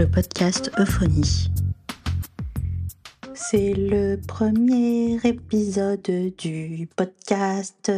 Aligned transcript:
le 0.00 0.08
podcast 0.08 0.72
Euphonie. 0.78 1.50
C'est 3.34 3.74
le 3.74 4.16
premier 4.16 5.18
épisode 5.24 6.00
du 6.38 6.88
podcast. 6.96 7.92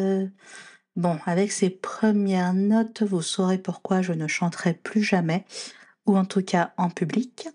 Bon, 0.96 1.18
avec 1.26 1.52
ces 1.52 1.70
premières 1.70 2.54
notes, 2.54 3.04
vous 3.04 3.22
saurez 3.22 3.58
pourquoi 3.58 4.02
je 4.02 4.12
ne 4.14 4.26
chanterai 4.26 4.74
plus 4.74 5.04
jamais, 5.04 5.44
ou 6.06 6.16
en 6.16 6.24
tout 6.24 6.42
cas 6.42 6.72
en 6.76 6.90
public. 6.90 7.46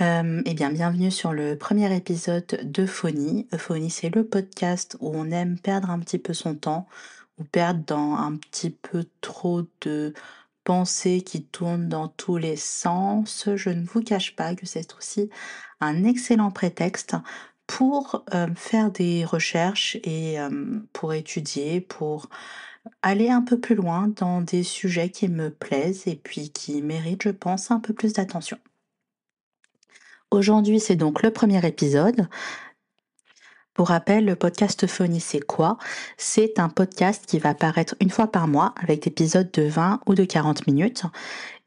Euh, 0.00 0.40
eh 0.46 0.54
bien, 0.54 0.70
bienvenue 0.70 1.10
sur 1.10 1.34
le 1.34 1.58
premier 1.58 1.94
épisode 1.94 2.46
d'Euphonie. 2.62 3.48
Euphonie, 3.52 3.90
c'est 3.90 4.14
le 4.14 4.24
podcast 4.24 4.96
où 5.00 5.10
on 5.14 5.30
aime 5.30 5.58
perdre 5.58 5.90
un 5.90 5.98
petit 5.98 6.18
peu 6.18 6.32
son 6.32 6.54
temps, 6.54 6.88
ou 7.36 7.44
perdre 7.44 7.84
dans 7.86 8.14
un 8.14 8.34
petit 8.36 8.70
peu 8.70 9.04
trop 9.20 9.60
de 9.82 10.14
pensées 10.68 11.22
qui 11.22 11.44
tournent 11.44 11.88
dans 11.88 12.08
tous 12.08 12.36
les 12.36 12.56
sens. 12.56 13.48
Je 13.56 13.70
ne 13.70 13.86
vous 13.86 14.02
cache 14.02 14.36
pas 14.36 14.54
que 14.54 14.66
c'est 14.66 14.94
aussi 14.98 15.30
un 15.80 16.04
excellent 16.04 16.50
prétexte 16.50 17.16
pour 17.66 18.22
euh, 18.34 18.48
faire 18.54 18.90
des 18.90 19.24
recherches 19.24 19.96
et 20.04 20.38
euh, 20.38 20.80
pour 20.92 21.14
étudier, 21.14 21.80
pour 21.80 22.28
aller 23.00 23.30
un 23.30 23.40
peu 23.40 23.58
plus 23.58 23.76
loin 23.76 24.12
dans 24.14 24.42
des 24.42 24.62
sujets 24.62 25.08
qui 25.08 25.28
me 25.28 25.48
plaisent 25.48 26.06
et 26.06 26.16
puis 26.16 26.50
qui 26.50 26.82
méritent, 26.82 27.22
je 27.22 27.30
pense, 27.30 27.70
un 27.70 27.80
peu 27.80 27.94
plus 27.94 28.12
d'attention. 28.12 28.58
Aujourd'hui, 30.30 30.80
c'est 30.80 30.96
donc 30.96 31.22
le 31.22 31.30
premier 31.30 31.66
épisode. 31.66 32.28
Pour 33.78 33.90
rappel, 33.90 34.24
le 34.24 34.34
podcast 34.34 34.88
Phonie, 34.88 35.20
c'est 35.20 35.38
quoi? 35.38 35.78
C'est 36.16 36.58
un 36.58 36.68
podcast 36.68 37.24
qui 37.28 37.38
va 37.38 37.50
apparaître 37.50 37.94
une 38.00 38.10
fois 38.10 38.26
par 38.26 38.48
mois 38.48 38.74
avec 38.82 39.04
des 39.04 39.10
épisodes 39.10 39.52
de 39.52 39.62
20 39.62 40.00
ou 40.06 40.16
de 40.16 40.24
40 40.24 40.66
minutes 40.66 41.04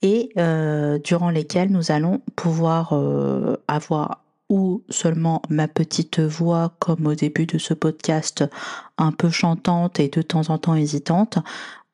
et 0.01 0.29
euh, 0.37 0.99
durant 0.99 1.29
lesquels 1.29 1.71
nous 1.71 1.89
allons 1.89 2.21
pouvoir 2.35 2.91
euh, 2.91 3.55
avoir 3.69 4.25
ou 4.49 4.83
seulement 4.89 5.41
ma 5.47 5.69
petite 5.69 6.19
voix 6.19 6.73
comme 6.79 7.07
au 7.07 7.15
début 7.15 7.45
de 7.45 7.57
ce 7.57 7.73
podcast 7.73 8.43
un 8.97 9.13
peu 9.13 9.29
chantante 9.29 10.01
et 10.01 10.09
de 10.09 10.21
temps 10.21 10.49
en 10.49 10.57
temps 10.57 10.75
hésitante 10.75 11.37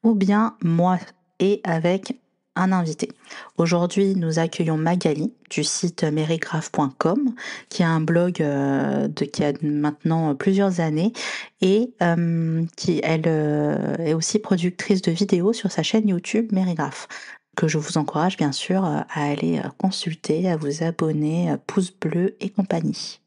ou 0.02 0.16
bien 0.16 0.56
moi 0.64 0.98
et 1.40 1.62
avec 1.64 2.20
un 2.58 2.72
invité. 2.72 3.10
Aujourd'hui, 3.58 4.16
nous 4.16 4.40
accueillons 4.40 4.78
Magali 4.78 5.34
du 5.50 5.64
site 5.64 6.04
merigraph.com, 6.04 7.34
qui 7.70 7.84
a 7.84 7.90
un 7.90 8.02
blog 8.02 8.42
euh, 8.42 9.08
de, 9.08 9.26
qui 9.26 9.44
a 9.44 9.54
maintenant 9.62 10.36
plusieurs 10.36 10.80
années 10.80 11.14
et 11.62 11.94
euh, 12.02 12.66
qui, 12.76 13.00
elle, 13.04 13.24
euh, 13.28 13.98
est 13.98 14.14
aussi 14.14 14.40
productrice 14.40 15.02
de 15.02 15.12
vidéos 15.12 15.54
sur 15.54 15.72
sa 15.72 15.84
chaîne 15.84 16.08
YouTube 16.08 16.52
Merigraph 16.52 17.08
que 17.56 17.68
je 17.68 17.80
vous 17.80 17.98
encourage 17.98 18.38
bien 18.38 18.52
sûr 18.52 18.86
à 18.86 19.08
aller 19.10 19.60
consulter, 19.80 20.48
à 20.48 20.58
vous 20.58 20.84
abonner, 20.84 21.56
pouce 21.66 21.92
bleu 21.92 22.36
et 22.40 22.52
compagnie. 22.52 23.20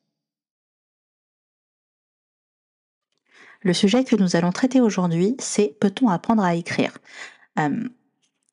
Le 3.62 3.72
sujet 3.72 4.04
que 4.04 4.14
nous 4.14 4.36
allons 4.36 4.52
traiter 4.52 4.80
aujourd'hui, 4.80 5.34
c'est 5.40 5.74
peut-on 5.80 6.08
apprendre 6.08 6.44
à 6.44 6.54
écrire? 6.54 6.96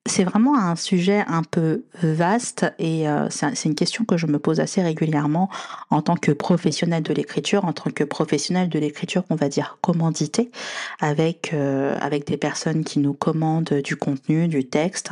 C'est 0.08 0.24
vraiment 0.24 0.58
un 0.58 0.76
sujet 0.76 1.24
un 1.28 1.44
peu 1.44 1.84
vaste 2.02 2.66
et 2.80 3.08
euh, 3.08 3.28
c'est 3.30 3.66
une 3.66 3.76
question 3.76 4.06
que 4.06 4.18
je 4.18 4.28
me 4.28 4.40
pose 4.40 4.60
assez 4.60 4.82
régulièrement 4.82 5.50
en 5.90 6.02
tant 6.02 6.16
que 6.16 6.32
professionnel 6.32 7.04
de 7.04 7.14
l'écriture, 7.14 7.66
en 7.66 7.74
tant 7.74 7.92
que 7.92 8.04
professionnel 8.04 8.70
de 8.70 8.80
l'écriture 8.80 9.26
qu'on 9.26 9.36
va 9.36 9.50
dire 9.50 9.78
commandité, 9.82 10.52
avec 11.00 11.52
euh, 11.54 11.98
avec 12.02 12.26
des 12.28 12.38
personnes 12.38 12.84
qui 12.84 13.00
nous 13.00 13.14
commandent 13.14 13.82
du 13.84 13.96
contenu, 13.96 14.48
du 14.48 14.68
texte, 14.68 15.12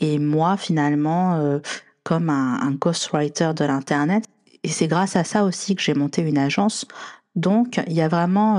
et 0.00 0.18
moi 0.18 0.56
finalement 0.56 1.34
euh, 1.34 1.58
comme 2.02 2.30
un, 2.30 2.60
un 2.60 2.72
ghostwriter 2.72 3.52
de 3.54 3.64
l'internet. 3.64 4.24
Et 4.62 4.68
c'est 4.68 4.88
grâce 4.88 5.16
à 5.16 5.24
ça 5.24 5.44
aussi 5.44 5.76
que 5.76 5.82
j'ai 5.82 5.94
monté 5.94 6.22
une 6.22 6.38
agence. 6.38 6.86
Donc 7.34 7.80
il 7.86 7.92
y 7.92 8.00
a 8.00 8.08
vraiment, 8.08 8.58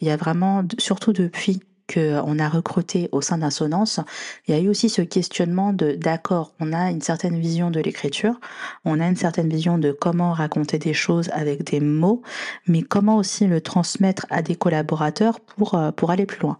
il 0.00 0.08
y 0.08 0.10
a 0.10 0.16
vraiment, 0.16 0.64
surtout 0.78 1.12
depuis 1.12 1.60
qu'on 1.92 2.38
a 2.38 2.48
recruté 2.48 3.08
au 3.12 3.20
sein 3.20 3.38
d'Insonance, 3.38 4.00
il 4.46 4.54
y 4.54 4.58
a 4.58 4.60
eu 4.60 4.68
aussi 4.68 4.88
ce 4.88 5.02
questionnement 5.02 5.72
de 5.72 5.92
d'accord, 5.92 6.52
on 6.60 6.72
a 6.72 6.90
une 6.90 7.00
certaine 7.00 7.38
vision 7.38 7.70
de 7.70 7.80
l'écriture, 7.80 8.38
on 8.84 9.00
a 9.00 9.08
une 9.08 9.16
certaine 9.16 9.48
vision 9.48 9.78
de 9.78 9.92
comment 9.92 10.32
raconter 10.32 10.78
des 10.78 10.94
choses 10.94 11.30
avec 11.32 11.64
des 11.64 11.80
mots, 11.80 12.22
mais 12.66 12.82
comment 12.82 13.16
aussi 13.16 13.46
le 13.46 13.60
transmettre 13.60 14.26
à 14.30 14.42
des 14.42 14.54
collaborateurs 14.54 15.40
pour, 15.40 15.74
euh, 15.74 15.90
pour 15.90 16.10
aller 16.10 16.26
plus 16.26 16.40
loin. 16.40 16.58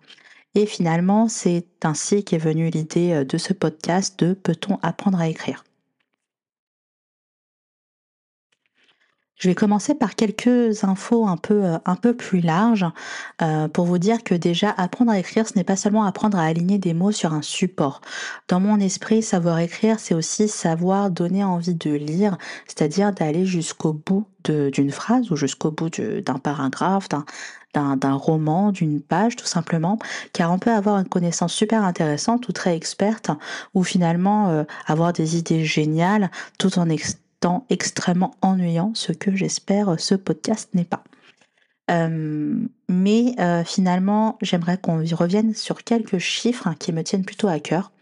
Et 0.55 0.67
finalement, 0.67 1.29
c'est 1.29 1.67
ainsi 1.85 2.25
qu'est 2.25 2.39
venue 2.39 2.71
l'idée 2.71 3.13
euh, 3.13 3.25
de 3.25 3.39
ce 3.39 3.53
podcast 3.53 4.19
de 4.19 4.33
Peut-on 4.33 4.79
apprendre 4.83 5.21
à 5.21 5.29
écrire? 5.29 5.65
Je 9.39 9.49
vais 9.49 9.55
commencer 9.55 9.95
par 9.95 10.17
quelques 10.17 10.83
infos 10.85 11.27
un 11.27 11.37
peu, 11.37 11.65
euh, 11.65 11.79
un 11.87 11.95
peu 11.95 12.15
plus 12.15 12.41
larges 12.41 12.87
euh, 13.41 13.69
pour 13.69 13.87
vous 13.87 13.99
dire 13.99 14.25
que 14.25 14.35
déjà 14.35 14.71
apprendre 14.71 15.13
à 15.13 15.19
écrire, 15.19 15.47
ce 15.47 15.55
n'est 15.55 15.65
pas 15.65 15.77
seulement 15.77 16.05
apprendre 16.05 16.39
à 16.39 16.43
aligner 16.43 16.79
des 16.79 16.93
mots 16.93 17.13
sur 17.13 17.33
un 17.33 17.43
support. 17.43 18.01
Dans 18.49 18.59
mon 18.59 18.81
esprit, 18.81 19.23
savoir 19.23 19.61
écrire, 19.61 20.01
c'est 20.01 20.15
aussi 20.15 20.49
savoir 20.49 21.11
donner 21.11 21.45
envie 21.45 21.75
de 21.75 21.93
lire, 21.93 22.37
c'est-à-dire 22.67 23.13
d'aller 23.13 23.47
jusqu'au 23.47 23.93
bout 23.93 24.27
d'une 24.45 24.91
phrase 24.91 25.31
ou 25.31 25.37
jusqu'au 25.37 25.71
bout 25.71 25.91
d'un 25.91 26.39
paragraphe, 26.39 27.09
d'un 27.09 27.25
d'un 27.75 27.97
d'une 28.73 29.01
page 29.01 29.37
tout 29.37 29.47
simplement, 29.47 29.99
car 30.33 30.53
on 30.53 30.59
peut 30.59 30.73
avoir 30.73 30.99
une 30.99 31.09
connaissance 31.09 31.53
super 31.53 31.85
intéressante 31.85 32.49
ou 32.49 32.53
très 32.53 32.75
experte, 32.75 33.31
ou 33.75 33.85
finalement 33.85 34.49
euh, 34.49 34.65
avoir 34.87 35.13
des 35.13 35.37
idées 35.37 35.65
géniales 35.65 36.31
tout 36.59 36.79
en 36.79 36.89
extrêmement 37.71 38.35
ennuyant, 38.43 38.93
ce 38.95 39.13
que 39.13 39.35
j'espère 39.35 39.99
ce 39.99 40.15
podcast 40.15 40.71
n'est 40.75 40.85
pas. 40.85 41.05
Euh, 41.91 42.55
mais 42.89 43.35
euh, 43.39 43.65
finalement, 43.65 44.39
j'aimerais 44.43 44.79
qu'on 44.79 44.99
revienne 44.99 45.55
sur 45.55 45.85
quelques 45.85 46.19
chiffres 46.19 46.69
qui 46.79 46.93
me 46.93 47.03
tiennent 47.03 47.25
plutôt 47.25 47.49
à 47.49 47.61
cœur. 47.61 47.93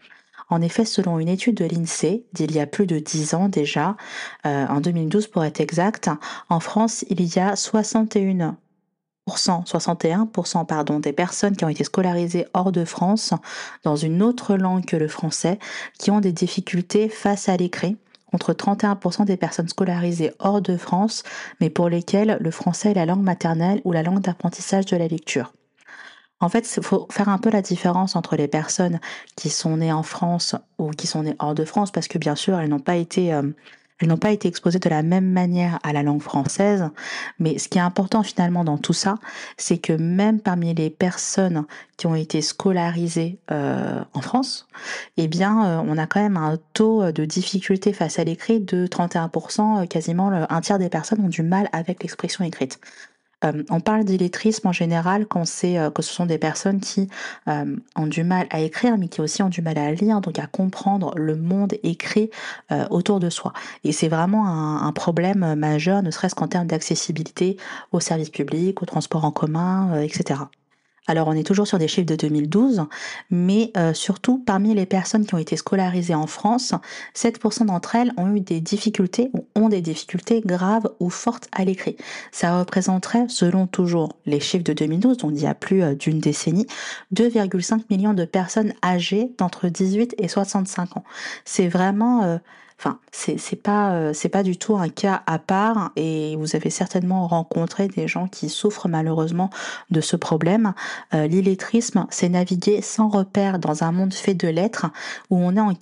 En 0.49 0.61
effet, 0.61 0.85
selon 0.85 1.19
une 1.19 1.27
étude 1.27 1.55
de 1.55 1.65
l'INSEE 1.65 2.25
d'il 2.33 2.53
y 2.53 2.59
a 2.59 2.67
plus 2.67 2.87
de 2.87 2.99
10 2.99 3.33
ans 3.33 3.49
déjà, 3.49 3.97
euh, 4.45 4.65
en 4.67 4.79
2012 4.79 5.27
pour 5.27 5.43
être 5.43 5.59
exact, 5.59 6.09
en 6.49 6.59
France, 6.59 7.05
il 7.09 7.21
y 7.21 7.39
a 7.39 7.55
61 7.55 8.57
61% 9.29 10.65
pardon, 10.65 11.01
des 11.01 11.11
personnes 11.11 11.57
qui 11.57 11.65
ont 11.65 11.69
été 11.69 11.83
scolarisées 11.83 12.45
hors 12.53 12.71
de 12.71 12.85
France 12.85 13.33
dans 13.83 13.97
une 13.97 14.23
autre 14.23 14.55
langue 14.55 14.85
que 14.85 14.95
le 14.95 15.09
français 15.09 15.59
qui 15.99 16.11
ont 16.11 16.21
des 16.21 16.31
difficultés 16.31 17.09
face 17.09 17.49
à 17.49 17.57
l'écrit 17.57 17.97
contre 18.37 18.53
31% 18.53 19.25
des 19.25 19.35
personnes 19.35 19.67
scolarisées 19.67 20.31
hors 20.37 20.61
de 20.61 20.77
France, 20.77 21.23
mais 21.59 21.71
pour 21.71 21.89
lesquelles 21.89 22.37
le 22.39 22.51
français 22.51 22.91
est 22.91 22.93
la 22.93 23.07
langue 23.07 23.23
maternelle 23.23 23.81
ou 23.83 23.91
la 23.91 24.03
langue 24.03 24.21
d'apprentissage 24.21 24.85
de 24.85 24.95
la 24.95 25.07
lecture. 25.07 25.53
En 26.39 26.49
fait, 26.49 26.71
il 26.77 26.83
faut 26.83 27.07
faire 27.09 27.29
un 27.29 27.39
peu 27.39 27.49
la 27.49 27.63
différence 27.63 28.15
entre 28.15 28.35
les 28.35 28.47
personnes 28.47 28.99
qui 29.35 29.49
sont 29.49 29.77
nées 29.77 29.91
en 29.91 30.03
France 30.03 30.55
ou 30.77 30.91
qui 30.91 31.07
sont 31.07 31.23
nées 31.23 31.35
hors 31.39 31.55
de 31.55 31.65
France, 31.65 31.89
parce 31.91 32.07
que 32.07 32.19
bien 32.19 32.35
sûr, 32.35 32.59
elles 32.59 32.69
n'ont 32.69 32.79
pas 32.79 32.95
été 32.95 33.33
euh, 33.33 33.41
elles 33.99 34.07
n'ont 34.07 34.17
pas 34.17 34.31
été 34.31 34.47
exposées 34.47 34.79
de 34.79 34.89
la 34.89 35.03
même 35.03 35.31
manière 35.31 35.79
à 35.83 35.93
la 35.93 36.03
langue 36.03 36.21
française, 36.21 36.89
mais 37.39 37.57
ce 37.57 37.67
qui 37.67 37.77
est 37.77 37.81
important 37.81 38.23
finalement 38.23 38.63
dans 38.63 38.77
tout 38.77 38.93
ça, 38.93 39.15
c'est 39.57 39.77
que 39.77 39.93
même 39.93 40.39
parmi 40.39 40.73
les 40.73 40.89
personnes 40.89 41.65
qui 41.97 42.07
ont 42.07 42.15
été 42.15 42.41
scolarisées 42.41 43.39
euh, 43.51 44.03
en 44.13 44.21
France, 44.21 44.67
eh 45.17 45.27
bien, 45.27 45.65
euh, 45.65 45.83
on 45.87 45.97
a 45.97 46.05
quand 46.05 46.21
même 46.21 46.37
un 46.37 46.57
taux 46.73 47.11
de 47.11 47.25
difficulté 47.25 47.93
face 47.93 48.19
à 48.19 48.23
l'écrit 48.23 48.59
de 48.59 48.87
31%, 48.87 49.87
quasiment 49.87 50.29
un 50.49 50.61
tiers 50.61 50.79
des 50.79 50.89
personnes 50.89 51.21
ont 51.21 51.29
du 51.29 51.41
mal 51.41 51.69
avec 51.71 52.03
l'expression 52.03 52.43
écrite. 52.43 52.79
Euh, 53.45 53.63
on 53.69 53.79
parle 53.79 54.03
d'illettrisme 54.03 54.67
en 54.67 54.71
général 54.71 55.27
quand 55.27 55.45
c'est 55.45 55.77
euh, 55.77 55.91
que 55.91 56.01
ce 56.01 56.11
sont 56.11 56.25
des 56.25 56.39
personnes 56.39 56.79
qui 56.79 57.07
euh, 57.47 57.75
ont 57.95 58.07
du 58.07 58.23
mal 58.23 58.47
à 58.49 58.61
écrire, 58.61 58.97
mais 58.97 59.07
qui 59.07 59.21
aussi 59.21 59.43
ont 59.43 59.49
du 59.49 59.61
mal 59.61 59.77
à 59.77 59.91
lire, 59.91 60.21
donc 60.21 60.39
à 60.39 60.47
comprendre 60.47 61.13
le 61.15 61.35
monde 61.35 61.75
écrit 61.83 62.29
autour 62.89 63.19
de 63.19 63.29
soi. 63.29 63.53
Et 63.83 63.91
c'est 63.91 64.07
vraiment 64.07 64.47
un, 64.47 64.87
un, 64.87 64.91
problème 64.91 65.55
majeur, 65.55 66.01
ne 66.01 66.11
serait-ce 66.11 66.35
qu'en 66.35 66.47
termes 66.47 66.67
d'accessibilité 66.67 67.57
aux 67.91 67.99
services 67.99 68.29
publics, 68.29 68.81
aux 68.81 68.85
transports 68.85 69.25
en 69.25 69.31
commun, 69.31 70.01
etc. 70.01 70.41
Alors 71.07 71.29
on 71.29 71.33
est 71.33 71.43
toujours 71.43 71.67
sur 71.67 71.79
des 71.79 71.87
chiffres 71.87 72.05
de 72.05 72.15
2012, 72.15 72.85
mais 73.31 73.71
euh, 73.77 73.93
surtout 73.93 74.43
parmi 74.45 74.75
les 74.75 74.85
personnes 74.85 75.25
qui 75.25 75.33
ont 75.33 75.39
été 75.39 75.55
scolarisées 75.55 76.15
en 76.15 76.27
France, 76.27 76.73
7% 77.15 77.65
d'entre 77.65 77.95
elles 77.95 78.11
ont 78.17 78.35
eu 78.35 78.41
des 78.41 78.59
difficultés 78.59 79.29
ou 79.33 79.45
ont 79.55 79.69
des 79.69 79.81
difficultés 79.81 80.41
graves 80.45 80.89
ou 80.99 81.09
fortes 81.09 81.47
à 81.53 81.63
l'écrit. 81.63 81.95
Ça 82.31 82.59
représenterait, 82.59 83.25
selon 83.29 83.67
toujours 83.67 84.13
les 84.25 84.41
chiffres 84.41 84.65
de 84.65 84.73
2012, 84.73 85.17
donc 85.17 85.31
il 85.33 85.41
y 85.41 85.47
a 85.47 85.55
plus 85.55 85.81
euh, 85.81 85.95
d'une 85.95 86.19
décennie, 86.19 86.67
2,5 87.15 87.83
millions 87.89 88.13
de 88.13 88.25
personnes 88.25 88.73
âgées 88.83 89.31
d'entre 89.37 89.69
18 89.69 90.15
et 90.17 90.27
65 90.27 90.97
ans. 90.97 91.03
C'est 91.45 91.67
vraiment... 91.67 92.23
Euh, 92.23 92.37
Enfin, 92.79 92.99
c'est 93.11 93.61
pas 93.61 93.93
euh, 93.93 94.13
c'est 94.13 94.29
pas 94.29 94.43
du 94.43 94.55
tout 94.55 94.77
un 94.77 94.89
cas 94.89 95.23
à 95.25 95.39
part 95.39 95.91
et 95.95 96.35
vous 96.35 96.55
avez 96.55 96.69
certainement 96.69 97.25
rencontré 97.25 97.87
des 97.87 98.07
gens 98.07 98.27
qui 98.27 98.49
souffrent 98.49 98.87
malheureusement 98.87 99.49
de 99.89 99.99
ce 99.99 100.15
problème. 100.15 100.75
Euh, 101.15 101.25
l'illettrisme, 101.25 102.05
c'est 102.11 102.29
naviguer 102.29 102.83
sans 102.83 103.07
repère 103.09 103.57
dans 103.57 103.83
un 103.83 103.91
monde 103.91 104.13
fait 104.13 104.35
de 104.35 104.47
lettres 104.47 104.85
où 105.31 105.37
on 105.37 105.55
est 105.55 105.59
en, 105.59 105.73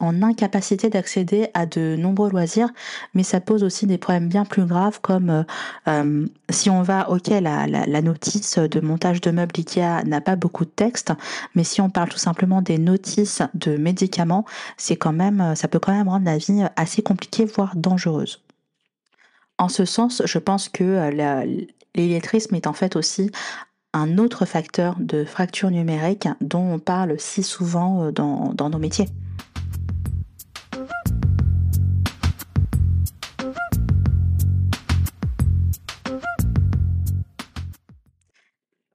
en 0.00 0.22
incapacité 0.22 0.90
d'accéder 0.90 1.50
à 1.54 1.66
de 1.66 1.94
nombreux 1.96 2.30
loisirs, 2.30 2.70
mais 3.14 3.22
ça 3.22 3.40
pose 3.40 3.62
aussi 3.62 3.86
des 3.86 3.98
problèmes 3.98 4.28
bien 4.28 4.44
plus 4.44 4.64
graves 4.64 5.00
comme 5.00 5.44
euh, 5.86 6.26
si 6.50 6.70
on 6.70 6.82
va, 6.82 7.10
ok, 7.10 7.28
la, 7.28 8.02
notice 8.02 8.58
de 8.58 8.80
montage 8.80 9.20
de 9.20 9.30
meubles 9.30 9.52
Ikea 9.58 10.04
n'a 10.04 10.20
pas 10.20 10.36
beaucoup 10.36 10.64
de 10.64 10.70
texte, 10.70 11.12
mais 11.54 11.64
si 11.64 11.80
on 11.80 11.90
parle 11.90 12.08
tout 12.08 12.18
simplement 12.18 12.62
des 12.62 12.78
notices 12.78 13.42
de 13.54 13.76
médicaments, 13.76 14.44
c'est 14.76 14.96
quand 14.96 15.12
même, 15.12 15.54
ça 15.56 15.68
peut 15.68 15.78
quand 15.78 15.92
même 15.92 16.08
rendre 16.08 16.26
la 16.26 16.38
vie 16.38 16.62
assez 16.76 17.02
compliquée, 17.02 17.44
voire 17.44 17.74
dangereuse. 17.76 18.42
En 19.58 19.68
ce 19.68 19.84
sens, 19.84 20.22
je 20.24 20.38
pense 20.38 20.68
que 20.70 20.84
euh, 20.84 21.44
l'illettrisme 21.94 22.54
est 22.54 22.66
en 22.66 22.72
fait 22.72 22.96
aussi 22.96 23.30
un 23.92 24.18
autre 24.18 24.46
facteur 24.46 24.96
de 24.98 25.24
fracture 25.24 25.70
numérique 25.70 26.28
dont 26.40 26.74
on 26.74 26.78
parle 26.78 27.16
si 27.18 27.42
souvent 27.42 28.04
euh, 28.04 28.10
dans 28.10 28.70
nos 28.70 28.78
métiers. 28.78 29.08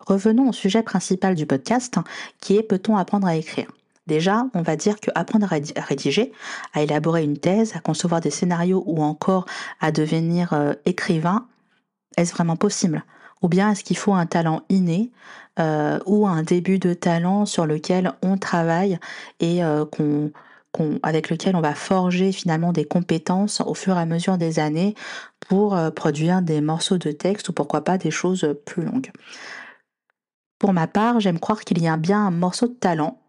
Revenons 0.06 0.50
au 0.50 0.54
sujet 0.54 0.84
principal 0.84 1.34
du 1.34 1.48
podcast, 1.48 1.96
qui 2.40 2.57
est 2.57 2.63
peut-on 2.63 2.96
apprendre 2.96 3.25
à 3.25 3.36
écrire? 3.36 3.72
Déjà, 4.06 4.46
on 4.54 4.62
va 4.62 4.75
dire 4.75 5.00
que 5.00 5.10
apprendre 5.16 5.52
à 5.52 5.81
rédiger, 5.81 6.31
à 6.74 6.84
élaborer 6.84 7.24
une 7.24 7.40
thèse, 7.40 7.75
à 7.75 7.80
concevoir 7.80 8.22
des 8.22 8.30
scénarios 8.30 8.84
ou 8.86 9.02
encore 9.02 9.46
à 9.81 9.92
devenir 9.92 10.54
euh, 10.54 10.74
écrivain, 10.86 11.48
est-ce 12.18 12.34
vraiment 12.34 12.56
possible? 12.56 13.04
Ou 13.42 13.48
bien 13.48 13.72
est-ce 13.72 13.84
qu'il 13.84 13.98
faut 13.98 14.13
un 14.13 14.28
talent 14.28 14.62
inné 14.69 15.12
euh, 15.60 16.00
ou 16.06 16.28
un 16.28 16.44
début 16.44 16.78
de 16.78 16.94
talent 16.94 17.48
sur 17.48 17.66
lequel 17.66 18.13
on 18.22 18.38
travaille 18.38 19.00
et 19.40 19.63
euh, 19.63 19.86
avec 21.01 21.31
lequel 21.31 21.56
on 21.56 21.62
va 21.62 21.74
forger 21.74 22.31
finalement 22.31 22.74
des 22.74 22.86
compétences 22.86 23.62
au 23.62 23.74
fur 23.74 23.98
et 23.98 24.01
à 24.01 24.06
mesure 24.06 24.38
des 24.38 24.60
années 24.60 24.94
pour 25.40 25.78
produire 25.96 26.42
des 26.42 26.60
morceaux 26.60 26.98
de 26.98 27.12
texte 27.12 27.48
ou 27.48 27.54
pourquoi 27.54 27.84
pas 27.84 27.98
des 27.98 28.12
choses 28.12 28.56
plus 28.66 28.84
longues? 28.84 29.10
Pour 30.65 30.73
ma 30.73 30.88
part, 30.88 31.19
j'aime 31.19 31.38
croire 31.38 31.63
qu'il 31.63 31.79
y 31.79 31.88
a 31.88 31.95
bien 31.95 32.25
un 32.25 32.31
morceau 32.31 32.67
de 32.67 32.73
talent 32.73 33.21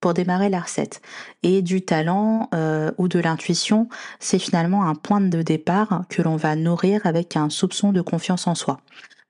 pour 0.00 0.14
démarrer 0.14 0.48
la 0.48 0.58
recette. 0.58 1.00
Et 1.44 1.62
du 1.62 1.84
talent 1.84 2.48
euh, 2.54 2.90
ou 2.98 3.06
de 3.06 3.20
l'intuition, 3.20 3.88
c'est 4.18 4.40
finalement 4.40 4.84
un 4.84 4.96
point 4.96 5.20
de 5.20 5.42
départ 5.42 6.02
que 6.08 6.22
l'on 6.22 6.34
va 6.34 6.56
nourrir 6.56 7.06
avec 7.06 7.36
un 7.36 7.50
soupçon 7.50 7.92
de 7.92 8.00
confiance 8.00 8.48
en 8.48 8.56
soi. 8.56 8.80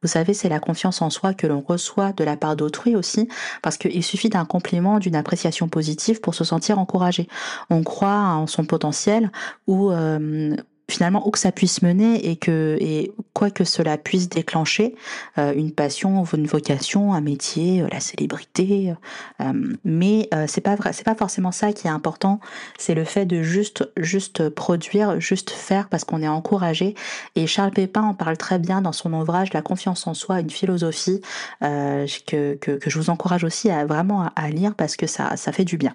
Vous 0.01 0.09
savez, 0.09 0.33
c'est 0.33 0.49
la 0.49 0.61
confiance 0.61 1.03
en 1.03 1.11
soi 1.11 1.35
que 1.35 1.47
l'on 1.47 1.61
reçoit 1.61 2.15
de 2.15 2.25
la 2.25 2.39
part 2.39 2.57
d'autrui 2.57 2.97
aussi, 2.97 3.29
parce 3.61 3.77
qu'il 3.77 4.03
suffit 4.03 4.31
d'un 4.31 4.47
compliment, 4.47 4.99
d'une 4.99 5.15
appréciation 5.15 5.69
positive 5.69 6.23
pour 6.23 6.35
se 6.35 6.45
sentir 6.45 6.79
encouragé. 6.79 7.29
On 7.69 7.83
croit 7.83 8.17
en 8.17 8.47
son 8.47 8.65
potentiel 8.65 9.31
ou, 9.67 9.91
euh, 9.91 10.57
finalement 10.91 11.27
où 11.27 11.31
que 11.31 11.39
ça 11.39 11.53
puisse 11.53 11.83
mener 11.83 12.29
et 12.29 12.37
que 12.37 12.77
et 12.81 13.13
quoi 13.35 13.51
que 13.51 13.65
cela 13.65 13.97
puisse 13.97 14.29
déclencher 14.29 14.95
euh, 15.39 15.53
une 15.55 15.73
passion 15.73 16.25
une 16.35 16.47
vocation 16.47 17.15
un 17.15 17.21
métier 17.21 17.83
euh, 17.83 17.89
la 17.91 18.01
célébrité 18.01 18.95
euh, 19.41 19.53
mais 19.85 20.29
c'est 20.47 20.61
pas 20.61 20.75
vrai 20.75 20.93
c'est 20.93 21.05
pas 21.05 21.15
forcément 21.15 21.53
ça 21.53 21.73
qui 21.73 21.87
est 21.87 21.91
important. 21.91 22.41
C'est 22.79 22.95
le 22.95 23.05
fait 23.05 23.27
de 23.27 23.43
juste 23.43 23.91
juste 23.97 24.49
produire 24.49 25.21
juste 25.21 25.51
faire 25.51 25.89
parce 25.89 26.05
qu'on 26.05 26.23
est 26.23 26.29
encouragé. 26.29 26.95
Et 27.37 27.47
Charles 27.47 27.71
Pépin 27.71 28.03
en 28.03 28.15
parle 28.15 28.37
très 28.37 28.59
bien 28.59 28.81
dans 28.81 28.93
son 28.93 29.13
ouvrage 29.13 29.53
La 29.53 29.63
confiance 29.63 30.07
en 30.07 30.15
soi 30.15 30.41
une 30.41 30.51
philosophie 30.51 31.21
que, 31.61 32.55
que, 32.55 32.79
je 32.87 32.99
vous 32.99 33.11
encourage 33.11 33.45
aussi 33.45 33.71
à 33.71 33.85
vraiment 33.87 34.31
à 34.37 34.51
lire 34.51 34.75
parce 34.75 34.97
que 34.97 35.07
ça 35.07 35.37
ça 35.37 35.53
fait 35.53 35.65
du 35.65 35.77
bien 35.77 35.95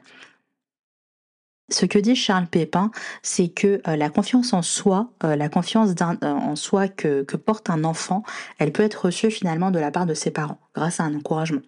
ce 1.70 1.86
que 1.86 2.00
dit 2.00 2.16
Charles 2.16 2.48
Pépin, 2.48 2.92
c'est 3.22 3.50
que 3.50 3.82
euh, 3.88 3.96
la 3.98 4.10
confiance 4.10 4.54
en 4.54 4.62
soi, 4.62 5.10
euh, 5.24 5.36
la 5.36 5.50
confiance 5.50 5.90
euh, 6.02 6.26
en 6.26 6.56
soi 6.56 6.88
que, 6.88 7.24
porte 7.36 7.70
un 7.70 7.84
enfant, 7.84 8.24
elle 8.58 8.72
peut 8.72 8.84
être 8.84 9.06
reçue 9.06 9.32
finalement 9.32 9.70
de 9.70 9.80
la 9.80 9.92
part 9.92 10.06
de 10.06 10.14
ses 10.14 10.32
parents, 10.32 10.60
grâce 10.74 11.00
à 11.00 11.04
un 11.04 11.16
encouragement. 11.16 11.62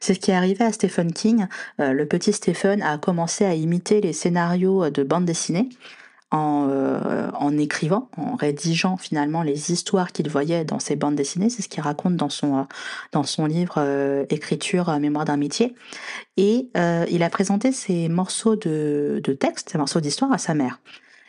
C'est 0.00 0.14
ce 0.14 0.20
qui 0.20 0.30
est 0.30 0.34
arrivé 0.34 0.64
à 0.64 0.72
Stephen 0.72 1.12
King. 1.12 1.46
le 1.78 2.04
petit 2.04 2.32
Stephen 2.32 2.82
a 2.82 2.98
commencé 2.98 3.44
à 3.44 3.54
imiter 3.54 4.00
les 4.00 4.12
scénarios 4.12 4.90
de 4.90 5.02
bande 5.02 5.24
dessinée. 5.24 5.68
Euh, 6.34 7.30
en, 7.34 7.56
écrivant, 7.56 8.10
en 8.16 8.34
rédigeant 8.34 8.96
finalement 8.96 9.42
les 9.42 9.70
histoires 9.70 10.10
qu'il 10.10 10.28
voyait 10.28 10.64
dans 10.64 10.80
ses 10.80 10.96
bandes 10.96 11.14
dessinées. 11.14 11.50
C'est 11.50 11.62
ce 11.62 11.68
qu'il 11.68 11.82
raconte 11.82 12.16
dans 12.16 12.28
son, 12.28 12.58
euh, 12.58 12.62
dans 13.12 13.22
son 13.22 13.46
livre 13.46 13.74
euh, 13.78 14.24
Écriture, 14.28 14.90
Mémoire 14.98 15.24
d'un 15.24 15.36
métier. 15.36 15.74
Et 16.36 16.68
il 16.74 17.22
a 17.22 17.30
présenté 17.30 17.70
ces 17.70 18.08
morceaux 18.08 18.56
de, 18.56 19.20
de 19.22 19.32
texte, 19.34 19.70
ces 19.70 19.78
morceaux 19.78 20.00
d'histoire 20.00 20.32
à 20.32 20.38
sa 20.38 20.54
mère. 20.54 20.80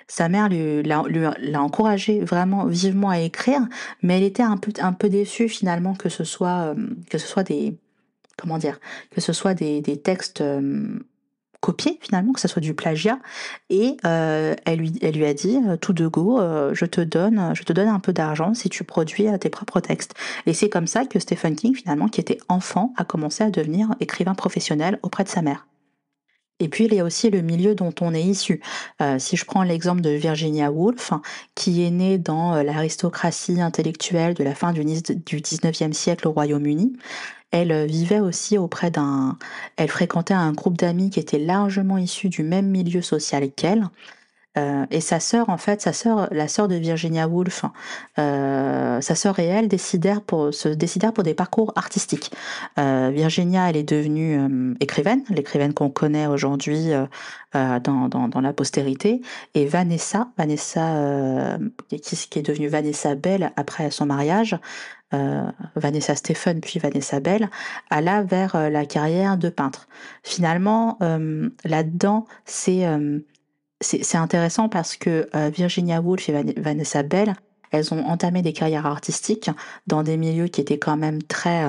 Sa 0.07 0.29
mère 0.29 0.49
l'a 0.49 1.61
encouragé 1.61 2.21
vraiment 2.21 2.65
vivement 2.65 3.09
à 3.09 3.19
écrire, 3.19 3.61
mais 4.01 4.17
elle 4.17 4.23
était 4.23 4.43
un 4.43 4.57
peu, 4.57 4.71
un 4.79 4.93
peu 4.93 5.09
déçue 5.09 5.47
finalement 5.47 5.93
que 5.93 6.09
ce 6.09 6.23
soit, 6.23 6.73
que 7.09 7.17
ce 7.19 7.27
soit 7.27 7.43
des, 7.43 7.77
comment 8.37 8.57
dire, 8.57 8.79
que 9.11 9.21
ce 9.21 9.31
soit 9.31 9.53
des, 9.53 9.81
des 9.81 10.01
textes 10.01 10.43
copier 11.61 11.99
finalement, 12.01 12.33
que 12.33 12.39
ce 12.39 12.47
soit 12.47 12.61
du 12.61 12.73
plagiat. 12.73 13.19
Et 13.69 13.97
euh, 14.05 14.55
elle, 14.65 14.79
lui, 14.79 14.93
elle 15.01 15.15
lui 15.15 15.25
a 15.25 15.33
dit 15.33 15.59
euh, 15.67 15.77
tout 15.77 15.93
de 15.93 16.07
go, 16.07 16.39
euh, 16.39 16.73
je 16.73 16.85
te 16.85 17.01
donne, 17.01 17.51
je 17.55 17.63
te 17.63 17.73
donne 17.73 17.87
un 17.87 17.99
peu 17.99 18.13
d'argent 18.13 18.53
si 18.53 18.69
tu 18.69 18.83
produis 18.83 19.27
tes 19.39 19.49
propres 19.49 19.79
textes. 19.79 20.13
Et 20.45 20.53
c'est 20.53 20.69
comme 20.69 20.87
ça 20.87 21.05
que 21.05 21.19
Stephen 21.19 21.55
King 21.55 21.75
finalement, 21.75 22.07
qui 22.07 22.21
était 22.21 22.39
enfant, 22.49 22.93
a 22.97 23.03
commencé 23.03 23.43
à 23.43 23.49
devenir 23.49 23.89
écrivain 23.99 24.35
professionnel 24.35 24.99
auprès 25.03 25.23
de 25.23 25.29
sa 25.29 25.41
mère. 25.41 25.67
Et 26.59 26.69
puis 26.69 26.85
il 26.85 26.93
y 26.93 26.99
a 26.99 27.03
aussi 27.03 27.29
le 27.29 27.41
milieu 27.41 27.75
dont 27.75 27.93
on 28.01 28.13
est 28.13 28.23
issu. 28.23 28.61
si 29.19 29.37
je 29.37 29.45
prends 29.45 29.63
l'exemple 29.63 30.01
de 30.01 30.09
Virginia 30.09 30.71
Woolf, 30.71 31.13
qui 31.53 31.83
est 31.83 31.91
née 31.91 32.17
dans 32.17 32.63
l'aristocratie 32.63 33.61
intellectuelle 33.61 34.33
de 34.33 34.43
la 34.43 34.55
fin 34.55 34.73
du, 34.73 34.83
du 34.83 35.41
19e 35.41 35.93
siècle 35.93 36.27
au 36.27 36.31
Royaume-Uni, 36.31 36.93
elle 37.51 37.71
euh, 37.71 37.85
vivait 37.85 38.19
aussi 38.19 38.57
auprès 38.57 38.91
d'un... 38.91 39.37
Elle 39.77 39.89
fréquentait 39.89 40.33
un 40.33 40.51
groupe 40.51 40.77
d'amis 40.77 41.09
qui 41.09 41.19
était 41.19 41.39
largement 41.39 41.97
issus 41.97 42.29
du 42.29 42.43
même 42.43 42.67
milieu 42.67 43.01
social 43.01 43.49
qu'elle. 43.51 43.87
Euh, 44.57 44.85
et 44.91 45.01
sa 45.01 45.19
sœur, 45.19 45.49
en 45.49 45.57
fait, 45.57 45.81
sa 45.81 45.93
sœur, 45.93 46.27
la 46.31 46.47
sœur 46.47 46.67
de 46.67 46.75
Virginia 46.75 47.27
Woolf, 47.27 47.65
euh, 48.19 48.99
sa 49.01 49.15
sœur 49.15 49.39
et 49.39 49.45
elle 49.45 49.67
décidèrent 49.67 50.21
pour, 50.21 50.53
se 50.53 50.69
décidèrent 50.69 51.13
pour 51.13 51.23
des 51.23 51.33
parcours 51.33 51.73
artistiques. 51.75 52.31
Virginia, 52.77 53.69
elle 53.69 53.77
est 53.77 53.83
devenue 53.83 54.75
écrivaine, 54.79 55.23
l'écrivaine 55.29 55.73
qu'on 55.73 55.89
connaît 55.89 56.27
aujourd'hui 56.27 56.91
dans, 57.53 58.09
dans, 58.09 58.41
la 58.41 58.53
postérité. 58.53 59.21
Et 59.55 59.65
Vanessa, 59.65 60.29
Vanessa 60.37 61.57
qui, 61.89 62.39
est 62.39 62.41
devenue 62.41 62.67
Vanessa 62.67 63.15
Bell 63.15 63.51
après 63.55 63.91
son 63.91 64.05
mariage, 64.05 64.57
euh, 65.13 65.49
Vanessa 65.75 66.15
Stephen 66.15 66.59
puis 66.59 66.79
Vanessa 66.79 67.21
Bell, 67.21 67.49
alla 67.89 68.23
vers 68.23 68.55
euh, 68.55 68.69
la 68.69 68.85
carrière 68.85 69.37
de 69.37 69.47
peintre. 69.47 69.87
Finalement, 70.21 70.97
euh, 71.01 71.49
là-dedans, 71.63 72.25
c'est 72.43 72.85
c'est 73.79 74.17
intéressant 74.17 74.69
parce 74.69 74.97
que 74.97 75.29
Virginia 75.49 76.01
Woolf 76.01 76.29
et 76.29 76.53
Vanessa 76.59 77.03
Bell, 77.03 77.35
elles 77.71 77.93
ont 77.93 78.03
entamé 78.05 78.41
des 78.41 78.53
carrières 78.53 78.85
artistiques 78.85 79.51
dans 79.85 80.03
des 80.03 80.17
milieux 80.17 80.47
qui 80.47 80.61
étaient 80.61 80.79
quand 80.79 80.97
même 80.97 81.21
très 81.21 81.63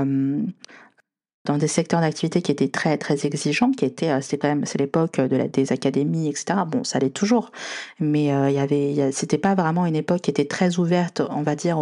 dans 1.49 1.57
des 1.57 1.67
secteurs 1.67 2.01
d'activité 2.01 2.43
qui 2.43 2.53
étaient 2.53 2.69
très 2.69 2.99
très 2.99 3.27
exigeants, 3.27 3.73
qui 3.73 3.87
étaient 3.87 4.11
euh, 4.11 4.21
c'est 4.21 4.39
quand 4.39 4.49
même 4.49 4.65
l'époque 4.79 5.19
de 5.19 5.47
des 5.47 5.73
académies 5.73 6.29
etc. 6.29 6.61
Bon, 6.67 6.85
ça 6.85 6.99
l'est 6.99 7.11
toujours, 7.11 7.51
mais 7.99 8.33
euh, 8.33 8.51
il 8.51 8.55
y 8.55 8.59
avait 8.59 9.11
c'était 9.13 9.39
pas 9.39 9.55
vraiment 9.55 9.87
une 9.87 9.97
époque 9.97 10.21
qui 10.21 10.31
était 10.31 10.45
très 10.45 10.79
ouverte, 10.79 11.23
on 11.31 11.43
va 11.43 11.57
dire 11.57 11.79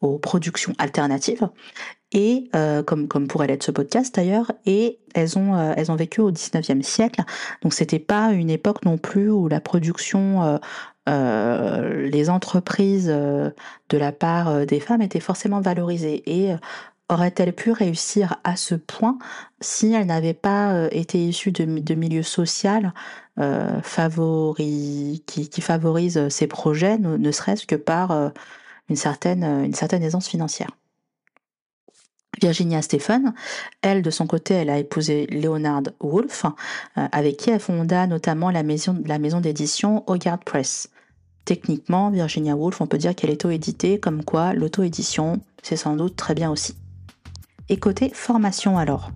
aux 0.00 0.18
productions 0.18 0.72
alternatives 0.78 1.48
et 2.12 2.48
euh, 2.54 2.82
comme 2.82 3.08
comme 3.08 3.26
pourrait 3.26 3.48
l'être 3.48 3.64
ce 3.64 3.70
podcast 3.70 4.14
d'ailleurs 4.14 4.52
et 4.64 4.98
elles 5.14 5.38
ont 5.38 5.56
euh, 5.56 5.72
elles 5.76 5.90
ont 5.90 5.96
vécu 5.96 6.20
au 6.20 6.30
19e 6.30 6.82
siècle. 6.82 7.22
Donc 7.62 7.74
c'était 7.74 7.98
pas 7.98 8.32
une 8.32 8.50
époque 8.50 8.84
non 8.84 8.98
plus 8.98 9.30
où 9.30 9.48
la 9.48 9.60
production 9.60 10.58
euh, 11.08 12.06
les 12.08 12.30
entreprises 12.30 13.06
de 13.08 13.52
la 13.98 14.12
part 14.12 14.66
des 14.66 14.80
femmes 14.80 15.02
étaient 15.02 15.20
forcément 15.20 15.60
valorisées. 15.60 16.22
Et 16.26 16.54
Aurait-elle 17.08 17.52
pu 17.52 17.70
réussir 17.70 18.40
à 18.42 18.56
ce 18.56 18.74
point 18.74 19.16
si 19.60 19.92
elle 19.92 20.06
n'avait 20.06 20.34
pas 20.34 20.88
été 20.90 21.24
issue 21.24 21.52
de, 21.52 21.94
milieux 21.94 22.24
sociaux 22.24 22.70
euh, 23.38 23.80
qui, 24.58 25.60
favorisent 25.60 26.28
ses 26.30 26.48
projets, 26.48 26.98
ne, 26.98 27.30
serait-ce 27.30 27.64
que 27.64 27.76
par 27.76 28.32
une, 28.88 28.96
certaine, 28.96 29.44
une 29.44 29.74
certaine 29.74 30.02
aisance 30.02 30.26
financière? 30.26 30.70
Virginia 32.40 32.82
Stephen, 32.82 33.34
elle 33.82 34.02
de 34.02 34.10
son 34.10 34.26
côté, 34.26 34.54
elle 34.54 34.70
a 34.70 34.78
épousé 34.78 35.26
Leonard 35.26 35.82
Woolf, 36.00 36.44
euh, 36.98 37.06
avec 37.12 37.36
qui 37.38 37.50
elle 37.50 37.60
fonda 37.60 38.06
notamment 38.06 38.50
la 38.50 38.62
maison, 38.62 39.02
la 39.06 39.18
maison 39.18 39.40
d'édition 39.40 40.04
Hogarth 40.06 40.44
Press. 40.44 40.88
Techniquement, 41.44 42.10
Virginia 42.10 42.56
Woolf, 42.56 42.80
on 42.80 42.86
peut 42.86 42.98
dire 42.98 43.14
qu'elle 43.14 43.30
est 43.30 43.44
auto-éditée, 43.44 44.00
comme 44.00 44.24
quoi 44.24 44.52
l'auto-édition, 44.52 45.40
c'est 45.62 45.76
sans 45.76 45.94
doute 45.96 46.16
très 46.16 46.34
bien 46.34 46.50
aussi. 46.50 46.74
Et 47.68 47.76
côté 47.76 48.10
formation 48.12 48.78
alors? 48.78 49.10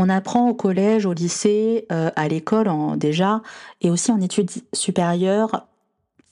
On 0.00 0.08
apprend 0.08 0.48
au 0.48 0.54
collège, 0.54 1.06
au 1.06 1.12
lycée, 1.12 1.84
euh, 1.90 2.12
à 2.14 2.28
l'école 2.28 2.70
déjà, 2.98 3.42
et 3.80 3.90
aussi 3.90 4.12
en 4.12 4.20
études 4.20 4.48
supérieures, 4.72 5.66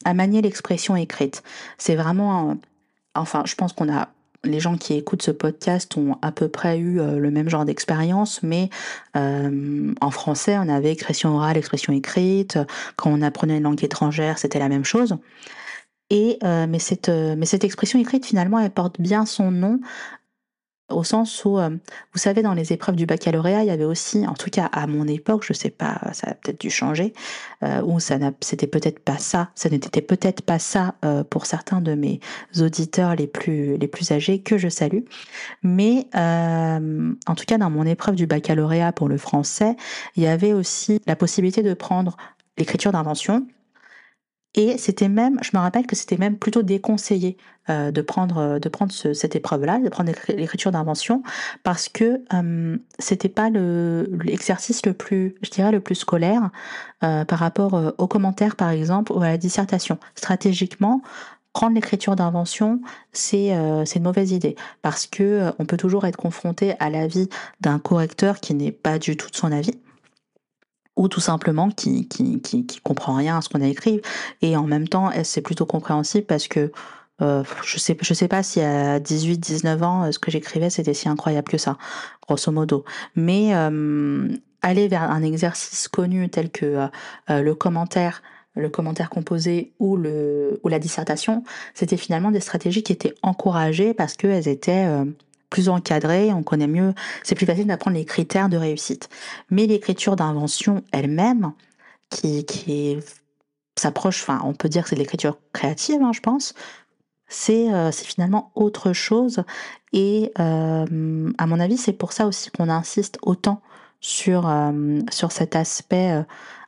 à 0.05 0.15
manier 0.15 0.41
l'expression 0.41 0.95
écrite. 0.95 1.43
C'est 1.77 1.97
vraiment, 1.97 2.59
enfin, 3.17 3.43
je 3.45 3.57
pense 3.57 3.73
qu'on 3.73 3.93
a 3.93 4.11
les 4.45 4.61
gens 4.61 4.77
qui 4.77 4.95
écoutent 4.95 5.23
ce 5.23 5.33
podcast 5.33 5.97
ont 5.97 6.17
à 6.23 6.31
peu 6.31 6.47
près 6.47 6.79
eu 6.79 7.01
euh, 7.01 7.19
le 7.19 7.33
même 7.33 7.49
genre 7.49 7.65
d'expérience, 7.65 8.41
mais 8.45 8.71
euh, 9.17 9.93
en 10.01 10.11
français, 10.13 10.57
on 10.59 10.69
avait 10.69 10.93
expression 10.93 11.35
orale, 11.35 11.57
expression 11.57 11.93
écrite. 11.93 12.61
Quand 12.95 13.11
on 13.11 13.21
apprenait 13.21 13.57
une 13.57 13.65
langue 13.65 13.83
étrangère, 13.83 14.39
c'était 14.39 14.61
la 14.61 14.69
même 14.69 14.85
chose. 14.85 15.17
Et 16.11 16.39
mais 16.43 16.79
cette 16.79 17.09
mais 17.09 17.47
cette 17.47 17.65
expression 17.65 17.99
écrite 17.99 18.27
finalement, 18.27 18.61
elle 18.61 18.71
porte 18.71 19.01
bien 19.01 19.27
son 19.27 19.51
nom 19.51 19.81
au 20.88 21.02
sens 21.02 21.45
où, 21.45 21.59
euh, 21.59 21.71
vous 21.71 22.19
savez, 22.19 22.43
dans 22.43 22.55
les 22.55 22.73
épreuves 22.73 22.97
du 22.97 23.07
baccalauréat, 23.07 23.62
il 23.62 23.66
y 23.66 23.71
avait 23.71 23.85
aussi, 23.85 24.26
en 24.26 24.35
tout 24.35 24.50
cas 24.50 24.66
à 24.66 24.87
mon 24.87 25.07
époque, 25.09 25.45
je 25.45 25.52
sais 25.52 25.71
pas, 25.71 26.00
ça 26.12 26.31
a 26.31 26.35
peut-être 26.35 26.61
dû 26.61 26.71
changer, 26.71 27.12
euh, 27.64 27.83
où 27.83 27.99
ça 27.99 28.16
c'était 28.40 28.69
peut-être 28.69 29.00
pas 29.00 29.19
ça, 29.19 29.50
ça 29.55 29.69
n'était 29.69 30.00
peut-être 30.00 30.43
pas 30.43 30.59
ça 30.59 30.95
euh, 31.05 31.25
pour 31.25 31.47
certains 31.47 31.81
de 31.81 31.95
mes 31.95 32.21
auditeurs 32.61 33.16
les 33.16 33.26
plus 33.26 33.76
les 33.76 33.88
plus 33.88 34.12
âgés 34.12 34.40
que 34.40 34.59
je 34.59 34.69
salue, 34.69 35.02
mais 35.62 36.07
en 36.14 37.35
tout 37.37 37.45
cas 37.47 37.59
dans 37.59 37.71
mon 37.71 37.85
épreuve 37.85 38.14
du 38.14 38.26
baccalauréat 38.26 38.93
pour 38.93 39.09
le 39.09 39.19
français, 39.19 39.76
il 40.16 40.23
y 40.23 40.26
avait 40.26 40.52
aussi 40.52 41.00
la 41.07 41.16
possibilité 41.16 41.62
de 41.62 41.75
prendre 41.75 42.16
l'écriture 42.59 42.93
d'invention 42.93 43.47
et 44.57 44.79
c'était 44.79 45.09
même, 45.09 45.39
je 45.43 45.51
me 45.55 45.61
rappelle 45.61 45.87
que 45.87 45.95
c'était 45.95 46.17
même 46.17 46.39
plutôt 46.39 46.63
déconseillé 46.63 47.37
euh, 47.69 47.91
de 47.91 48.01
prendre, 48.01 48.39
euh, 48.39 48.59
de 48.59 48.69
prendre 48.71 48.91
cette 48.91 49.37
épreuve-là, 49.37 49.79
de 49.79 49.89
prendre 49.91 50.11
l'écriture 50.29 50.73
d'invention, 50.73 51.23
parce 51.63 51.91
que 51.91 52.23
euh, 52.33 52.79
c'était 52.99 53.29
pas 53.29 53.51
l'exercice 53.51 54.87
le, 54.87 54.95
plus, 54.95 55.35
je 55.43 55.51
dirais, 55.51 55.73
le 55.73 55.81
plus 55.81 55.95
scolaire 55.95 56.51
euh, 57.05 57.27
par 57.27 57.39
rapport 57.39 57.95
aux 57.99 58.09
commentaires, 58.09 58.57
par 58.57 58.71
exemple, 58.71 59.13
ou 59.13 59.21
à 59.21 59.29
la 59.29 59.37
dissertation. 59.37 59.99
Stratégiquement, 60.15 61.03
prendre 61.53 61.75
l'écriture 61.75 62.17
d'invention, 62.17 62.81
c'est 63.13 63.51
une 63.51 64.03
mauvaise 64.03 64.33
idée 64.33 64.57
parce 64.83 65.07
que 65.07 65.53
on 65.59 65.67
peut 65.67 65.77
toujours 65.77 66.07
être 66.07 66.17
confronté 66.17 66.75
à 66.81 66.89
l'avis 66.91 67.29
d'un 67.61 67.79
correcteur 67.79 68.41
qui 68.41 68.55
n'est 68.55 68.73
pas 68.73 68.99
du 68.99 69.17
tout 69.17 69.31
de 69.31 69.37
son 69.37 69.53
avis 69.53 69.79
ou 70.97 71.09
tout 71.09 71.21
simplement 71.21 71.71
qui, 71.71 72.09
qui, 72.09 72.41
qui, 72.41 72.67
qui 72.67 72.81
comprend 72.81 73.15
rien 73.15 73.38
à 73.38 73.41
ce 73.43 73.49
qu'on 73.49 73.61
a 73.61 73.67
écrit. 73.67 74.00
Et 74.43 74.57
en 74.57 74.65
même 74.65 74.88
temps, 74.88 75.11
c'est 75.23 75.43
plutôt 75.43 75.67
compréhensible 75.67 76.26
parce 76.26 76.49
que 76.49 76.73
euh, 77.23 77.45
je 77.65 77.79
sais, 77.79 77.97
je 78.00 78.15
sais 78.15 78.29
pas 78.29 78.43
si 78.43 78.61
à 78.61 79.00
18, 79.00 79.38
19 79.38 79.83
ans, 79.83 80.05
euh, 80.05 80.12
ce 80.12 80.19
que 80.19 80.31
j'écrivais, 80.31 80.71
c'était 80.71 80.95
si 80.95 81.09
incroyable 81.09 81.49
que 81.49 81.59
ça, 81.59 81.79
grosso 82.26 82.53
modo. 82.53 82.85
Mais 83.15 83.55
euh, 83.55 84.29
aller 84.62 84.88
vers 84.88 85.03
un 85.03 85.23
exercice 85.23 85.88
connu 85.88 86.29
tel 86.29 86.50
que 86.50 86.88
euh, 87.31 87.43
le 87.43 87.55
commentaire, 87.55 88.23
le 88.55 88.69
commentaire 88.69 89.09
composé 89.11 89.73
ou 89.79 89.97
le 89.97 90.61
ou 90.62 90.69
la 90.69 90.79
dissertation, 90.79 91.43
c'était 91.75 91.97
finalement 91.97 92.31
des 92.31 92.41
stratégies 92.41 92.83
qui 92.83 92.93
étaient 92.93 93.15
encouragées 93.23 93.95
parce 93.95 94.15
qu'elles 94.15 94.49
étaient 94.49 94.87
plus 95.50 95.69
encadré, 95.69 96.33
on 96.33 96.43
connaît 96.43 96.67
mieux, 96.67 96.95
c'est 97.23 97.35
plus 97.35 97.47
facile 97.47 97.67
d'apprendre 97.67 97.97
les 97.97 98.05
critères 98.05 98.49
de 98.49 98.57
réussite. 98.57 99.09
Mais 99.50 99.67
l'écriture 99.67 100.17
d'invention 100.17 100.83
elle-même, 100.93 101.53
qui, 102.11 102.45
qui 102.45 102.99
s'approche, 103.76 104.23
enfin 104.23 104.41
on 104.45 104.55
peut 104.55 104.69
dire 104.69 104.85
que 104.85 104.91
c'est 104.91 104.97
de 104.97 105.00
l'écriture 105.00 105.38
créative, 105.53 106.03
hein, 106.03 106.12
je 106.12 106.21
pense, 106.21 106.55
c'est 107.29 107.73
euh, 107.73 107.91
finalement 107.93 108.53
autre 108.55 108.93
chose. 108.93 109.43
Et 109.93 110.33
euh, 110.38 111.33
à 111.38 111.47
mon 111.47 111.61
avis, 111.61 111.76
c'est 111.76 111.93
pour 111.93 112.12
ça 112.12 112.26
aussi 112.26 112.50
qu'on 112.50 112.69
insiste 112.69 113.19
autant 113.23 113.61
sur, 114.00 114.49
euh, 114.49 115.00
sur 115.11 115.33
cet 115.33 115.57
aspect 115.57 116.12
euh, 116.12 116.23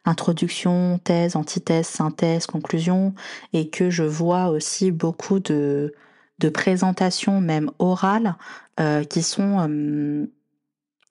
introduction, 0.05 0.99
thèse, 1.05 1.37
antithèse, 1.37 1.87
synthèse, 1.87 2.47
conclusion, 2.47 3.15
et 3.53 3.69
que 3.69 3.91
je 3.91 4.05
vois 4.05 4.49
aussi 4.49 4.91
beaucoup 4.91 5.39
de, 5.39 5.95
de 6.39 6.49
présentations, 6.49 7.41
même 7.41 7.71
orales, 7.79 8.37
euh, 8.81 9.05
qui 9.05 9.23
sont 9.23 9.67
euh, 9.69 10.27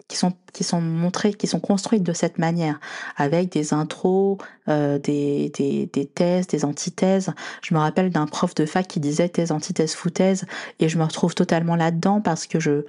qui 0.07 0.17
sont 0.17 0.33
qui 0.53 0.63
sont 0.63 0.81
montrées, 0.81 1.33
qui 1.33 1.47
sont 1.47 1.59
construites 1.59 2.03
de 2.03 2.13
cette 2.13 2.37
manière, 2.37 2.79
avec 3.17 3.51
des 3.51 3.73
intros, 3.73 4.37
euh, 4.69 4.97
des, 4.99 5.51
des, 5.55 5.87
des 5.87 6.05
thèses, 6.05 6.47
des 6.47 6.65
antithèses. 6.65 7.33
Je 7.61 7.73
me 7.73 7.79
rappelle 7.79 8.09
d'un 8.09 8.25
prof 8.25 8.55
de 8.55 8.65
fac 8.65 8.87
qui 8.87 8.99
disait 8.99 9.29
thèse, 9.29 9.51
antithèse, 9.51 9.93
foutaise, 9.93 10.45
et 10.79 10.89
je 10.89 10.97
me 10.97 11.03
retrouve 11.03 11.35
totalement 11.35 11.75
là-dedans 11.75 12.21
parce 12.21 12.47
que 12.47 12.59
je, 12.59 12.85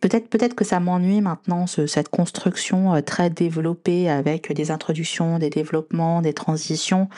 peut-être 0.00 0.28
peut-être 0.28 0.54
que 0.54 0.64
ça 0.64 0.80
m'ennuie 0.80 1.20
maintenant 1.20 1.66
ce, 1.66 1.86
cette 1.86 2.08
construction 2.08 2.94
euh, 2.94 3.00
très 3.00 3.30
développée 3.30 4.10
avec 4.10 4.52
des 4.52 4.70
introductions, 4.70 5.38
des 5.38 5.50
développements, 5.50 6.22
des 6.22 6.34
transitions 6.34 7.08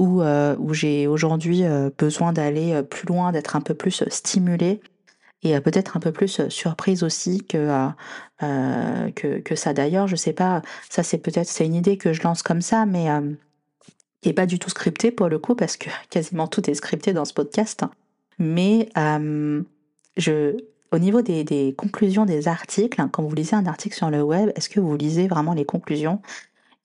où, 0.00 0.22
euh, 0.22 0.56
où 0.58 0.72
j'ai 0.72 1.06
aujourd'hui 1.06 1.62
euh, 1.62 1.90
besoin 1.98 2.32
d'aller 2.32 2.72
euh, 2.72 2.82
plus 2.82 3.06
loin, 3.06 3.32
d'être 3.32 3.54
un 3.54 3.60
peu 3.60 3.74
plus 3.74 4.02
stimulée 4.08 4.80
et 5.42 5.58
peut-être 5.60 5.96
un 5.96 6.00
peu 6.00 6.10
plus 6.10 6.48
surprise 6.48 7.02
aussi 7.02 7.42
que, 7.44 7.88
que, 9.14 9.54
ça. 9.54 9.72
D'ailleurs, 9.72 10.06
je 10.06 10.14
sais 10.14 10.34
pas, 10.34 10.60
ça 10.90 11.02
c'est 11.02 11.16
peut-être 11.16 11.48
c'est 11.48 11.64
une 11.64 11.74
idée 11.74 11.96
que 11.96 12.12
je 12.12 12.22
lance 12.22 12.42
comme 12.42 12.60
ça, 12.60 12.84
mais 12.84 13.06
qui 14.20 14.28
est 14.28 14.34
pas 14.34 14.44
du 14.44 14.58
tout 14.58 14.68
scriptée 14.68 15.10
pour 15.10 15.30
le 15.30 15.38
coup 15.38 15.54
parce 15.54 15.78
que 15.78 15.88
quasiment 16.10 16.46
tout 16.46 16.68
est 16.68 16.74
scripté 16.74 17.14
dans 17.14 17.24
ce 17.24 17.32
podcast. 17.32 17.84
Mais 18.38 18.90
je, 20.18 20.58
au 20.92 20.98
niveau 20.98 21.22
des, 21.22 21.42
des, 21.42 21.74
conclusions 21.74 22.26
des 22.26 22.46
articles, 22.46 23.02
quand 23.10 23.22
vous 23.22 23.34
lisez 23.34 23.56
un 23.56 23.64
article 23.64 23.96
sur 23.96 24.10
le 24.10 24.20
web, 24.20 24.50
est-ce 24.56 24.68
que 24.68 24.78
vous 24.78 24.94
lisez 24.94 25.26
vraiment 25.26 25.54
les 25.54 25.64
conclusions? 25.64 26.20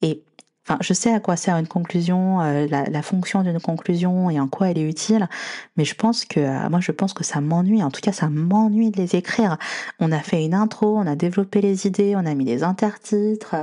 Et 0.01 0.23
Enfin, 0.67 0.79
je 0.81 0.93
sais 0.93 1.13
à 1.13 1.19
quoi 1.19 1.35
sert 1.35 1.57
une 1.57 1.67
conclusion, 1.67 2.41
euh, 2.41 2.65
la, 2.67 2.85
la, 2.85 3.01
fonction 3.03 3.43
d'une 3.43 3.59
conclusion 3.59 4.31
et 4.31 4.39
en 4.39 4.47
quoi 4.47 4.69
elle 4.69 4.79
est 4.79 4.89
utile, 4.89 5.29
mais 5.77 5.85
je 5.85 5.93
pense 5.93 6.25
que 6.25 6.39
euh, 6.39 6.69
moi 6.69 6.79
je 6.79 6.91
pense 6.91 7.13
que 7.13 7.23
ça 7.23 7.39
m'ennuie. 7.39 7.83
En 7.83 7.91
tout 7.91 8.01
cas, 8.01 8.11
ça 8.11 8.29
m'ennuie 8.29 8.89
de 8.89 8.97
les 8.97 9.15
écrire. 9.15 9.57
On 9.99 10.11
a 10.11 10.19
fait 10.19 10.43
une 10.43 10.55
intro, 10.55 10.97
on 10.97 11.05
a 11.05 11.15
développé 11.15 11.61
les 11.61 11.85
idées, 11.85 12.15
on 12.15 12.25
a 12.25 12.33
mis 12.33 12.45
des 12.45 12.63
intertitres, 12.63 13.55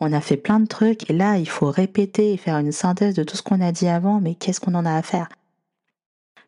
on 0.00 0.12
a 0.12 0.20
fait 0.20 0.36
plein 0.36 0.60
de 0.60 0.66
trucs, 0.66 1.08
et 1.08 1.14
là 1.14 1.38
il 1.38 1.48
faut 1.48 1.70
répéter 1.70 2.34
et 2.34 2.36
faire 2.36 2.58
une 2.58 2.72
synthèse 2.72 3.14
de 3.14 3.22
tout 3.24 3.36
ce 3.38 3.42
qu'on 3.42 3.62
a 3.62 3.72
dit 3.72 3.88
avant. 3.88 4.20
Mais 4.20 4.34
qu'est-ce 4.34 4.60
qu'on 4.60 4.74
en 4.74 4.84
a 4.84 4.94
à 4.94 5.02
faire? 5.02 5.28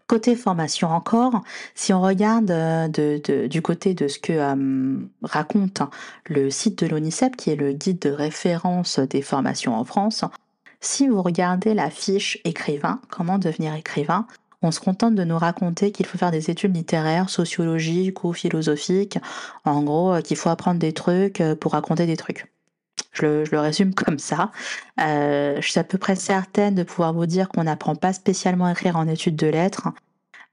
Côté 0.06 0.37
formation 0.37 0.88
encore, 0.88 1.42
si 1.75 1.92
on 1.92 2.02
regarde 2.02 2.50
euh, 2.50 3.49
du 3.49 3.62
côté 3.62 3.94
de 3.94 4.09
ce 4.09 4.18
que 4.18 4.32
euh, 4.32 4.99
raconte 5.23 5.82
le 6.26 6.50
site 6.50 6.82
de 6.82 6.88
l'ONICEP, 6.88 7.37
qui 7.37 7.50
est 7.50 7.56
le 7.56 7.73
guide 7.73 8.00
de 8.00 8.11
référence 8.11 8.99
des 8.99 9.23
formations 9.23 9.75
en 9.75 9.85
France, 9.85 10.25
si 10.80 11.09
vous 11.09 11.23
regardez 11.23 11.75
la 11.75 11.90
fiche 11.90 12.38
écrivain, 12.44 13.00
comment 13.11 13.38
devenir 13.38 13.75
écrivain, 13.75 14.26
on 14.61 14.71
se 14.71 14.80
contente 14.80 15.14
de 15.14 15.25
nous 15.25 15.38
raconter 15.38 15.92
qu'il 15.92 16.06
faut 16.06 16.18
faire 16.18 16.30
des 16.30 16.50
études 16.50 16.76
littéraires, 16.76 17.30
sociologiques 17.30 18.23
ou 18.25 18.32
philosophiques, 18.32 19.18
en 19.64 19.82
gros 19.82 20.14
euh, 20.14 20.21
qu'il 20.21 20.37
faut 20.37 20.50
apprendre 20.50 20.78
des 20.78 20.92
trucs 20.92 21.42
pour 21.61 21.73
raconter 21.73 22.06
des 22.06 22.16
trucs. 22.16 22.51
Je 23.13 23.45
le, 23.51 23.59
résume 23.61 23.95
comme 23.95 24.19
ça. 24.19 24.51
Euh, 25.01 25.57
je 25.61 25.71
suis 25.71 25.81
à 25.81 25.85
peu 25.85 25.99
près 25.99 26.17
certaine 26.17 26.75
de 26.75 26.83
pouvoir 26.83 27.13
vous 27.13 27.27
dire 27.27 27.49
qu'on 27.49 27.65
n'apprend 27.65 27.95
pas 27.95 28.13
spécialement 28.13 28.67
à 28.67 28.73
écrire 28.73 28.97
en 28.97 29.07
études 29.07 29.37
de 29.37 29.47
lettres. 29.47 29.89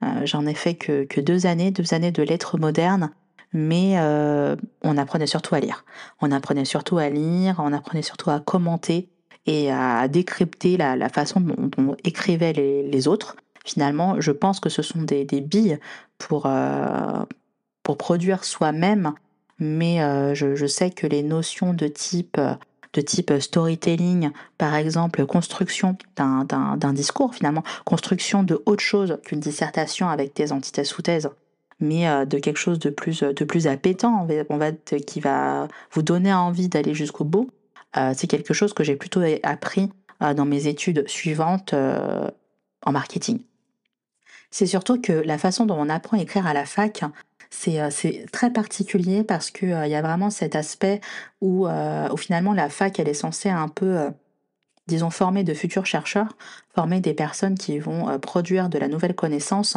Euh, 0.04 0.24
J'en 0.24 0.46
ai 0.46 0.54
fait 0.54 0.74
que, 0.74 1.20
deux 1.20 1.46
années, 1.46 1.70
deux 1.70 1.94
années 1.94 2.12
de 2.12 2.22
lettres 2.22 2.58
modernes, 2.58 3.10
mais 3.52 3.94
euh, 3.98 4.56
on 4.82 4.96
apprenait 4.96 5.26
surtout 5.26 5.54
à 5.54 5.60
lire. 5.60 5.84
On 6.20 6.30
apprenait 6.32 6.64
surtout 6.64 6.98
à 6.98 7.08
lire, 7.08 7.56
on 7.58 7.72
apprenait 7.72 8.02
surtout 8.02 8.30
à 8.30 8.40
commenter 8.40 9.08
et 9.46 9.72
à 9.72 10.06
décrypter 10.08 10.76
la, 10.76 11.08
façon 11.08 11.40
dont, 11.40 11.70
dont 11.76 11.96
écrivaient 12.04 12.52
les, 12.52 13.08
autres. 13.08 13.36
Finalement, 13.64 14.20
je 14.20 14.32
pense 14.32 14.60
que 14.60 14.68
ce 14.68 14.82
sont 14.82 15.02
des, 15.02 15.24
billes 15.24 15.78
euh, 16.44 17.24
pour 17.82 17.96
produire 17.96 18.44
soi-même 18.44 19.14
mais 19.60 20.02
euh, 20.02 20.34
je, 20.34 20.66
sais 20.66 20.90
que 20.90 21.06
les 21.06 21.22
notions 21.22 21.74
de 21.74 21.86
type 21.86 22.36
euh, 22.38 22.54
de 22.92 23.00
type 23.00 23.32
storytelling, 23.38 24.30
par 24.58 24.74
exemple 24.74 25.24
construction 25.24 25.96
d'un 26.16 26.92
discours 26.92 27.32
finalement, 27.32 27.62
construction 27.84 28.42
de 28.42 28.60
autre 28.66 28.82
chose 28.82 29.18
qu'une 29.24 29.38
dissertation 29.38 30.08
avec 30.08 30.34
thèse, 30.34 30.50
antithèse 30.50 30.92
ou 30.98 31.02
thèse, 31.02 31.30
mais 31.78 32.08
euh, 32.08 32.24
de 32.24 32.40
quelque 32.40 32.56
chose 32.56 32.80
de 32.80 32.90
plus 32.90 33.20
de 33.20 33.44
plus 33.44 33.68
appétant, 33.68 34.26
va, 34.26 34.72
qui 34.72 35.20
va 35.20 35.68
vous 35.92 36.02
donner 36.02 36.34
envie 36.34 36.68
d'aller 36.68 36.94
jusqu'au 36.94 37.22
bout. 37.22 37.50
c'est 38.14 38.26
quelque 38.26 38.54
chose 38.54 38.72
que 38.72 38.82
j'ai 38.82 38.96
plutôt 38.96 39.22
appris 39.44 39.90
dans 40.20 40.44
mes 40.44 40.66
études 40.66 41.08
suivantes 41.08 41.74
en 41.74 42.92
marketing. 42.92 43.38
C'est 44.50 44.66
surtout 44.66 45.00
que 45.00 45.12
la 45.12 45.38
façon 45.38 45.64
dont 45.64 45.76
on 45.78 45.88
apprend 45.88 46.18
à 46.18 46.22
écrire 46.22 46.46
à 46.46 46.54
la 46.54 46.66
fac, 46.66 47.04
c'est 47.50 48.26
très 48.32 48.52
particulier 48.52 49.24
parce 49.24 49.50
qu'il 49.50 49.68
il 49.84 49.90
y 49.90 49.94
a 49.94 50.02
vraiment 50.02 50.30
cet 50.30 50.54
aspect 50.54 51.00
où, 51.40 51.66
où, 51.66 52.16
finalement 52.16 52.52
la 52.54 52.68
fac, 52.68 52.98
elle 52.98 53.08
est 53.08 53.14
censée 53.14 53.50
un 53.50 53.68
peu 53.68 54.08
disons, 54.86 55.10
former 55.10 55.44
de 55.44 55.52
futurs 55.52 55.86
chercheurs, 55.86 56.36
former 56.74 57.00
des 57.00 57.14
personnes 57.14 57.56
qui 57.56 57.78
vont 57.78 58.18
produire 58.18 58.68
de 58.68 58.78
la 58.78 58.88
nouvelle 58.88 59.14
connaissance 59.14 59.76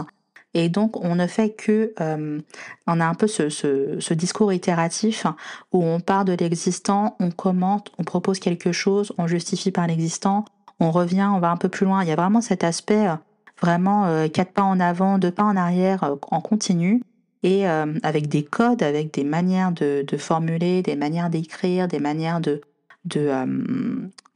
et 0.53 0.69
donc, 0.69 1.03
on 1.03 1.15
ne 1.15 1.27
fait 1.27 1.49
que, 1.49 1.93
euh, 1.99 2.39
on 2.85 2.99
a 2.99 3.05
un 3.05 3.15
peu 3.15 3.27
ce, 3.27 4.13
discours 4.13 4.53
itératif 4.53 5.25
où 5.71 5.83
on 5.83 5.99
part 5.99 6.25
de 6.25 6.33
l'existant, 6.33 7.15
on 7.19 7.31
commente, 7.31 7.91
on 7.97 8.03
propose 8.03 8.39
quelque 8.39 8.71
chose, 8.71 9.13
on 9.17 9.25
justifie 9.27 9.71
par 9.71 9.87
l'existant, 9.87 10.45
on 10.79 10.91
revient, 10.91 11.29
on 11.33 11.39
va 11.39 11.49
un 11.49 11.57
peu 11.57 11.69
plus 11.69 11.85
loin. 11.85 12.03
Il 12.03 12.09
y 12.09 12.11
a 12.11 12.15
vraiment 12.15 12.41
cet 12.41 12.63
aspect, 12.63 13.07
euh, 13.07 13.15
vraiment 13.61 14.05
euh, 14.05 14.27
quatre 14.27 14.51
pas 14.51 14.63
en 14.63 14.79
avant, 14.79 15.17
deux 15.17 15.31
pas 15.31 15.43
en 15.43 15.55
arrière, 15.55 16.03
euh, 16.03 16.15
en 16.29 16.41
continu, 16.41 17.01
et 17.43 17.65
avec 17.65 18.27
des 18.27 18.43
codes, 18.43 18.81
avec 18.81 19.13
des 19.13 19.23
manières 19.23 19.71
de, 19.71 20.05
formuler, 20.17 20.81
des 20.81 20.95
manières 20.95 21.29
d'écrire, 21.29 21.87
des 21.87 21.99
manières 21.99 22.39
de 22.39 22.61
de, 23.05 23.29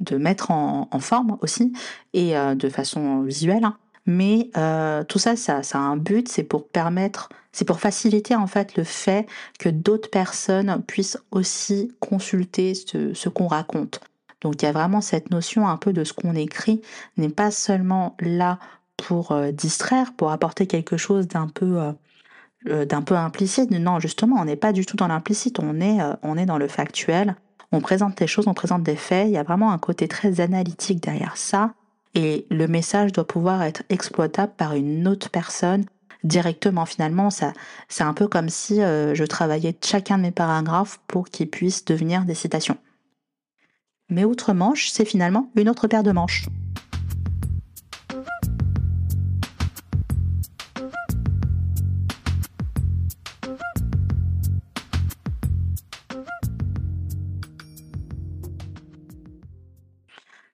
de 0.01 0.17
mettre 0.17 0.51
en, 0.51 0.99
forme 0.99 1.37
aussi, 1.41 1.71
et 2.13 2.33
de 2.33 2.69
façon 2.69 3.21
visuelle. 3.21 3.63
Hein. 3.63 3.77
Mais 4.07 4.49
euh, 4.55 5.03
tout 5.03 5.19
ça, 5.19 5.35
ça, 5.35 5.61
a 5.73 5.77
un 5.77 5.97
but, 5.97 6.29
c'est 6.29 6.43
pour 6.43 6.69
permettre, 6.69 7.27
c'est 7.51 7.65
pour 7.65 7.81
faciliter 7.81 8.35
en 8.35 8.47
fait 8.47 8.77
le 8.77 8.85
fait 8.85 9.27
que 9.59 9.67
d'autres 9.67 10.09
personnes 10.09 10.81
puissent 10.87 11.19
aussi 11.29 11.91
consulter 11.99 12.73
ce, 12.73 13.29
qu'on 13.29 13.47
raconte. 13.47 13.99
Donc 14.41 14.61
il 14.61 14.65
y 14.65 14.67
a 14.69 14.71
vraiment 14.71 15.01
cette 15.01 15.29
notion 15.29 15.67
un 15.67 15.75
peu 15.75 15.91
de 15.91 16.05
ce 16.05 16.13
qu'on 16.13 16.35
écrit 16.35 16.81
n'est 17.17 17.27
pas 17.27 17.51
seulement 17.51 18.15
là 18.21 18.59
pour 18.95 19.33
euh, 19.33 19.51
distraire, 19.51 20.13
pour 20.15 20.31
apporter 20.31 20.67
quelque 20.67 20.95
chose 20.95 21.27
d'un 21.27 21.47
peu 21.47 21.77
euh, 21.77 21.91
euh 21.91 21.93
d'un 22.67 23.01
peu 23.01 23.15
implicite. 23.15 23.71
Non, 23.71 23.99
justement, 23.99 24.37
on 24.39 24.45
n'est 24.45 24.55
pas 24.55 24.73
du 24.73 24.85
tout 24.85 24.95
dans 24.95 25.07
l'implicite, 25.07 25.59
on 25.59 25.79
est 25.79 26.01
euh, 26.01 26.13
on 26.23 26.37
est 26.37 26.45
dans 26.45 26.57
le 26.57 26.67
factuel. 26.67 27.35
On 27.71 27.81
présente 27.81 28.19
les 28.19 28.27
choses, 28.27 28.47
on 28.47 28.53
présente 28.53 28.83
des 28.83 28.95
faits. 28.95 29.27
Il 29.27 29.33
y 29.33 29.37
a 29.37 29.43
vraiment 29.43 29.71
un 29.71 29.77
côté 29.77 30.07
très 30.07 30.39
analytique 30.39 31.03
derrière 31.03 31.35
ça 31.35 31.73
et 32.15 32.47
le 32.49 32.67
message 32.67 33.11
doit 33.11 33.27
pouvoir 33.27 33.61
être 33.63 33.83
exploitable 33.89 34.53
par 34.57 34.73
une 34.73 35.07
autre 35.07 35.29
personne 35.29 35.85
directement. 36.23 36.85
Finalement, 36.85 37.29
ça, 37.29 37.53
c'est 37.89 38.03
un 38.03 38.13
peu 38.13 38.27
comme 38.27 38.49
si 38.49 38.81
euh, 38.81 39.13
je 39.13 39.23
travaillais 39.23 39.77
chacun 39.83 40.17
de 40.17 40.23
mes 40.23 40.31
paragraphes 40.31 40.99
pour 41.07 41.29
qu'ils 41.29 41.49
puissent 41.49 41.85
devenir 41.85 42.25
des 42.25 42.33
citations. 42.33 42.77
Mais 44.09 44.23
outre 44.23 44.53
manche, 44.53 44.89
c'est 44.89 45.05
finalement 45.05 45.51
une 45.55 45.69
autre 45.69 45.87
paire 45.87 46.03
de 46.03 46.11
manches. 46.11 46.47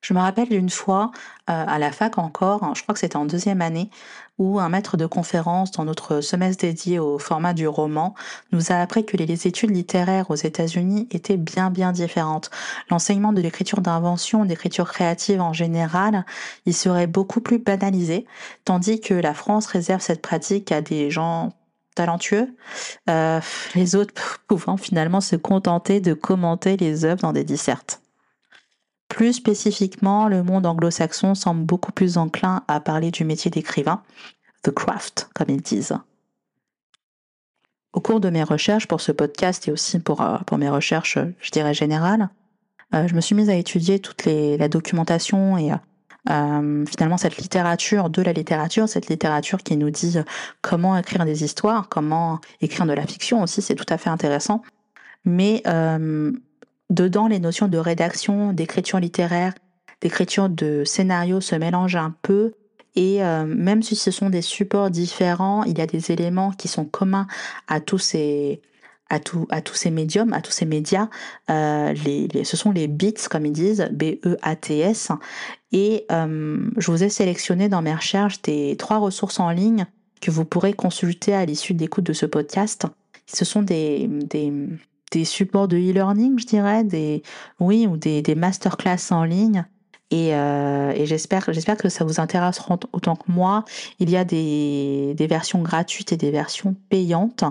Je 0.03 0.13
me 0.13 0.19
rappelle 0.19 0.49
d'une 0.49 0.69
fois, 0.69 1.11
euh, 1.49 1.65
à 1.65 1.79
la 1.79 1.91
fac 1.93 2.17
encore, 2.17 2.63
hein, 2.63 2.73
je 2.75 2.83
crois 2.83 2.93
que 2.93 2.99
c'était 2.99 3.15
en 3.15 3.25
deuxième 3.25 3.61
année, 3.61 3.89
où 4.37 4.59
un 4.59 4.67
maître 4.67 4.97
de 4.97 5.05
conférence 5.05 5.71
dans 5.71 5.85
notre 5.85 6.19
semestre 6.19 6.65
dédié 6.65 6.99
au 6.99 7.19
format 7.19 7.53
du 7.53 7.67
roman 7.67 8.13
nous 8.51 8.73
a 8.73 8.75
appris 8.75 9.05
que 9.05 9.15
les 9.15 9.47
études 9.47 9.71
littéraires 9.71 10.29
aux 10.29 10.35
États-Unis 10.35 11.07
étaient 11.11 11.37
bien 11.37 11.69
bien 11.69 11.93
différentes. 11.93 12.51
L'enseignement 12.89 13.31
de 13.31 13.39
l'écriture 13.39 13.79
d'invention, 13.79 14.43
d'écriture 14.43 14.91
créative 14.91 15.39
en 15.39 15.53
général, 15.53 16.25
il 16.65 16.73
serait 16.73 17.07
beaucoup 17.07 17.39
plus 17.39 17.59
banalisé, 17.59 18.25
tandis 18.65 18.99
que 18.99 19.13
la 19.13 19.33
France 19.33 19.67
réserve 19.67 20.01
cette 20.01 20.21
pratique 20.21 20.73
à 20.73 20.81
des 20.81 21.11
gens 21.11 21.53
talentueux, 21.95 22.53
euh, 23.09 23.39
les 23.75 23.95
autres 23.95 24.39
pouvant 24.47 24.75
finalement 24.75 25.21
se 25.21 25.37
contenter 25.37 26.01
de 26.01 26.13
commenter 26.13 26.75
les 26.75 27.05
œuvres 27.05 27.21
dans 27.21 27.33
des 27.33 27.45
dissertes. 27.45 28.02
Plus 29.13 29.33
spécifiquement, 29.33 30.27
le 30.27 30.41
monde 30.41 30.65
anglo-saxon 30.65 31.35
semble 31.35 31.65
beaucoup 31.65 31.91
plus 31.91 32.17
enclin 32.17 32.63
à 32.67 32.79
parler 32.79 33.11
du 33.11 33.25
métier 33.25 33.51
d'écrivain, 33.51 34.01
the 34.63 34.71
craft, 34.71 35.29
comme 35.35 35.51
ils 35.51 35.61
disent. 35.61 35.95
Au 37.93 38.01
cours 38.01 38.19
de 38.19 38.31
mes 38.31 38.41
recherches 38.41 38.87
pour 38.87 39.01
ce 39.01 39.11
podcast 39.11 39.67
et 39.67 39.71
aussi 39.71 39.99
pour, 39.99 40.21
euh, 40.21 40.39
pour 40.47 40.57
mes 40.57 40.67
recherches, 40.67 41.19
je 41.39 41.51
dirais 41.51 41.75
générales, 41.75 42.29
euh, 42.95 43.07
je 43.07 43.13
me 43.13 43.21
suis 43.21 43.35
mise 43.35 43.51
à 43.51 43.53
étudier 43.53 43.99
toute 43.99 44.25
la 44.25 44.67
documentation 44.67 45.59
et 45.59 45.71
euh, 46.31 46.83
finalement 46.87 47.17
cette 47.17 47.37
littérature 47.37 48.09
de 48.09 48.23
la 48.23 48.33
littérature, 48.33 48.89
cette 48.89 49.09
littérature 49.09 49.59
qui 49.61 49.77
nous 49.77 49.91
dit 49.91 50.17
comment 50.63 50.97
écrire 50.97 51.23
des 51.25 51.43
histoires, 51.43 51.87
comment 51.87 52.39
écrire 52.61 52.87
de 52.87 52.93
la 52.93 53.05
fiction 53.05 53.43
aussi, 53.43 53.61
c'est 53.61 53.75
tout 53.75 53.85
à 53.89 53.99
fait 53.99 54.09
intéressant. 54.09 54.63
Mais 55.23 55.61
Dedans, 56.89 57.27
les 57.27 57.39
notions 57.39 57.67
de 57.67 57.77
rédaction, 57.77 58.53
d'écriture 58.53 58.99
littéraire, 58.99 59.53
d'écriture 60.01 60.49
de 60.49 60.83
scénario 60.83 61.41
se 61.41 61.55
mélangent 61.55 61.95
un 61.95 62.15
peu. 62.21 62.53
Et 62.95 63.23
euh, 63.23 63.45
même 63.45 63.81
si 63.81 63.95
ce 63.95 64.11
sont 64.11 64.29
des 64.29 64.43
supports 64.43 64.91
différents, 64.91 65.63
il 65.63 65.77
y 65.77 65.81
a 65.81 65.87
des 65.87 66.11
éléments 66.11 66.51
qui 66.51 66.67
sont 66.67 66.85
communs 66.85 67.27
à 67.67 67.79
tous 67.79 67.97
ces, 67.97 68.61
à, 69.09 69.19
tout, 69.19 69.47
à 69.49 69.61
tous 69.61 69.75
ces 69.75 69.89
médiums, 69.89 70.33
à 70.33 70.41
tous 70.41 70.51
ces 70.51 70.65
médias. 70.65 71.09
Euh, 71.49 71.93
les, 72.05 72.43
ce 72.43 72.57
sont 72.57 72.71
les 72.71 72.87
bits, 72.87 73.13
comme 73.29 73.45
ils 73.45 73.53
disent, 73.53 73.87
B-E-A-T-S. 73.91 75.11
Et 75.71 76.05
euh, 76.11 76.69
je 76.77 76.91
vous 76.91 77.03
ai 77.03 77.09
sélectionné 77.09 77.69
dans 77.69 77.81
mes 77.81 77.95
recherches 77.95 78.41
des 78.41 78.75
trois 78.77 78.97
ressources 78.97 79.39
en 79.39 79.49
ligne 79.49 79.85
que 80.21 80.31
vous 80.31 80.45
pourrez 80.45 80.73
consulter 80.73 81.33
à 81.33 81.45
l'issue 81.45 81.73
d'écoute 81.73 82.05
de 82.05 82.13
ce 82.13 82.25
podcast. 82.25 82.85
Ce 83.25 83.45
sont 83.45 83.61
des, 83.61 84.09
des 85.13 85.25
supports 85.25 85.67
de 85.67 85.77
e-learning, 85.77 86.39
je 86.39 86.45
dirais, 86.45 86.83
des, 86.83 87.23
oui, 87.59 87.87
ou 87.87 87.97
des, 87.97 88.21
des 88.21 88.35
masterclass 88.35 89.11
en 89.11 89.23
ligne. 89.23 89.65
Et, 90.11 90.35
euh, 90.35 90.91
et 90.95 91.07
j'espère, 91.07 91.51
j'espère 91.51 91.75
que 91.75 91.89
ça 91.89 92.03
vous 92.05 92.19
intéressera 92.19 92.77
autant 92.91 93.15
que 93.15 93.31
moi. 93.31 93.65
Il 93.97 94.11
y 94.11 94.17
a 94.17 94.23
des, 94.23 95.15
des 95.15 95.27
versions 95.27 95.63
gratuites 95.63 96.11
et 96.11 96.17
des 96.17 96.29
versions 96.29 96.75
payantes, 96.89 97.43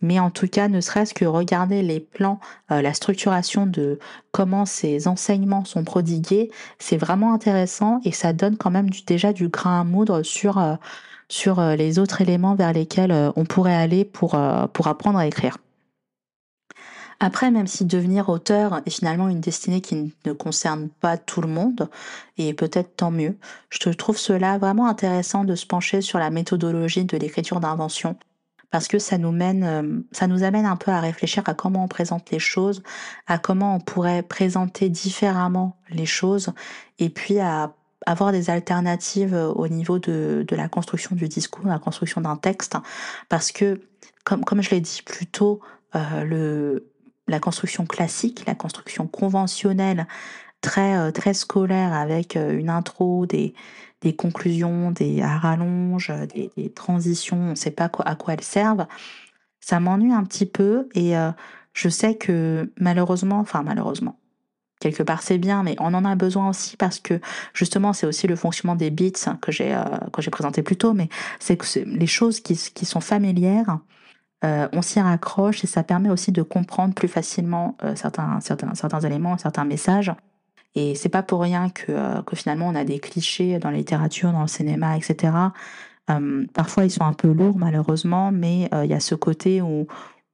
mais 0.00 0.18
en 0.18 0.30
tout 0.30 0.48
cas, 0.48 0.68
ne 0.68 0.80
serait-ce 0.80 1.12
que 1.12 1.26
regarder 1.26 1.82
les 1.82 2.00
plans, 2.00 2.40
euh, 2.70 2.80
la 2.80 2.94
structuration 2.94 3.66
de 3.66 3.98
comment 4.32 4.64
ces 4.64 5.08
enseignements 5.08 5.66
sont 5.66 5.84
prodigués, 5.84 6.50
c'est 6.78 6.96
vraiment 6.96 7.34
intéressant 7.34 8.00
et 8.04 8.12
ça 8.12 8.32
donne 8.32 8.56
quand 8.56 8.70
même 8.70 8.88
du, 8.88 9.02
déjà 9.02 9.34
du 9.34 9.48
grain 9.48 9.80
à 9.80 9.84
moudre 9.84 10.22
sur 10.22 10.56
euh, 10.56 10.76
sur 11.28 11.58
euh, 11.58 11.76
les 11.76 11.98
autres 11.98 12.22
éléments 12.22 12.54
vers 12.54 12.72
lesquels 12.72 13.12
euh, 13.12 13.30
on 13.36 13.44
pourrait 13.44 13.74
aller 13.74 14.06
pour 14.06 14.38
pour 14.72 14.86
apprendre 14.86 15.18
à 15.18 15.26
écrire. 15.26 15.58
Après, 17.18 17.50
même 17.50 17.66
si 17.66 17.84
devenir 17.84 18.28
auteur 18.28 18.82
est 18.84 18.90
finalement 18.90 19.28
une 19.28 19.40
destinée 19.40 19.80
qui 19.80 20.14
ne 20.24 20.32
concerne 20.32 20.88
pas 20.88 21.16
tout 21.16 21.40
le 21.40 21.48
monde, 21.48 21.88
et 22.36 22.52
peut-être 22.52 22.96
tant 22.96 23.10
mieux, 23.10 23.36
je 23.70 23.88
trouve 23.90 24.18
cela 24.18 24.58
vraiment 24.58 24.86
intéressant 24.86 25.44
de 25.44 25.54
se 25.54 25.66
pencher 25.66 26.02
sur 26.02 26.18
la 26.18 26.30
méthodologie 26.30 27.04
de 27.04 27.16
l'écriture 27.16 27.60
d'invention, 27.60 28.16
parce 28.70 28.88
que 28.88 28.98
ça 28.98 29.16
nous 29.16 29.32
mène, 29.32 29.64
euh, 29.64 30.00
ça 30.12 30.26
nous 30.26 30.42
amène 30.42 30.66
un 30.66 30.76
peu 30.76 30.90
à 30.90 31.00
réfléchir 31.00 31.42
à 31.46 31.54
comment 31.54 31.84
on 31.84 31.88
présente 31.88 32.30
les 32.30 32.38
choses, 32.38 32.82
à 33.26 33.38
comment 33.38 33.76
on 33.76 33.80
pourrait 33.80 34.22
présenter 34.22 34.90
différemment 34.90 35.76
les 35.88 36.06
choses, 36.06 36.52
et 36.98 37.08
puis 37.08 37.38
à 37.38 37.72
avoir 38.04 38.30
des 38.30 38.50
alternatives 38.50 39.34
au 39.34 39.68
niveau 39.68 39.98
de, 39.98 40.44
de 40.46 40.56
la 40.56 40.68
construction 40.68 41.16
du 41.16 41.28
discours, 41.28 41.66
la 41.66 41.78
construction 41.78 42.20
d'un 42.20 42.36
texte, 42.36 42.76
parce 43.28 43.52
que, 43.52 43.80
comme, 44.24 44.44
comme 44.44 44.62
je 44.62 44.70
l'ai 44.70 44.80
dit 44.80 45.02
plus 45.04 45.26
tôt, 45.26 45.60
euh, 45.94 46.24
le, 46.24 46.92
la 47.28 47.40
construction 47.40 47.86
classique, 47.86 48.44
la 48.46 48.54
construction 48.54 49.06
conventionnelle, 49.06 50.06
très, 50.60 50.96
euh, 50.96 51.10
très 51.10 51.34
scolaire 51.34 51.92
avec 51.92 52.36
euh, 52.36 52.56
une 52.58 52.70
intro, 52.70 53.26
des, 53.26 53.54
des 54.00 54.14
conclusions, 54.14 54.90
des 54.90 55.24
rallonges, 55.24 56.12
des, 56.34 56.50
des 56.56 56.70
transitions, 56.70 57.38
on 57.38 57.50
ne 57.50 57.54
sait 57.54 57.70
pas 57.70 57.90
à 58.04 58.14
quoi 58.14 58.34
elles 58.34 58.42
servent, 58.42 58.86
ça 59.66 59.80
m'ennuie 59.80 60.12
un 60.12 60.22
petit 60.22 60.46
peu 60.46 60.88
et 60.94 61.16
euh, 61.16 61.32
je 61.72 61.88
sais 61.88 62.14
que 62.14 62.70
malheureusement, 62.78 63.40
enfin 63.40 63.64
malheureusement, 63.64 64.16
quelque 64.78 65.02
part 65.02 65.22
c'est 65.22 65.38
bien, 65.38 65.64
mais 65.64 65.74
on 65.80 65.92
en 65.92 66.04
a 66.04 66.14
besoin 66.14 66.50
aussi 66.50 66.76
parce 66.76 67.00
que 67.00 67.20
justement 67.52 67.92
c'est 67.92 68.06
aussi 68.06 68.28
le 68.28 68.36
fonctionnement 68.36 68.76
des 68.76 68.90
bits 68.90 69.12
que 69.42 69.50
j'ai 69.50 69.74
euh, 69.74 69.82
que 70.12 70.22
j'ai 70.22 70.30
présenté 70.30 70.62
plus 70.62 70.76
tôt, 70.76 70.92
mais 70.92 71.08
c'est 71.40 71.56
que 71.56 71.66
les 71.84 72.06
choses 72.06 72.38
qui 72.38 72.56
sont 72.56 73.00
familières, 73.00 73.80
euh, 74.44 74.68
on 74.72 74.82
s'y 74.82 75.00
raccroche 75.00 75.64
et 75.64 75.66
ça 75.66 75.82
permet 75.82 76.10
aussi 76.10 76.30
de 76.30 76.42
comprendre 76.42 76.94
plus 76.94 77.08
facilement 77.08 77.76
euh, 77.82 77.96
certains, 77.96 78.38
certains, 78.40 78.74
certains 78.74 79.00
éléments, 79.00 79.38
certains 79.38 79.64
messages. 79.64 80.12
Et 80.74 80.94
c'est 80.94 81.08
pas 81.08 81.22
pour 81.22 81.40
rien 81.40 81.70
que, 81.70 81.90
euh, 81.90 82.22
que 82.22 82.36
finalement 82.36 82.68
on 82.68 82.74
a 82.74 82.84
des 82.84 82.98
clichés 82.98 83.58
dans 83.58 83.70
la 83.70 83.78
littérature, 83.78 84.32
dans 84.32 84.42
le 84.42 84.48
cinéma, 84.48 84.96
etc. 84.96 85.32
parfois 86.54 86.84
ils 86.84 86.90
sont 86.90 87.04
un 87.04 87.14
peu 87.14 87.32
lourds 87.32 87.56
malheureusement, 87.56 88.30
mais 88.30 88.68
il 88.84 88.90
y 88.90 88.94
a 88.94 89.00
ce 89.00 89.14
côté 89.14 89.60
où 89.62 89.86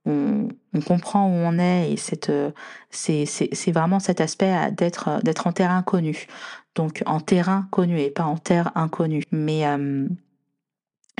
on, 0.04 0.48
comprend 0.86 1.28
où 1.28 1.32
on 1.32 1.58
est 1.58 1.92
et 1.92 1.96
c'est 1.96 3.72
vraiment 3.72 4.00
cet 4.00 4.20
aspect 4.20 4.72
d'être 4.72 5.22
d'être 5.22 5.46
en 5.46 5.52
terrain 5.52 5.82
connu. 5.82 6.26
Donc 6.74 7.02
en 7.06 7.20
terrain 7.20 7.68
connu 7.70 8.00
et 8.00 8.10
pas 8.10 8.24
en 8.24 8.36
terre 8.36 8.72
inconnue. 8.74 9.22
Mais 9.30 9.64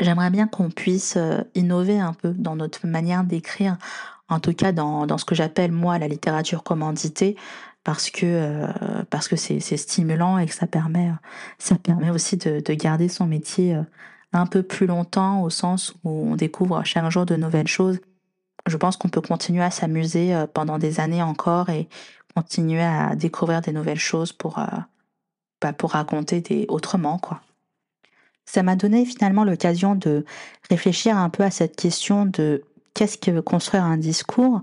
j'aimerais 0.01 0.31
bien 0.31 0.47
qu'on 0.47 0.71
puisse 0.71 1.19
innover 1.55 2.01
un 2.01 2.13
peu 2.13 2.31
dans 2.31 2.57
notre 2.57 2.87
manière 2.87 3.25
d'écrire, 3.25 3.77
en 4.29 4.41
tout 4.41 4.55
cas 4.55 4.73
dans, 4.73 5.07
dans 5.07 5.19
ce 5.19 5.25
que 5.25 5.35
j'appelle 5.35 5.73
moi 5.73 5.99
la 5.99 6.09
littérature 6.09 6.63
commanditée, 6.63 7.37
parce 7.85 8.11
que 8.11 8.67
parce 9.11 9.29
que 9.29 9.37
c'est 9.37 9.61
stimulant 9.77 10.39
et 10.39 10.47
que 10.47 10.55
ça 10.55 10.67
permet 10.67 11.11
ça 11.59 11.77
permet 11.77 12.11
aussi 12.11 12.37
de, 12.37 12.61
de 12.61 12.75
garder 12.75 13.09
son 13.09 13.27
métier 13.27 13.77
un 14.33 14.47
peu 14.47 14.63
plus 14.63 14.87
longtemps 14.87 15.43
au 15.43 15.51
sens 15.51 15.95
où 16.05 16.33
on 16.33 16.37
découvre 16.37 16.83
chaque 16.85 17.09
jour 17.11 17.27
de 17.27 17.37
nouvelles 17.37 17.69
choses. 17.69 18.01
Je 18.67 18.77
pense 18.77 18.97
qu'on 18.97 19.09
peut 19.09 19.21
continuer 19.21 19.63
à 19.63 19.71
s'amuser 19.71 20.35
euh, 20.35 20.47
pendant 20.47 20.79
des 20.79 21.01
années 21.01 21.23
encore 21.23 21.69
et 21.69 21.89
continuer 22.35 22.83
à 22.83 23.15
découvrir 23.17 23.61
des 23.61 23.73
nouvelles 23.73 23.99
choses 23.99 24.33
pour, 24.33 24.59
euh, 24.59 24.67
bah, 25.61 25.73
pour 25.73 25.91
raconter 25.91 26.67
autrement, 26.69 27.19
quoi. 27.19 27.41
Ça 28.53 28.63
m'a 28.63 28.77
donné 28.77 29.07
finalement 29.07 29.45
l'occasion 29.45 29.95
de 29.95 30.27
réfléchir 30.69 31.17
un 31.17 31.31
peu 31.31 31.43
à 31.43 31.51
cette 31.51 31.75
question 31.75 32.27
de 32.27 32.65
qu'est-ce 32.93 33.17
que 33.17 33.41
construire 33.41 33.83
un 33.83 33.97
discours 33.97 34.61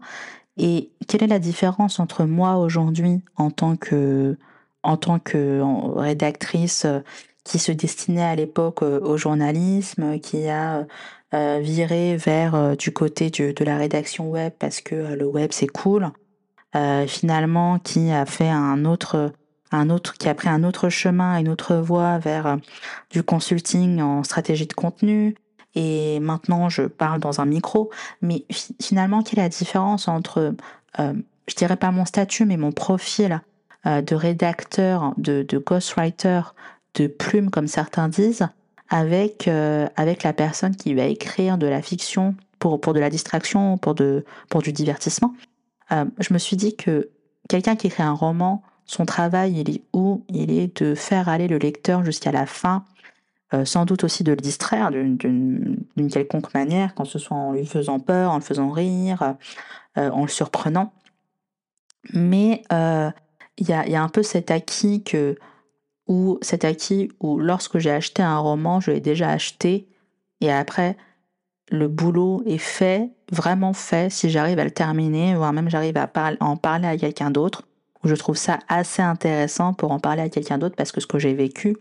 et 0.58 0.92
quelle 1.08 1.24
est 1.24 1.28
la 1.28 1.40
différence 1.40 2.00
entre 2.00 2.26
moi 2.26 2.58
aujourd'hui 2.58 3.24
en 3.36 3.50
tant 3.50 3.78
que 3.78 4.38
en 4.84 4.96
tant 4.96 5.18
que 5.18 5.64
rédactrice 5.98 6.86
euh, 6.86 7.00
qui 7.44 7.58
se 7.58 7.72
destinait 7.72 8.22
à 8.22 8.36
l'époque 8.36 8.84
euh, 8.84 9.00
au 9.00 9.18
journalisme, 9.18 10.20
qui 10.20 10.48
a 10.50 10.86
euh, 11.34 11.60
viré 11.60 12.16
vers 12.16 12.78
du 12.78 12.94
côté 12.94 13.32
de 13.32 13.66
la 13.66 13.78
rédaction 13.78 14.30
web 14.30 14.54
parce 14.60 14.82
que 14.82 15.16
le 15.16 15.26
web 15.26 15.50
c'est 15.52 15.66
cool. 15.66 16.12
finalement, 17.08 17.80
qui 17.80 18.12
a 18.12 18.28
fait 18.28 18.50
un 18.50 18.86
autre, 18.86 19.34
un 19.72 19.90
autre, 19.90 20.14
qui 20.14 20.28
a 20.28 20.34
pris 20.34 20.50
un 20.50 20.64
autre 20.64 20.90
chemin, 20.90 21.38
une 21.38 21.50
autre 21.50 21.76
voie 21.76 22.18
vers 22.18 22.58
du 23.12 23.24
consulting 23.24 24.02
en 24.02 24.24
stratégie 24.24 24.68
de 24.68 24.74
contenu. 24.74 25.36
Et 25.76 26.20
maintenant, 26.20 26.70
je 26.70 26.84
parle 26.84 27.20
dans 27.20 27.42
un 27.42 27.46
micro. 27.46 27.92
Mais 28.22 28.46
finalement, 28.82 29.22
quelle 29.22 29.40
est 29.40 29.44
la 29.44 29.50
différence 29.50 30.08
entre, 30.08 30.56
je 30.98 31.56
dirais 31.56 31.76
pas 31.76 31.92
mon 31.92 32.06
statut, 32.06 32.46
mais 32.46 32.58
mon 32.58 32.72
profil 32.72 33.42
de 33.86 34.16
rédacteur, 34.16 35.14
de, 35.18 35.46
ghostwriter 35.64 36.42
de 36.96 37.08
plume, 37.08 37.50
comme 37.50 37.68
certains 37.68 38.10
disent, 38.10 38.48
avec, 38.90 39.48
euh, 39.48 39.88
avec 39.96 40.24
la 40.24 40.34
personne 40.34 40.76
qui 40.76 40.94
va 40.94 41.04
écrire 41.04 41.58
de 41.58 41.68
la 41.68 41.82
fiction 41.82 42.36
pour, 42.58 42.82
pour 42.82 42.94
de 42.94 43.00
la 43.00 43.10
distraction, 43.10 43.78
pour, 43.78 43.96
de, 43.96 44.26
pour 44.50 44.62
du 44.62 44.74
divertissement? 44.74 45.34
Euh, 45.92 46.06
je 46.20 46.34
me 46.34 46.40
suis 46.40 46.58
dit 46.58 46.76
que 46.76 47.10
quelqu'un 47.48 47.76
qui 47.76 47.88
écrit 47.88 48.04
un 48.04 48.14
roman, 48.14 48.64
son 48.90 49.06
travail, 49.06 49.60
il 49.60 49.70
est 49.70 49.84
où? 49.94 50.26
Il 50.30 50.52
est 50.52 50.82
de 50.82 50.96
faire 50.96 51.30
aller 51.30 51.48
le 51.48 51.60
lecteur 51.60 52.04
jusqu'à 52.04 52.32
la 52.32 52.48
fin, 52.48 52.86
euh, 53.54 53.64
sans 53.64 53.86
doute 53.86 54.04
aussi 54.04 54.24
de 54.24 54.32
le 54.32 54.38
distraire 54.38 54.90
d'une 54.90 56.10
quelconque 56.12 56.52
manière, 56.56 56.96
quand 56.96 57.06
ce 57.06 57.20
soit 57.20 57.38
en 57.38 57.54
lui 57.54 57.68
faisant 57.68 58.00
peur, 58.00 58.32
en 58.32 58.38
le 58.38 58.42
faisant 58.42 58.72
rire, 58.72 59.36
en 59.96 60.22
le 60.22 60.28
surprenant. 60.28 60.92
Mais 62.14 62.64
il 62.72 63.68
y 63.68 63.74
a, 63.74 64.02
un 64.02 64.10
peu 64.10 64.24
cet 64.24 64.50
acquis 64.50 65.04
que 65.04 65.38
ou 66.08 66.40
cet 66.42 66.66
acquis 66.66 67.12
où 67.20 67.38
lorsque 67.38 67.78
j'ai 67.78 67.92
acheté 67.92 68.24
un 68.24 68.40
roman, 68.40 68.80
je 68.80 68.90
l'ai 68.90 69.02
déjà 69.02 69.30
acheté 69.30 69.88
et 70.42 70.52
après 70.52 70.98
le 71.70 71.88
boulot 71.88 72.42
est 72.48 72.58
fait, 72.58 73.12
vraiment 73.32 73.74
fait, 73.74 74.10
si 74.10 74.32
j'arrive 74.32 74.58
à 74.58 74.64
le 74.64 74.72
terminer, 74.72 75.36
voire 75.36 75.54
même 75.54 75.70
j'arrive 75.70 75.98
à 75.98 76.10
en 76.40 76.58
parler 76.58 76.88
à 76.88 76.98
quelqu'un 76.98 77.30
d'autre, 77.30 77.69
je 78.04 78.16
trouve 78.16 78.38
ça 78.38 78.60
assez 78.68 79.02
intéressant 79.02 79.74
pour 79.74 79.92
en 79.92 80.00
parler 80.00 80.22
à 80.22 80.30
quelqu'un 80.30 80.58
d'autre 80.58 80.76
parce 80.76 80.92
que 80.92 81.02
ce 81.02 81.08
que 81.08 81.20
j'ai 81.20 81.34
vécu, 81.34 81.76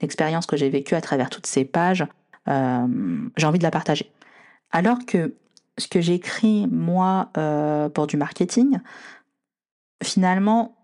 l'expérience 0.00 0.46
que 0.46 0.56
j'ai 0.56 0.68
vécue 0.68 0.94
à 0.94 1.00
travers 1.00 1.30
toutes 1.30 1.46
ces 1.46 1.64
pages, 1.64 2.06
euh, 2.48 2.86
j'ai 3.36 3.46
envie 3.46 3.58
de 3.58 3.64
la 3.64 3.70
partager. 3.70 4.10
Alors 4.72 4.98
que 5.06 5.34
ce 5.78 5.86
que 5.88 6.00
j'écris 6.00 6.66
moi 6.68 7.30
euh, 7.36 7.88
pour 7.88 8.06
du 8.06 8.16
marketing, 8.16 8.80
finalement, 10.02 10.76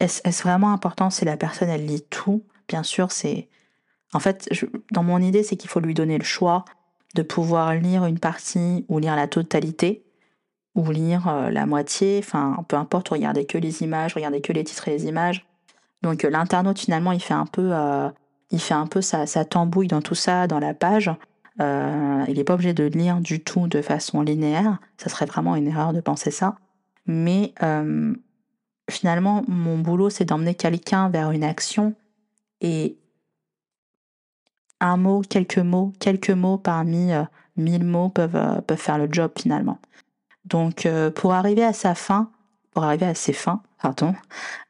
est-ce 0.00 0.42
vraiment 0.42 0.72
important? 0.72 1.10
Si 1.10 1.24
la 1.24 1.36
personne 1.36 1.68
elle 1.68 1.86
lit 1.86 2.04
tout 2.10 2.44
Bien 2.68 2.82
sûr, 2.82 3.12
c'est. 3.12 3.48
En 4.12 4.18
fait, 4.18 4.48
dans 4.92 5.02
mon 5.02 5.18
idée, 5.18 5.42
c'est 5.42 5.56
qu'il 5.56 5.70
faut 5.70 5.80
lui 5.80 5.94
donner 5.94 6.18
le 6.18 6.24
choix 6.24 6.64
de 7.14 7.22
pouvoir 7.22 7.74
lire 7.74 8.04
une 8.06 8.18
partie 8.18 8.84
ou 8.88 8.98
lire 8.98 9.16
la 9.16 9.28
totalité 9.28 10.05
ou 10.76 10.90
lire 10.90 11.26
euh, 11.26 11.50
la 11.50 11.66
moitié. 11.66 12.20
Enfin, 12.22 12.64
peu 12.68 12.76
importe, 12.76 13.08
regarder 13.08 13.46
que 13.46 13.58
les 13.58 13.82
images, 13.82 14.14
regarder 14.14 14.40
que 14.40 14.52
les 14.52 14.62
titres 14.62 14.86
et 14.88 14.92
les 14.92 15.06
images. 15.06 15.44
Donc 16.02 16.24
euh, 16.24 16.30
l'internaute 16.30 16.78
finalement, 16.78 17.12
il 17.12 17.20
fait 17.20 17.34
un 17.34 17.46
peu, 17.46 17.70
euh, 17.72 18.08
il 18.50 18.60
fait 18.60 18.74
un 18.74 18.86
peu 18.86 19.00
sa, 19.00 19.26
tambouille 19.44 19.88
dans 19.88 20.02
tout 20.02 20.14
ça, 20.14 20.46
dans 20.46 20.60
la 20.60 20.74
page. 20.74 21.10
il 21.58 22.34
n'est 22.34 22.44
pas 22.44 22.54
obligé 22.54 22.74
de 22.74 22.84
lire 22.84 23.20
du 23.20 23.40
tout 23.40 23.66
de 23.66 23.82
façon 23.82 24.20
linéaire. 24.20 24.78
Ça 24.98 25.08
serait 25.08 25.26
vraiment 25.26 25.56
une 25.56 25.66
erreur 25.66 25.92
de 25.92 26.00
penser 26.00 26.30
ça. 26.30 26.56
Mais 27.06 27.54
finalement, 28.90 29.42
mon 29.48 29.78
boulot, 29.78 30.10
c'est 30.10 30.26
d'emmener 30.26 30.54
quelqu'un 30.54 31.08
vers 31.08 31.30
une 31.30 31.44
action 31.44 31.94
et 32.60 32.98
un 34.80 34.96
mot, 34.98 35.22
quelques 35.22 35.58
mots, 35.58 35.92
quelques 35.98 36.30
mots 36.30 36.58
parmi 36.58 37.10
mille 37.56 37.84
mots 37.84 38.10
peuvent, 38.10 38.62
peuvent 38.66 38.76
faire 38.76 38.98
le 38.98 39.08
job 39.10 39.32
finalement. 39.38 39.78
Donc, 40.46 40.86
euh, 40.86 41.10
pour 41.10 41.34
arriver 41.34 41.64
à 41.64 41.72
sa 41.72 41.94
fin, 41.94 42.30
pour 42.72 42.84
arriver 42.84 43.06
à 43.06 43.14
ses 43.14 43.32
fins, 43.32 43.62
pardon, 43.82 44.14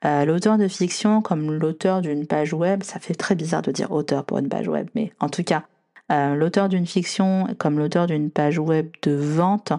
l'auteur 0.02 0.58
de 0.58 0.68
fiction, 0.68 1.22
comme 1.22 1.52
l'auteur 1.52 2.02
d'une 2.02 2.26
page 2.26 2.52
web, 2.52 2.82
ça 2.82 3.00
fait 3.00 3.14
très 3.14 3.34
bizarre 3.34 3.62
de 3.62 3.72
dire 3.72 3.90
auteur 3.92 4.24
pour 4.24 4.38
une 4.38 4.48
page 4.48 4.68
web, 4.68 4.88
mais 4.94 5.12
en 5.20 5.28
tout 5.28 5.42
cas, 5.42 5.64
l'auteur 6.10 6.68
d'une 6.68 6.86
fiction, 6.86 7.48
comme 7.58 7.78
l'auteur 7.78 8.06
d'une 8.06 8.30
page 8.30 8.58
web 8.58 8.90
de 9.02 9.12
vente, 9.12 9.72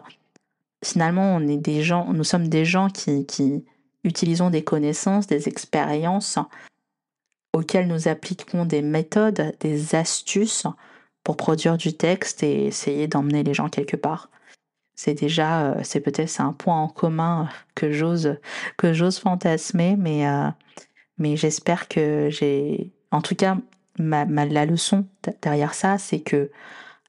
finalement, 0.84 1.36
on 1.36 1.48
est 1.48 1.58
des 1.58 1.84
gens, 1.84 2.12
nous 2.14 2.24
sommes 2.24 2.48
des 2.48 2.66
gens 2.66 2.90
qui, 2.90 3.26
qui 3.26 3.64
utilisons 4.04 4.50
des 4.50 4.64
connaissances, 4.64 5.28
des 5.28 5.48
expériences 5.48 6.40
auxquelles 7.54 7.88
nous 7.88 8.08
appliquons 8.08 8.66
des 8.66 8.82
méthodes, 8.82 9.56
des 9.60 9.96
astuces 9.96 10.66
pour 11.24 11.38
produire 11.38 11.78
du 11.78 11.94
texte 11.94 12.44
et 12.44 12.66
essayer 12.66 13.08
d'emmener 13.08 13.44
les 13.44 13.54
gens 13.54 13.70
quelque 13.70 13.98
part. 13.98 14.30
C'est 14.98 15.14
déjà, 15.14 15.62
euh, 15.62 15.80
c'est 15.84 16.02
peut-être 16.02 16.42
un 16.42 16.52
point 16.52 16.82
en 16.82 16.90
commun 16.90 17.48
que 17.76 17.92
j'ose 17.92 18.38
que 18.76 18.92
j'ose 18.92 19.20
fantasmer, 19.20 19.96
mais 19.98 20.28
euh, 20.28 20.50
mais 21.18 21.38
j'espère 21.38 21.88
que 21.88 22.28
j'ai, 22.30 22.92
en 23.12 23.22
tout 23.22 23.36
cas, 23.36 23.58
la 23.98 24.66
leçon 24.66 25.06
derrière 25.42 25.74
ça, 25.74 25.98
c'est 25.98 26.20
que 26.20 26.52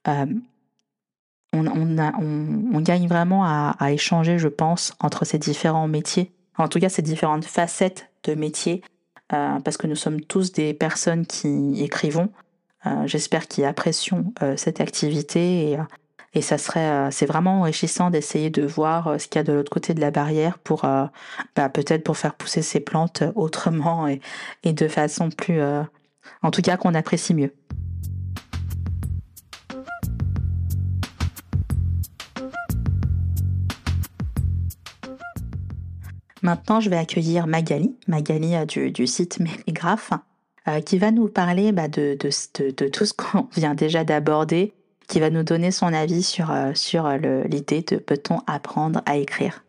euh, 0.07 0.27
on, 1.53 1.66
on, 1.66 2.81
gagne 2.81 3.09
vraiment 3.09 3.44
à, 3.44 3.92
échanger, 3.92 4.38
je 4.38 4.48
pense, 4.48 4.94
entre 5.01 5.24
ces 5.24 5.38
différents 5.38 5.88
métiers 5.88 6.33
en 6.59 6.68
tout 6.68 6.81
cas 6.81 6.88
ces 6.88 7.03
différentes 7.03 7.44
facettes 7.44 8.11
de 8.24 8.35
métier, 8.35 8.83
euh, 9.33 9.61
parce 9.61 9.77
que 9.77 9.87
nous 9.87 9.96
sommes 9.96 10.20
tous 10.20 10.53
des 10.53 10.74
personnes 10.74 11.27
qui 11.27 11.83
écrivons. 11.83 12.31
Euh, 12.87 13.07
j'espère 13.07 13.48
qu'ils 13.48 13.64
apprécient 13.64 14.24
euh, 14.42 14.57
cette 14.57 14.81
activité 14.81 15.70
et, 15.70 15.79
et 16.34 16.42
ça 16.42 16.58
serait, 16.58 17.10
c'est 17.10 17.26
vraiment 17.26 17.60
enrichissant 17.60 18.10
d'essayer 18.10 18.50
de 18.50 18.64
voir 18.64 19.20
ce 19.20 19.26
qu'il 19.28 19.38
y 19.38 19.40
a 19.40 19.44
de 19.44 19.52
l'autre 19.52 19.70
côté 19.70 19.94
de 19.94 20.00
la 20.00 20.10
barrière 20.10 20.58
pour 20.58 20.82
bah, 20.82 21.68
peut-être 21.72 22.04
pour 22.04 22.16
faire 22.16 22.34
pousser 22.34 22.62
ces 22.62 22.80
plantes 22.80 23.22
autrement 23.34 24.06
et, 24.08 24.20
de 24.72 24.88
façon 24.88 25.30
plus, 25.30 25.60
en 26.42 26.50
tout 26.50 26.62
cas 26.62 26.76
qu'on 26.76 26.94
apprécie 26.94 27.34
mieux. 27.34 27.52
Maintenant, 36.42 36.80
je 36.80 36.88
vais 36.88 36.96
accueillir 36.96 37.46
Magali, 37.46 37.96
Magali 38.06 38.54
euh, 38.54 38.90
du, 38.90 39.06
site 39.06 39.40
Mérigraphe, 39.40 40.12
euh, 40.68 40.80
qui 40.80 40.98
va 40.98 41.10
nous 41.10 41.28
parler 41.28 41.72
bah, 41.72 41.88
de, 41.88 42.16
tout 42.16 43.04
ce 43.04 43.12
qu'on 43.12 43.48
vient 43.56 43.74
déjà 43.74 44.04
d'aborder, 44.04 44.72
qui 45.08 45.20
va 45.20 45.30
nous 45.30 45.42
donner 45.42 45.70
son 45.70 45.92
avis 45.92 46.22
sur, 46.22 46.50
euh, 46.50 46.72
sur 46.74 47.08
l'idée 47.08 47.82
de 47.82 47.96
peut-on 47.96 48.40
apprendre 48.46 49.02
à 49.06 49.16
écrire. 49.16 49.64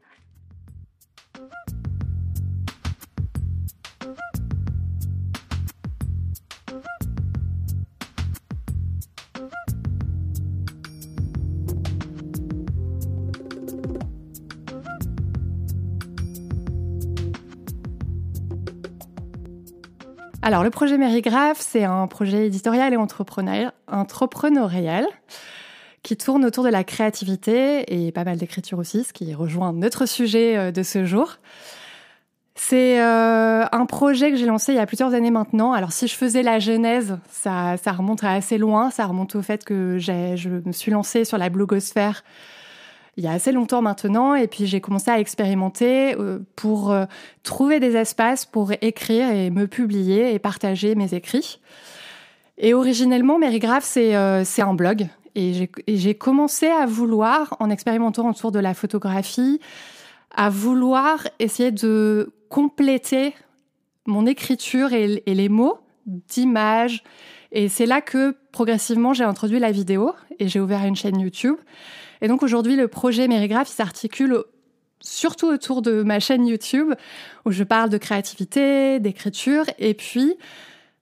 Alors, 20.49 20.63
le 20.63 20.71
projet 20.71 20.97
Mérigraphe, 20.97 21.59
c'est 21.59 21.83
un 21.83 22.07
projet 22.07 22.47
éditorial 22.47 22.91
et 22.91 22.97
entrepreneurial 22.97 25.05
qui 26.01 26.17
tourne 26.17 26.43
autour 26.43 26.63
de 26.63 26.69
la 26.69 26.83
créativité 26.83 28.07
et 28.07 28.11
pas 28.11 28.23
mal 28.23 28.39
d'écriture 28.39 28.79
aussi, 28.79 29.03
ce 29.03 29.13
qui 29.13 29.31
rejoint 29.35 29.73
notre 29.73 30.07
sujet 30.07 30.57
euh, 30.57 30.71
de 30.71 30.81
ce 30.81 31.05
jour. 31.05 31.37
C'est 32.55 32.99
euh, 32.99 33.63
un 33.71 33.85
projet 33.85 34.31
que 34.31 34.37
j'ai 34.37 34.47
lancé 34.47 34.71
il 34.71 34.77
y 34.77 34.79
a 34.79 34.87
plusieurs 34.87 35.13
années 35.13 35.29
maintenant. 35.29 35.71
Alors 35.71 35.91
si 35.91 36.07
je 36.07 36.15
faisais 36.15 36.41
la 36.41 36.57
genèse, 36.57 37.19
ça, 37.29 37.77
ça 37.77 37.91
remonte 37.91 38.23
assez 38.23 38.57
loin. 38.57 38.89
Ça 38.89 39.05
remonte 39.05 39.35
au 39.35 39.43
fait 39.43 39.63
que 39.63 39.99
je 39.99 40.49
me 40.65 40.71
suis 40.71 40.91
lancée 40.91 41.25
sur 41.25 41.37
la 41.37 41.49
blogosphère 41.49 42.23
il 43.17 43.23
y 43.23 43.27
a 43.27 43.31
assez 43.31 43.51
longtemps 43.51 43.81
maintenant. 43.81 44.35
Et 44.35 44.47
puis 44.47 44.65
j'ai 44.65 44.81
commencé 44.81 45.11
à 45.11 45.19
expérimenter 45.19 46.15
euh, 46.17 46.39
pour 46.55 46.91
euh, 46.91 47.05
trouver 47.43 47.79
des 47.79 47.95
espaces 47.95 48.45
pour 48.45 48.71
écrire 48.81 49.29
et 49.29 49.49
me 49.49 49.67
publier 49.67 50.33
et 50.33 50.39
partager 50.39 50.95
mes 50.95 51.13
écrits. 51.13 51.59
Et 52.57 52.73
originellement, 52.73 53.39
Mérigraphe, 53.39 53.85
c'est 53.85 54.13
c'est 54.43 54.61
un 54.61 54.73
blog. 54.73 55.07
Et 55.35 55.69
j'ai 55.87 56.15
commencé 56.15 56.67
à 56.67 56.85
vouloir, 56.85 57.55
en 57.61 57.69
expérimentant 57.69 58.29
autour 58.29 58.51
de 58.51 58.59
la 58.59 58.73
photographie, 58.73 59.61
à 60.35 60.49
vouloir 60.49 61.25
essayer 61.39 61.71
de 61.71 62.33
compléter 62.49 63.33
mon 64.05 64.25
écriture 64.25 64.93
et, 64.93 65.21
les 65.25 65.49
mots 65.49 65.79
d'images. 66.05 67.03
Et 67.51 67.69
c'est 67.69 67.85
là 67.85 68.01
que 68.01 68.35
progressivement 68.51 69.13
j'ai 69.13 69.23
introduit 69.23 69.59
la 69.59 69.71
vidéo 69.71 70.13
et 70.39 70.47
j'ai 70.47 70.59
ouvert 70.59 70.83
une 70.85 70.95
chaîne 70.95 71.19
YouTube. 71.19 71.55
Et 72.21 72.27
donc 72.27 72.43
aujourd'hui 72.43 72.75
le 72.75 72.87
projet 72.87 73.27
Mérigraphe 73.27 73.69
s'articule 73.69 74.43
surtout 75.01 75.47
autour 75.47 75.81
de 75.81 76.03
ma 76.03 76.19
chaîne 76.19 76.45
YouTube 76.45 76.93
où 77.45 77.51
je 77.51 77.63
parle 77.63 77.89
de 77.89 77.97
créativité, 77.97 78.99
d'écriture 78.99 79.65
et 79.77 79.93
puis 79.93 80.35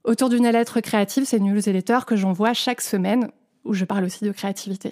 autour 0.04 0.30
d'une 0.30 0.50
lettre 0.50 0.80
créative, 0.80 1.26
c'est 1.26 1.38
une 1.38 1.54
newsletter 1.54 2.00
que 2.08 2.16
j'envoie 2.16 2.54
chaque 2.54 2.82
semaine 2.82 3.30
où 3.66 3.74
je 3.74 3.86
parle 3.86 4.06
aussi 4.06 4.24
de 4.24 4.32
créativité. 4.32 4.92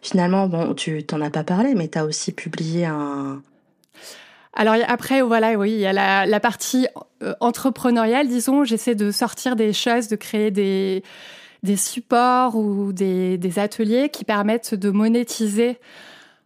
Finalement, 0.00 0.48
bon, 0.48 0.74
tu 0.74 1.02
t'en 1.02 1.20
as 1.20 1.30
pas 1.30 1.44
parlé, 1.44 1.74
mais 1.74 1.88
tu 1.88 1.98
as 1.98 2.04
aussi 2.04 2.30
publié 2.30 2.84
un... 2.84 3.42
Alors 4.52 4.76
après, 4.86 5.22
voilà, 5.22 5.58
oui, 5.58 5.72
il 5.72 5.80
y 5.80 5.86
a 5.86 6.26
la, 6.26 6.40
partie 6.40 6.86
euh, 7.22 7.34
entrepreneuriale, 7.40 8.28
disons. 8.28 8.62
J'essaie 8.62 8.94
de 8.94 9.10
sortir 9.10 9.56
des 9.56 9.72
choses, 9.72 10.06
de 10.06 10.14
créer 10.14 10.52
des, 10.52 11.02
des 11.64 11.76
supports 11.78 12.56
ou 12.56 12.92
des, 12.92 13.58
ateliers 13.58 14.10
qui 14.10 14.24
permettent 14.24 14.74
de 14.74 14.90
monétiser 14.90 15.78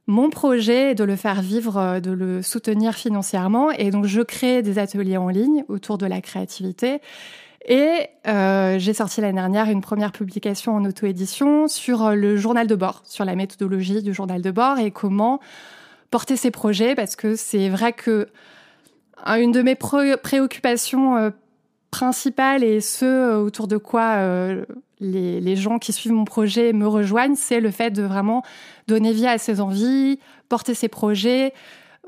mon 0.07 0.31
projet 0.31 0.93
et 0.93 0.95
de 0.95 1.05
le 1.05 1.17
faire 1.17 1.43
vivre, 1.43 1.77
euh, 1.77 2.01
de 2.01 2.13
le 2.13 2.41
soutenir 2.41 2.95
financièrement. 2.95 3.71
Et 3.73 3.91
donc, 3.91 4.07
je 4.07 4.23
crée 4.23 4.63
des 4.63 4.79
ateliers 4.79 5.19
en 5.19 5.29
ligne 5.29 5.65
autour 5.69 5.99
de 5.99 6.07
la 6.07 6.23
créativité. 6.23 7.03
Et 7.67 8.07
euh, 8.27 8.79
j'ai 8.79 8.95
sorti 8.95 9.21
l'année 9.21 9.35
dernière 9.35 9.69
une 9.69 9.83
première 9.83 10.13
publication 10.13 10.75
en 10.75 10.85
auto-édition 10.87 11.69
sur 11.69 12.07
euh, 12.07 12.15
le 12.15 12.37
journal 12.39 12.67
de 12.67 12.75
bord, 12.75 13.03
sur 13.05 13.27
la 13.27 13.35
méthodologie 13.35 14.03
du 14.03 14.15
journal 14.15 14.41
de 14.41 14.51
bord 14.51 14.79
et 14.79 14.93
comment 14.93 15.41
porter 16.11 16.37
ses 16.37 16.51
projets, 16.51 16.95
parce 16.95 17.17
que 17.17 17.37
c'est 17.37 17.69
vrai 17.69 17.93
que 17.93 18.29
une 19.27 19.51
de 19.51 19.63
mes 19.63 19.75
préoccupations 19.75 21.33
principales 21.91 22.63
et 22.63 22.81
ce 22.81 23.35
autour 23.35 23.67
de 23.67 23.77
quoi 23.77 24.17
les, 25.01 25.57
gens 25.57 25.79
qui 25.79 25.93
suivent 25.93 26.13
mon 26.13 26.25
projet 26.25 26.73
me 26.73 26.87
rejoignent, 26.87 27.37
c'est 27.37 27.61
le 27.61 27.71
fait 27.71 27.91
de 27.91 28.03
vraiment 28.03 28.43
donner 28.87 29.13
vie 29.13 29.27
à 29.27 29.39
ses 29.39 29.61
envies, 29.61 30.19
porter 30.49 30.75
ses 30.75 30.89
projets, 30.89 31.53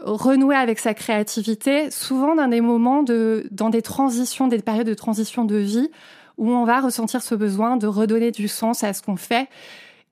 renouer 0.00 0.56
avec 0.56 0.78
sa 0.78 0.94
créativité, 0.94 1.90
souvent 1.90 2.34
dans 2.34 2.48
des 2.48 2.60
moments 2.60 3.02
de, 3.02 3.46
dans 3.50 3.70
des 3.70 3.82
transitions, 3.82 4.48
des 4.48 4.58
périodes 4.58 4.86
de 4.86 4.94
transition 4.94 5.44
de 5.44 5.56
vie, 5.56 5.90
où 6.38 6.50
on 6.50 6.64
va 6.64 6.80
ressentir 6.80 7.22
ce 7.22 7.34
besoin 7.34 7.76
de 7.76 7.86
redonner 7.86 8.30
du 8.30 8.48
sens 8.48 8.82
à 8.82 8.92
ce 8.92 9.02
qu'on 9.02 9.16
fait 9.16 9.48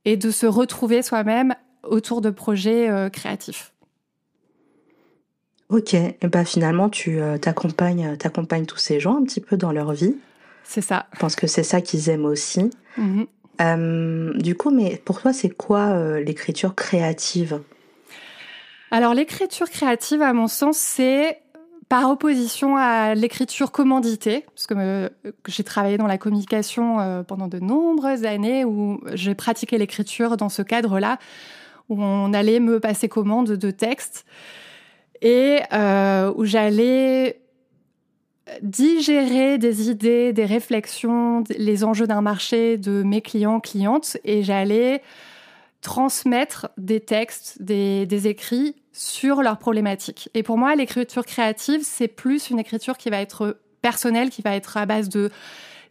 et 0.05 0.17
de 0.17 0.31
se 0.31 0.47
retrouver 0.47 1.03
soi-même 1.03 1.55
autour 1.83 2.21
de 2.21 2.31
projets 2.31 2.89
euh, 2.89 3.09
créatifs. 3.09 3.73
Ok, 5.71 5.95
bah 6.23 6.47
finalement 6.47 6.89
tu 6.89 7.21
euh, 7.21 7.37
t'accompagnes, 7.37 8.17
t'accompagnes 8.17 8.65
tous 8.65 8.79
ces 8.79 9.01
gens 9.01 9.17
un 9.17 9.25
petit 9.25 9.41
peu 9.41 9.57
dans 9.59 9.71
leur 9.71 9.93
vie. 9.93 10.17
C'est 10.69 10.83
ça. 10.83 11.07
Je 11.15 11.19
pense 11.19 11.35
que 11.35 11.47
c'est 11.47 11.63
ça 11.63 11.81
qu'ils 11.81 12.11
aiment 12.11 12.27
aussi. 12.27 12.71
Mm-hmm. 12.99 13.27
Euh, 13.61 14.39
du 14.39 14.55
coup, 14.55 14.71
mais 14.71 15.01
pour 15.05 15.21
toi, 15.21 15.33
c'est 15.33 15.51
quoi 15.51 16.21
l'écriture 16.21 16.75
créative? 16.75 17.61
Alors 18.91 19.15
l'écriture 19.15 19.69
créative, 19.69 20.23
à 20.23 20.33
mon 20.33 20.47
sens, 20.47 20.79
c'est 20.79 21.41
par 21.89 22.11
opposition 22.11 22.77
à 22.77 23.15
l'écriture 23.15 23.73
commanditée, 23.73 24.45
parce 24.55 24.67
que 24.67 24.75
euh, 24.77 25.09
j'ai 25.47 25.65
travaillé 25.65 25.97
dans 25.97 26.07
la 26.07 26.19
communication 26.19 27.01
euh, 27.01 27.23
pendant 27.23 27.49
de 27.49 27.59
nombreuses 27.59 28.25
années 28.25 28.65
où 28.65 29.01
j'ai 29.15 29.35
pratiqué 29.35 29.79
l'écriture 29.79 30.37
dans 30.37 30.51
ce 30.51 30.63
cadre-là, 30.63 31.19
où 31.89 32.03
on 32.03 32.33
allait 32.35 32.61
me 32.61 32.79
passer 32.79 33.09
commande 33.09 33.53
de 33.53 33.71
textes 33.71 34.27
et 35.23 35.61
euh, 35.73 36.33
où 36.37 36.45
j'allais 36.45 37.41
digérer 38.63 39.59
des 39.59 39.91
idées, 39.91 40.33
des 40.33 40.45
réflexions, 40.45 41.45
les 41.57 41.85
enjeux 41.85 42.07
d'un 42.07 42.21
marché 42.21 42.77
de 42.77 43.03
mes 43.03 43.21
clients, 43.21 43.61
clientes, 43.61 44.17
et 44.25 44.43
j'allais 44.43 45.03
transmettre 45.81 46.69
des 46.77 47.01
textes, 47.01 47.63
des, 47.63 48.27
écrits 48.27 48.75
sur 48.93 49.43
leurs 49.43 49.59
problématiques. 49.59 50.29
Et 50.35 50.43
pour 50.43 50.59
moi, 50.59 50.75
l'écriture 50.75 51.25
créative, 51.25 51.81
c'est 51.85 52.09
plus 52.09 52.51
une 52.51 52.59
écriture 52.59 52.97
qui 52.97 53.11
va 53.11 53.21
être 53.21 53.59
personnelle, 53.81 54.31
qui 54.31 54.43
va 54.43 54.57
être 54.57 54.77
à 54.77 54.87
base 54.87 55.09
de 55.09 55.31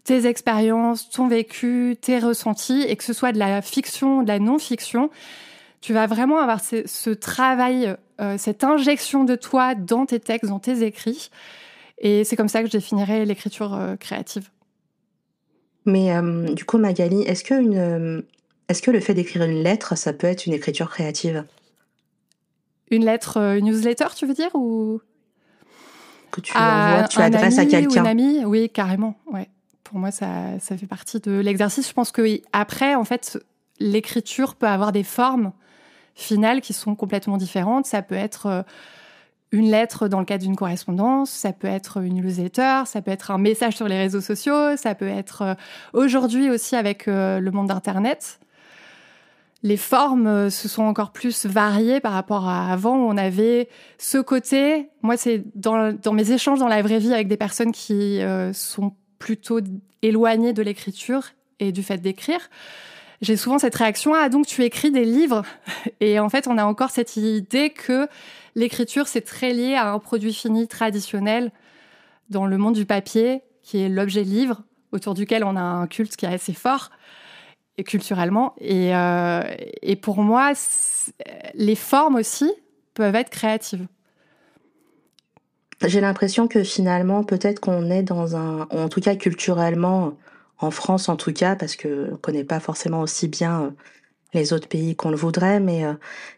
tes 0.03 0.25
expériences, 0.25 1.09
ton 1.09 1.27
vécu, 1.27 1.97
tes 1.99 2.19
ressentis, 2.19 2.83
et 2.87 2.95
que 2.95 3.03
ce 3.03 3.13
soit 3.13 3.31
de 3.31 3.39
la 3.39 3.61
fiction, 3.61 4.23
de 4.23 4.27
la 4.27 4.39
non-fiction, 4.39 5.09
tu 5.81 5.93
vas 5.93 6.07
vraiment 6.07 6.39
avoir 6.39 6.59
ce, 6.59 7.09
travail, 7.11 7.95
euh, 8.19 8.35
cette 8.37 8.63
injection 8.63 9.23
de 9.23 9.35
toi 9.35 9.75
dans 9.75 10.05
tes 10.05 10.19
textes, 10.19 10.49
dans 10.49 10.59
tes 10.59 10.83
écrits. 10.83 11.29
Et 11.99 12.23
c'est 12.23 12.35
comme 12.35 12.47
ça 12.47 12.61
que 12.61 12.67
je 12.67 12.71
définirais 12.71 13.25
l'écriture 13.25 13.73
euh, 13.73 13.95
créative. 13.95 14.49
Mais 15.85 16.15
euh, 16.15 16.53
du 16.53 16.65
coup, 16.65 16.77
Magali, 16.77 17.21
est-ce 17.21 17.43
que 17.43 17.59
une, 17.59 18.23
est-ce 18.67 18.81
que 18.81 18.91
le 18.91 18.99
fait 18.99 19.13
d'écrire 19.13 19.43
une 19.43 19.63
lettre, 19.63 19.95
ça 19.97 20.13
peut 20.13 20.27
être 20.27 20.45
une 20.45 20.53
écriture 20.53 20.89
créative? 20.89 21.45
Une 22.91 23.05
lettre, 23.05 23.37
euh, 23.37 23.57
une 23.57 23.65
newsletter, 23.65 24.07
tu 24.15 24.25
veux 24.25 24.33
dire 24.33 24.53
ou? 24.53 25.01
Que 26.31 26.41
tu 26.41 26.55
envoies, 26.55 27.07
tu 27.07 27.19
adresses 27.19 27.57
à 27.57 27.65
quelqu'un. 27.65 28.01
Une 28.01 28.07
amie, 28.07 28.45
oui, 28.45 28.69
carrément. 28.69 29.15
Ouais. 29.31 29.49
Pour 29.83 29.97
moi, 29.97 30.11
ça, 30.11 30.59
ça 30.59 30.77
fait 30.77 30.85
partie 30.85 31.21
de 31.21 31.39
l'exercice. 31.39 31.87
Je 31.87 31.93
pense 31.93 32.11
que 32.11 32.21
oui. 32.21 32.43
après, 32.51 32.95
en 32.95 33.05
fait, 33.05 33.39
l'écriture 33.79 34.55
peut 34.55 34.67
avoir 34.67 34.91
des 34.91 35.03
formes 35.03 35.53
finales 36.15 36.59
qui 36.59 36.73
sont 36.73 36.95
complètement 36.95 37.37
différentes. 37.37 37.85
Ça 37.85 38.01
peut 38.01 38.15
être 38.15 38.45
euh, 38.47 38.63
une 39.51 39.71
lettre 39.71 40.07
dans 40.07 40.19
le 40.19 40.25
cadre 40.25 40.43
d'une 40.43 40.55
correspondance, 40.55 41.29
ça 41.29 41.53
peut 41.53 41.67
être 41.67 42.03
une 42.03 42.21
newsletter, 42.21 42.83
ça 42.85 43.01
peut 43.01 43.11
être 43.11 43.31
un 43.31 43.37
message 43.37 43.75
sur 43.75 43.87
les 43.87 43.97
réseaux 43.97 44.21
sociaux, 44.21 44.75
ça 44.75 44.93
peut 44.93 45.07
être 45.07 45.41
euh, 45.41 45.53
aujourd'hui 45.93 46.49
aussi 46.49 46.75
avec 46.75 47.05
le 47.07 47.49
monde 47.49 47.67
d'Internet 47.67 48.39
les 49.63 49.77
formes 49.77 50.27
euh, 50.27 50.49
se 50.49 50.67
sont 50.67 50.83
encore 50.83 51.11
plus 51.11 51.45
variées 51.45 51.99
par 51.99 52.13
rapport 52.13 52.47
à 52.47 52.71
avant 52.71 52.97
où 52.97 53.09
on 53.09 53.17
avait 53.17 53.69
ce 53.97 54.17
côté. 54.17 54.89
Moi, 55.01 55.17
c'est 55.17 55.43
dans, 55.55 56.13
mes 56.13 56.31
échanges 56.31 56.59
dans 56.59 56.67
la 56.67 56.81
vraie 56.81 56.99
vie 56.99 57.13
avec 57.13 57.27
des 57.27 57.37
personnes 57.37 57.71
qui 57.71 58.21
euh, 58.21 58.53
sont 58.53 58.93
plutôt 59.19 59.59
éloignées 60.01 60.53
de 60.53 60.61
l'écriture 60.61 61.23
et 61.59 61.71
du 61.71 61.81
fait 61.81 61.97
d'écrire. 61.97 62.49
J'ai 63.21 63.35
souvent 63.35 63.57
cette 63.57 63.73
réaction 63.73 64.13
ah 64.13 64.29
donc 64.29 64.45
tu 64.45 64.63
écris 64.63 64.91
des 64.91 65.05
livres? 65.05 65.43
Et 66.01 66.19
en 66.19 66.29
fait 66.29 66.47
on 66.47 66.59
a 66.59 66.63
encore 66.63 66.91
cette 66.91 67.17
idée 67.17 67.71
que 67.71 68.07
l'écriture 68.57 69.07
c'est 69.07 69.21
très 69.21 69.53
lié 69.53 69.75
à 69.75 69.91
un 69.91 69.99
produit 69.99 70.33
fini 70.33 70.67
traditionnel 70.67 71.51
dans 72.29 72.45
le 72.45 72.57
monde 72.57 72.75
du 72.75 72.85
papier 72.85 73.43
qui 73.61 73.81
est 73.81 73.87
l'objet 73.87 74.23
livre 74.23 74.63
autour 74.91 75.13
duquel 75.13 75.43
on 75.43 75.55
a 75.55 75.61
un 75.61 75.87
culte 75.87 76.15
qui 76.15 76.25
est 76.25 76.33
assez 76.33 76.53
fort 76.53 76.89
et 77.77 77.83
culturellement. 77.83 78.55
Et, 78.59 78.95
euh, 78.95 79.43
pour 80.01 80.17
moi, 80.17 80.53
les 81.53 81.75
formes 81.75 82.15
aussi 82.15 82.51
peuvent 82.93 83.15
être 83.15 83.29
créatives. 83.29 83.85
J'ai 85.85 86.01
l'impression 86.01 86.47
que 86.47 86.63
finalement, 86.63 87.23
peut-être 87.23 87.59
qu'on 87.59 87.91
est 87.91 88.01
dans 88.01 88.35
un, 88.35 88.67
en 88.71 88.89
tout 88.89 89.01
cas 89.01 89.15
culturellement, 89.15 90.17
en 90.57 90.71
France 90.71 91.07
en 91.07 91.17
tout 91.17 91.33
cas, 91.33 91.55
parce 91.55 91.75
que 91.75 92.09
on 92.13 92.17
connaît 92.17 92.43
pas 92.43 92.59
forcément 92.59 93.01
aussi 93.01 93.27
bien 93.27 93.61
euh, 93.61 93.69
les 94.39 94.53
autres 94.53 94.67
pays 94.67 94.95
qu'on 94.95 95.09
le 95.09 95.15
voudrait, 95.15 95.59
mais 95.59 95.85
euh, 95.85 95.93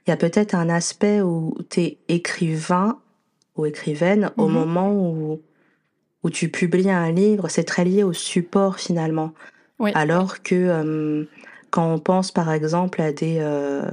il 0.06 0.10
y 0.10 0.14
a 0.14 0.18
peut-être 0.18 0.56
un 0.56 0.70
aspect 0.70 1.22
où 1.22 1.56
tu 1.70 1.82
es 1.82 1.98
écrivain 2.08 2.98
ou 3.56 3.66
écrivaine 3.66 4.32
au 4.38 4.48
mhm. 4.48 4.54
moment 4.54 4.92
où, 4.92 5.42
où 6.24 6.30
tu 6.30 6.50
publies 6.50 6.90
un 6.90 7.12
livre, 7.12 7.48
c'est 7.50 7.64
très 7.64 7.86
lié 7.86 8.04
au 8.04 8.14
support 8.14 8.80
finalement. 8.80 9.34
Alors 9.94 10.44
que 10.44 10.56
euh, 10.56 11.24
quand 11.70 11.94
on 11.94 12.00
pense 12.00 12.32
par 12.32 12.52
exemple 12.52 13.02
à 13.02 13.14
des, 13.14 13.38
euh, 13.40 13.84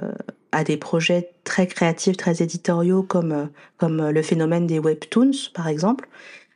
à 0.50 0.64
des 0.64 0.76
projets 0.76 1.30
très 1.44 1.68
créatifs, 1.68 2.16
très 2.16 2.42
éditoriaux 2.42 3.04
comme, 3.04 3.32
euh, 3.32 3.44
comme 3.76 4.10
le 4.10 4.22
phénomène 4.22 4.66
des 4.66 4.80
webtoons 4.80 5.50
par 5.54 5.68
exemple, 5.68 6.08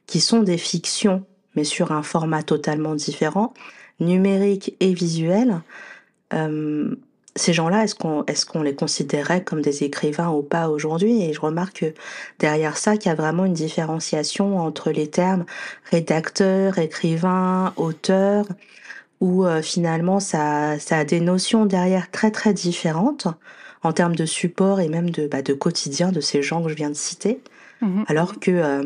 qui 0.06 0.20
sont 0.20 0.42
des 0.42 0.58
fictions 0.58 1.24
mais 1.56 1.64
sur 1.64 1.92
un 1.92 2.02
format 2.02 2.42
totalement 2.42 2.94
différent, 2.94 3.54
numérique 3.98 4.76
et 4.80 4.94
visuel, 4.94 5.62
euh, 6.32 6.94
ces 7.36 7.52
gens-là, 7.52 7.84
est-ce 7.84 7.94
qu'on 7.94 8.24
qu'on 8.50 8.62
les 8.62 8.74
considérait 8.74 9.42
comme 9.42 9.62
des 9.62 9.84
écrivains 9.84 10.30
ou 10.30 10.42
pas 10.42 10.68
aujourd'hui? 10.68 11.22
Et 11.22 11.32
je 11.32 11.40
remarque 11.40 11.80
que 11.80 11.94
derrière 12.38 12.76
ça, 12.76 12.96
qu'il 12.96 13.08
y 13.08 13.12
a 13.12 13.14
vraiment 13.14 13.44
une 13.44 13.52
différenciation 13.52 14.58
entre 14.58 14.90
les 14.90 15.08
termes 15.08 15.44
rédacteur, 15.90 16.78
écrivain, 16.78 17.72
auteur, 17.76 18.46
où 19.20 19.44
euh, 19.44 19.62
finalement 19.62 20.18
ça, 20.18 20.78
ça 20.78 20.98
a 20.98 21.04
des 21.04 21.20
notions 21.20 21.66
derrière 21.66 22.10
très 22.10 22.30
très 22.30 22.52
différentes 22.52 23.28
en 23.82 23.92
termes 23.92 24.16
de 24.16 24.26
support 24.26 24.80
et 24.80 24.88
même 24.88 25.10
de, 25.10 25.26
bah, 25.26 25.42
de 25.42 25.52
quotidien 25.52 26.12
de 26.12 26.20
ces 26.20 26.42
gens 26.42 26.62
que 26.62 26.68
je 26.68 26.74
viens 26.74 26.90
de 26.90 26.94
citer, 26.94 27.40
mmh 27.80 28.04
alors 28.08 28.38
que 28.40 28.50
euh, 28.50 28.84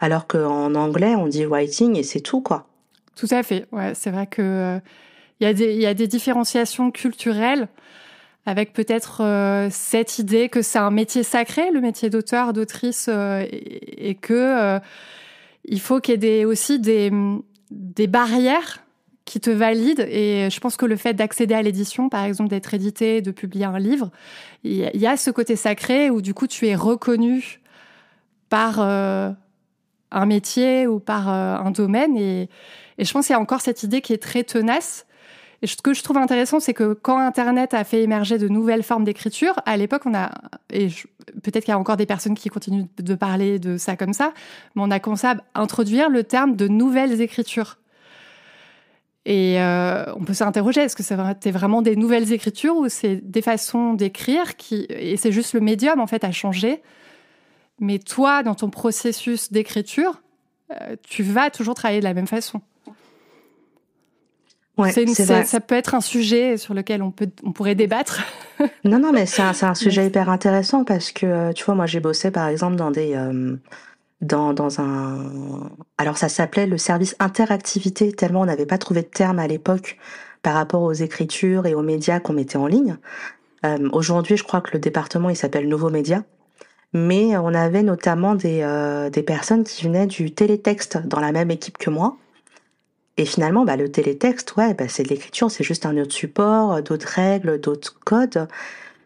alors 0.00 0.26
qu'en 0.26 0.74
anglais 0.74 1.14
on 1.14 1.26
dit 1.26 1.44
writing 1.44 1.96
et 1.96 2.02
c'est 2.02 2.20
tout 2.20 2.40
quoi. 2.40 2.66
Tout 3.14 3.28
à 3.30 3.42
fait. 3.42 3.66
Ouais, 3.72 3.92
c'est 3.94 4.10
vrai 4.10 4.26
que 4.26 4.42
euh, 4.42 4.78
il 5.42 5.46
y, 5.46 5.48
a 5.48 5.54
des, 5.54 5.74
y 5.74 5.86
a 5.86 5.94
des 5.94 6.06
différenciations 6.06 6.92
culturelles 6.92 7.66
avec 8.46 8.72
peut-être 8.72 9.22
euh, 9.24 9.68
cette 9.72 10.20
idée 10.20 10.48
que 10.48 10.62
c'est 10.62 10.78
un 10.78 10.92
métier 10.92 11.24
sacré, 11.24 11.72
le 11.72 11.80
métier 11.80 12.10
d'auteur, 12.10 12.52
d'autrice, 12.52 13.08
euh, 13.08 13.44
et, 13.50 14.10
et, 14.10 14.14
que 14.14 14.34
euh, 14.34 14.78
il 15.64 15.80
faut 15.80 15.98
qu'il 15.98 16.12
y 16.12 16.14
ait 16.14 16.18
des, 16.18 16.44
aussi 16.44 16.78
des, 16.78 17.10
des 17.72 18.06
barrières 18.06 18.84
qui 19.24 19.40
te 19.40 19.50
valident. 19.50 20.06
Et 20.08 20.48
je 20.48 20.60
pense 20.60 20.76
que 20.76 20.86
le 20.86 20.94
fait 20.94 21.14
d'accéder 21.14 21.54
à 21.54 21.62
l'édition, 21.62 22.08
par 22.08 22.22
exemple, 22.22 22.50
d'être 22.50 22.72
édité, 22.72 23.20
de 23.20 23.32
publier 23.32 23.64
un 23.64 23.80
livre, 23.80 24.12
il 24.62 24.76
y, 24.94 25.06
a 25.08 25.16
ce 25.16 25.32
côté 25.32 25.56
sacré 25.56 26.08
où 26.08 26.22
du 26.22 26.34
coup 26.34 26.46
tu 26.46 26.68
es 26.68 26.76
reconnu 26.76 27.60
par 28.48 28.78
un 28.78 30.26
métier 30.26 30.86
ou 30.86 31.00
par 31.00 31.28
un 31.28 31.70
domaine. 31.72 32.16
Et, 32.16 32.48
et 32.98 33.04
je 33.04 33.12
pense 33.12 33.26
qu'il 33.26 33.34
y 33.34 33.36
a 33.36 33.40
encore 33.40 33.60
cette 33.60 33.82
idée 33.82 34.00
qui 34.00 34.12
est 34.12 34.22
très 34.22 34.44
tenace 34.44 35.06
ce 35.66 35.76
que 35.76 35.94
je 35.94 36.02
trouve 36.02 36.16
intéressant, 36.16 36.60
c'est 36.60 36.74
que 36.74 36.92
quand 36.92 37.18
Internet 37.18 37.74
a 37.74 37.84
fait 37.84 38.02
émerger 38.02 38.38
de 38.38 38.48
nouvelles 38.48 38.82
formes 38.82 39.04
d'écriture, 39.04 39.54
à 39.64 39.76
l'époque, 39.76 40.02
on 40.06 40.14
a, 40.14 40.30
et 40.70 40.88
peut-être 41.42 41.64
qu'il 41.64 41.72
y 41.72 41.74
a 41.74 41.78
encore 41.78 41.96
des 41.96 42.06
personnes 42.06 42.34
qui 42.34 42.48
continuent 42.48 42.86
de 42.98 43.14
parler 43.14 43.58
de 43.58 43.76
ça 43.76 43.96
comme 43.96 44.12
ça, 44.12 44.32
mais 44.74 44.82
on 44.82 44.90
a 44.90 44.98
commencé 44.98 45.26
à 45.26 45.36
introduire 45.54 46.08
le 46.08 46.24
terme 46.24 46.56
de 46.56 46.66
nouvelles 46.68 47.20
écritures. 47.20 47.78
Et 49.24 49.60
euh, 49.60 50.12
on 50.16 50.24
peut 50.24 50.34
s'interroger, 50.34 50.80
est-ce 50.80 50.96
que 50.96 51.04
c'est 51.04 51.50
vraiment 51.52 51.80
des 51.80 51.94
nouvelles 51.94 52.32
écritures 52.32 52.76
ou 52.76 52.88
c'est 52.88 53.16
des 53.16 53.42
façons 53.42 53.94
d'écrire 53.94 54.56
qui, 54.56 54.86
et 54.88 55.16
c'est 55.16 55.30
juste 55.30 55.54
le 55.54 55.60
médium 55.60 56.00
en 56.00 56.08
fait 56.08 56.24
à 56.24 56.32
changer. 56.32 56.82
Mais 57.78 58.00
toi, 58.00 58.42
dans 58.42 58.56
ton 58.56 58.68
processus 58.68 59.52
d'écriture, 59.52 60.22
euh, 60.72 60.96
tu 61.02 61.22
vas 61.22 61.50
toujours 61.50 61.74
travailler 61.74 62.00
de 62.00 62.04
la 62.04 62.14
même 62.14 62.26
façon. 62.26 62.62
Ouais, 64.82 65.44
ça 65.44 65.60
peut 65.60 65.74
être 65.74 65.94
un 65.94 66.00
sujet 66.00 66.56
sur 66.56 66.74
lequel 66.74 67.02
on, 67.02 67.10
peut, 67.10 67.28
on 67.44 67.52
pourrait 67.52 67.74
débattre. 67.74 68.22
non, 68.84 68.98
non, 68.98 69.12
mais 69.12 69.26
c'est 69.26 69.42
un, 69.42 69.52
un, 69.62 69.74
sujet 69.74 70.06
hyper 70.06 70.28
intéressant 70.28 70.84
parce 70.84 71.12
que, 71.12 71.26
euh, 71.26 71.52
tu 71.52 71.64
vois, 71.64 71.74
moi 71.74 71.86
j'ai 71.86 72.00
bossé 72.00 72.30
par 72.30 72.48
exemple 72.48 72.76
dans 72.76 72.90
des... 72.90 73.14
Euh, 73.14 73.56
dans, 74.20 74.52
dans 74.52 74.80
un... 74.80 75.70
Alors 75.98 76.16
ça 76.16 76.28
s'appelait 76.28 76.66
le 76.66 76.78
service 76.78 77.16
interactivité, 77.18 78.12
tellement 78.12 78.42
on 78.42 78.46
n'avait 78.46 78.66
pas 78.66 78.78
trouvé 78.78 79.02
de 79.02 79.08
terme 79.08 79.40
à 79.40 79.48
l'époque 79.48 79.98
par 80.42 80.54
rapport 80.54 80.82
aux 80.82 80.92
écritures 80.92 81.66
et 81.66 81.74
aux 81.74 81.82
médias 81.82 82.20
qu'on 82.20 82.32
mettait 82.32 82.56
en 82.56 82.66
ligne. 82.66 82.96
Euh, 83.64 83.88
Aujourd'hui, 83.92 84.36
je 84.36 84.44
crois 84.44 84.60
que 84.60 84.70
le 84.72 84.78
département, 84.78 85.30
il 85.30 85.36
s'appelle 85.36 85.68
Nouveau 85.68 85.90
Média. 85.90 86.24
Mais 86.94 87.36
on 87.38 87.54
avait 87.54 87.82
notamment 87.82 88.34
des, 88.34 88.60
euh, 88.62 89.08
des 89.08 89.22
personnes 89.22 89.64
qui 89.64 89.84
venaient 89.84 90.06
du 90.06 90.32
télétexte 90.32 90.98
dans 91.06 91.20
la 91.20 91.32
même 91.32 91.50
équipe 91.50 91.78
que 91.78 91.88
moi. 91.88 92.16
Et 93.16 93.24
finalement, 93.24 93.64
bah, 93.64 93.76
le 93.76 93.90
télétexte, 93.90 94.56
ouais, 94.56 94.74
bah, 94.74 94.88
c'est 94.88 95.02
de 95.02 95.08
l'écriture, 95.08 95.50
c'est 95.50 95.64
juste 95.64 95.86
un 95.86 95.96
autre 95.98 96.12
support, 96.12 96.72
euh, 96.72 96.80
d'autres 96.80 97.08
règles, 97.08 97.60
d'autres 97.60 97.98
codes. 98.04 98.48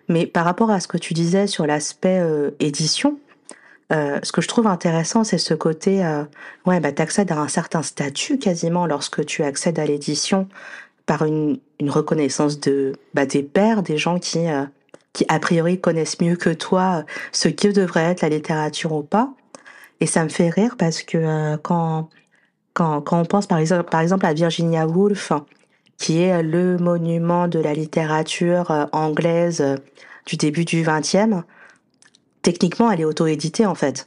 Mais 0.09 0.27
par 0.27 0.45
rapport 0.45 0.71
à 0.71 0.81
ce 0.81 0.89
que 0.89 0.99
tu 0.99 1.15
disais 1.15 1.47
sur 1.47 1.67
l'aspect 1.67 2.21
euh, 2.21 2.51
édition, 2.61 3.19
euh, 3.93 4.19
ce 4.23 4.33
que 4.33 4.41
je 4.41 4.49
trouve 4.49 4.67
intéressant, 4.67 5.23
c'est 5.25 5.39
ce 5.39 5.55
côté, 5.55 6.05
euh, 6.05 6.25
ouais, 6.67 6.81
bah, 6.81 6.93
tu 6.93 7.03
accèdes 7.03 7.31
à 7.31 7.39
un 7.39 7.49
certain 7.49 7.83
statut 7.83 8.39
quasiment 8.39 8.87
lorsque 8.87 9.25
tu 9.25 9.43
accèdes 9.45 9.79
à 9.79 9.85
l'édition 9.85 10.49
par 11.07 11.25
une, 11.25 11.61
une, 11.79 11.91
reconnaissance 11.91 12.59
de, 12.59 12.95
bah, 13.15 13.27
des 13.27 13.45
pairs, 13.45 13.83
des 13.83 13.97
gens 13.97 14.19
qui, 14.19 14.49
euh, 14.49 14.65
qui 15.13 15.25
a 15.29 15.39
priori 15.39 15.81
connaissent 15.81 16.21
mieux 16.21 16.37
que 16.37 16.51
toi 16.51 17.05
ce 17.31 17.49
que 17.49 17.69
devrait 17.69 18.05
être 18.05 18.23
la 18.23 18.29
littérature 18.29 18.93
ou 18.93 19.03
pas. 19.03 19.33
Et 20.01 20.07
ça 20.07 20.25
me 20.25 20.29
fait 20.29 20.51
rire 20.51 20.77
parce 20.77 21.03
que 21.03 21.57
quand 21.59 22.11
quand, 22.77 23.03
on 23.13 23.25
pense 23.25 23.47
par 23.47 23.59
exemple, 23.59 23.85
par 23.85 24.01
exemple 24.03 24.27
à 24.27 24.35
Virginia 24.35 24.87
Woolf, 24.87 25.33
qui 25.97 26.21
est 26.21 26.43
le 26.43 26.77
monument 26.77 27.49
de 27.49 27.59
la 27.59 27.73
littérature 27.73 28.71
euh, 28.71 28.85
anglaise 28.93 29.63
euh, 29.63 29.77
du 30.27 30.37
début 30.37 30.67
du 30.67 30.83
XXe, 30.83 31.43
techniquement, 32.43 32.91
elle 32.91 33.01
est 33.01 33.05
auto-éditée 33.05 33.65
en 33.65 33.75
fait. 33.75 34.07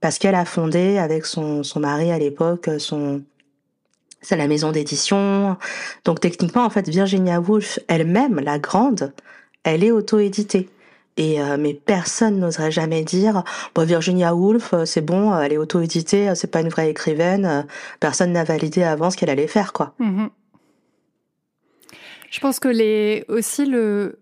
Parce 0.00 0.18
qu'elle 0.18 0.34
a 0.34 0.44
fondé 0.44 0.98
avec 0.98 1.26
son, 1.26 1.62
son 1.62 1.78
mari 1.78 2.10
à 2.10 2.18
l'époque 2.18 2.68
son, 2.78 3.22
c'est 4.20 4.36
la 4.36 4.48
maison 4.48 4.72
d'édition. 4.72 5.56
Donc 6.04 6.18
techniquement, 6.18 6.64
en 6.64 6.70
fait, 6.70 6.88
Virginia 6.88 7.40
Woolf 7.40 7.78
elle-même, 7.86 8.40
la 8.40 8.58
grande, 8.58 9.12
elle 9.62 9.84
est 9.84 9.92
auto-éditée. 9.92 10.68
Euh, 11.20 11.56
mais 11.58 11.74
personne 11.74 12.38
n'oserait 12.38 12.70
jamais 12.70 13.04
dire 13.04 13.44
Virginia 13.76 14.34
Woolf 14.34 14.72
euh, 14.72 14.84
c'est 14.84 15.02
bon 15.02 15.32
euh, 15.32 15.40
elle 15.40 15.52
est 15.52 15.58
auto-éditée 15.58 16.34
c'est 16.34 16.50
pas 16.50 16.60
une 16.60 16.68
vraie 16.68 16.90
écrivaine 16.90 17.66
personne 17.98 18.32
n'a 18.32 18.44
validé 18.44 18.82
avant 18.82 19.10
ce 19.10 19.16
qu'elle 19.16 19.28
allait 19.28 19.46
faire 19.46 19.72
quoi. 19.72 19.94
Mmh. 19.98 20.26
Je 22.30 22.40
pense 22.40 22.58
que 22.58 22.68
les 22.68 23.24
aussi 23.28 23.66
le 23.66 24.18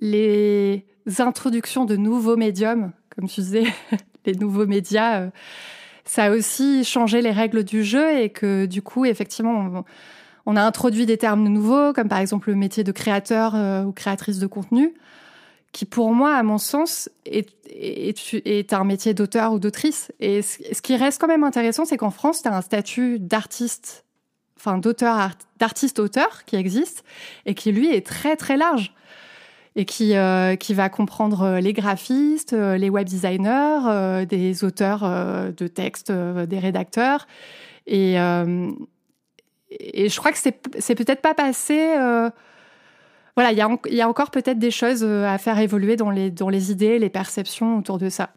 les 0.00 0.84
introductions 1.18 1.86
de 1.86 1.96
nouveaux 1.96 2.36
médiums 2.36 2.92
comme 3.14 3.26
tu 3.26 3.40
disais 3.40 3.64
les 4.26 4.34
nouveaux 4.34 4.66
médias 4.66 5.30
ça 6.04 6.24
a 6.24 6.30
aussi 6.30 6.84
changé 6.84 7.22
les 7.22 7.32
règles 7.32 7.64
du 7.64 7.84
jeu 7.84 8.20
et 8.20 8.28
que 8.28 8.66
du 8.66 8.82
coup 8.82 9.06
effectivement 9.06 9.84
on 10.44 10.56
a 10.56 10.62
introduit 10.62 11.06
des 11.06 11.16
termes 11.16 11.48
nouveaux 11.48 11.94
comme 11.94 12.08
par 12.08 12.18
exemple 12.18 12.50
le 12.50 12.56
métier 12.56 12.84
de 12.84 12.92
créateur 12.92 13.54
ou 13.86 13.92
créatrice 13.92 14.38
de 14.38 14.46
contenu 14.46 14.94
qui 15.72 15.84
pour 15.84 16.12
moi, 16.12 16.34
à 16.34 16.42
mon 16.42 16.58
sens, 16.58 17.08
est, 17.26 18.72
un 18.72 18.84
métier 18.84 19.14
d'auteur 19.14 19.52
ou 19.52 19.58
d'autrice. 19.58 20.12
Et 20.20 20.42
ce 20.42 20.82
qui 20.82 20.96
reste 20.96 21.20
quand 21.20 21.28
même 21.28 21.44
intéressant, 21.44 21.84
c'est 21.84 21.96
qu'en 21.96 22.10
France, 22.10 22.42
tu 22.42 22.48
as 22.48 22.56
un 22.56 22.62
statut 22.62 23.18
d'artiste, 23.18 24.04
enfin 24.56 24.78
d'auteur, 24.78 25.30
d'artiste-auteur 25.58 26.44
qui 26.46 26.56
existe 26.56 27.04
et 27.46 27.54
qui, 27.54 27.72
lui, 27.72 27.94
est 27.94 28.06
très 28.06 28.36
très 28.36 28.56
large 28.56 28.94
et 29.76 29.84
qui, 29.84 30.16
euh, 30.16 30.56
qui 30.56 30.74
va 30.74 30.88
comprendre 30.88 31.58
les 31.60 31.72
graphistes, 31.72 32.52
les 32.52 32.90
web 32.90 33.06
designers, 33.06 33.80
euh, 33.86 34.24
des 34.24 34.64
auteurs 34.64 35.04
euh, 35.04 35.52
de 35.52 35.68
textes, 35.68 36.10
euh, 36.10 36.46
des 36.46 36.58
rédacteurs. 36.58 37.28
Et, 37.86 38.18
euh, 38.18 38.72
et 39.70 40.08
je 40.08 40.18
crois 40.18 40.32
que 40.32 40.38
c'est 40.38 40.94
peut-être 40.94 41.20
pas 41.20 41.34
passé 41.34 41.94
voilà, 43.38 43.52
il 43.52 43.56
y 43.56 43.60
a, 43.60 43.68
y 43.88 44.00
a 44.00 44.08
encore 44.08 44.32
peut-être 44.32 44.58
des 44.58 44.72
choses 44.72 45.04
euh, 45.04 45.24
à 45.24 45.38
faire 45.38 45.60
évoluer 45.60 45.94
dans 45.94 46.10
les, 46.10 46.28
dans 46.28 46.48
les 46.48 46.72
idées, 46.72 46.98
les 46.98 47.08
perceptions 47.08 47.78
autour 47.78 47.96
de 47.98 48.08
ça. 48.08 48.30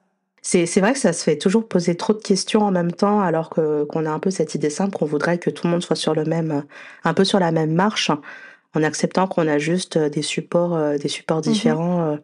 C'est 0.43 0.79
vrai 0.79 0.93
que 0.93 0.99
ça 0.99 1.11
se 1.11 1.23
fait 1.23 1.39
toujours 1.39 1.67
poser 1.67 1.97
trop 1.97 2.13
de 2.13 2.21
questions 2.21 2.61
en 2.61 2.69
même 2.69 2.91
temps, 2.91 3.19
alors 3.19 3.49
qu'on 3.49 4.05
a 4.05 4.11
un 4.11 4.19
peu 4.19 4.29
cette 4.29 4.53
idée 4.53 4.69
simple 4.69 4.95
qu'on 4.95 5.07
voudrait 5.07 5.39
que 5.39 5.49
tout 5.49 5.65
le 5.65 5.71
monde 5.71 5.81
soit 5.81 5.95
sur 5.95 6.13
le 6.13 6.23
même, 6.23 6.65
un 7.03 7.15
peu 7.15 7.23
sur 7.23 7.39
la 7.39 7.51
même 7.51 7.73
marche, 7.73 8.11
en 8.75 8.83
acceptant 8.83 9.25
qu'on 9.25 9.47
a 9.47 9.57
juste 9.57 9.97
euh, 9.97 10.07
des 10.07 10.21
supports, 10.21 10.75
euh, 10.75 10.99
des 10.99 11.07
supports 11.09 11.37
mhm. 11.37 11.43
différents 11.51 12.13
mmh. 12.13 12.19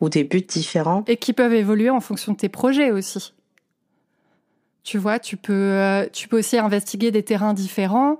ou 0.00 0.08
des 0.08 0.24
buts 0.24 0.42
différents. 0.42 1.04
Et 1.06 1.18
qui 1.18 1.32
peuvent 1.34 1.54
évoluer 1.54 1.88
en 1.88 2.00
fonction 2.00 2.32
de 2.32 2.38
tes 2.38 2.48
projets 2.48 2.90
aussi. 2.90 3.32
Tu 4.82 4.98
vois, 4.98 5.20
tu 5.20 5.36
peux, 5.36 6.08
tu 6.12 6.26
peux 6.26 6.40
aussi 6.40 6.58
investiguer 6.58 7.12
des 7.12 7.22
terrains 7.22 7.54
différents. 7.54 8.18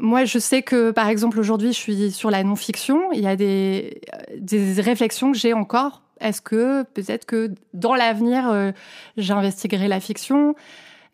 Moi, 0.00 0.24
je 0.24 0.38
sais 0.38 0.62
que, 0.62 0.90
par 0.90 1.08
exemple, 1.08 1.38
aujourd'hui, 1.38 1.72
je 1.72 1.78
suis 1.78 2.12
sur 2.12 2.30
la 2.30 2.42
non-fiction. 2.44 3.12
Il 3.12 3.20
y 3.20 3.26
a 3.26 3.36
des, 3.36 4.00
des 4.36 4.80
réflexions 4.80 5.32
que 5.32 5.38
j'ai 5.38 5.52
encore. 5.52 6.02
Est-ce 6.20 6.40
que 6.40 6.82
peut-être 6.94 7.26
que 7.26 7.52
dans 7.74 7.94
l'avenir, 7.94 8.48
euh, 8.48 8.72
j'investiguerai 9.16 9.88
la 9.88 10.00
fiction? 10.00 10.54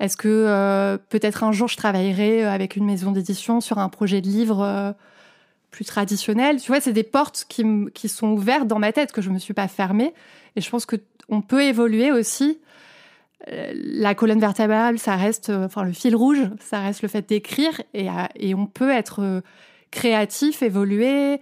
Est-ce 0.00 0.16
que 0.16 0.28
euh, 0.28 0.96
peut-être 1.08 1.42
un 1.42 1.50
jour, 1.50 1.66
je 1.66 1.76
travaillerai 1.76 2.44
avec 2.44 2.76
une 2.76 2.84
maison 2.84 3.10
d'édition 3.10 3.60
sur 3.60 3.78
un 3.78 3.88
projet 3.88 4.20
de 4.20 4.28
livre 4.28 4.62
euh, 4.62 4.92
plus 5.70 5.84
traditionnel? 5.84 6.60
Tu 6.60 6.68
vois, 6.68 6.80
c'est 6.80 6.92
des 6.92 7.02
portes 7.02 7.46
qui, 7.48 7.64
qui 7.94 8.08
sont 8.08 8.28
ouvertes 8.28 8.68
dans 8.68 8.78
ma 8.78 8.92
tête 8.92 9.10
que 9.10 9.22
je 9.22 9.30
me 9.30 9.38
suis 9.38 9.54
pas 9.54 9.66
fermée. 9.66 10.14
Et 10.54 10.60
je 10.60 10.70
pense 10.70 10.86
que 10.86 10.96
on 11.28 11.40
peut 11.42 11.62
évoluer 11.62 12.12
aussi 12.12 12.58
euh, 12.60 12.67
la 13.46 14.14
colonne 14.14 14.40
vertébrale, 14.40 14.98
ça 14.98 15.16
reste, 15.16 15.50
euh, 15.50 15.66
enfin 15.66 15.84
le 15.84 15.92
fil 15.92 16.14
rouge, 16.16 16.50
ça 16.60 16.80
reste 16.80 17.02
le 17.02 17.08
fait 17.08 17.28
d'écrire 17.28 17.80
et, 17.94 18.08
euh, 18.08 18.12
et, 18.36 18.54
on 18.54 18.66
peut 18.66 18.90
être 18.90 19.42
créatif, 19.90 20.62
évoluer 20.62 21.40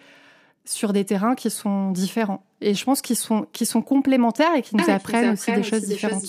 sur 0.64 0.92
des 0.92 1.04
terrains 1.04 1.34
qui 1.34 1.50
sont 1.50 1.90
différents. 1.90 2.44
Et 2.60 2.74
je 2.74 2.84
pense 2.84 3.02
qu'ils 3.02 3.16
sont, 3.16 3.46
qui 3.52 3.66
sont 3.66 3.82
complémentaires 3.82 4.54
et 4.56 4.62
qui 4.62 4.76
nous, 4.76 4.84
ah, 4.88 4.94
apprennent, 4.94 5.32
aussi, 5.32 5.52
des, 5.52 5.62
choses, 5.62 5.86
différentes. 5.86 6.22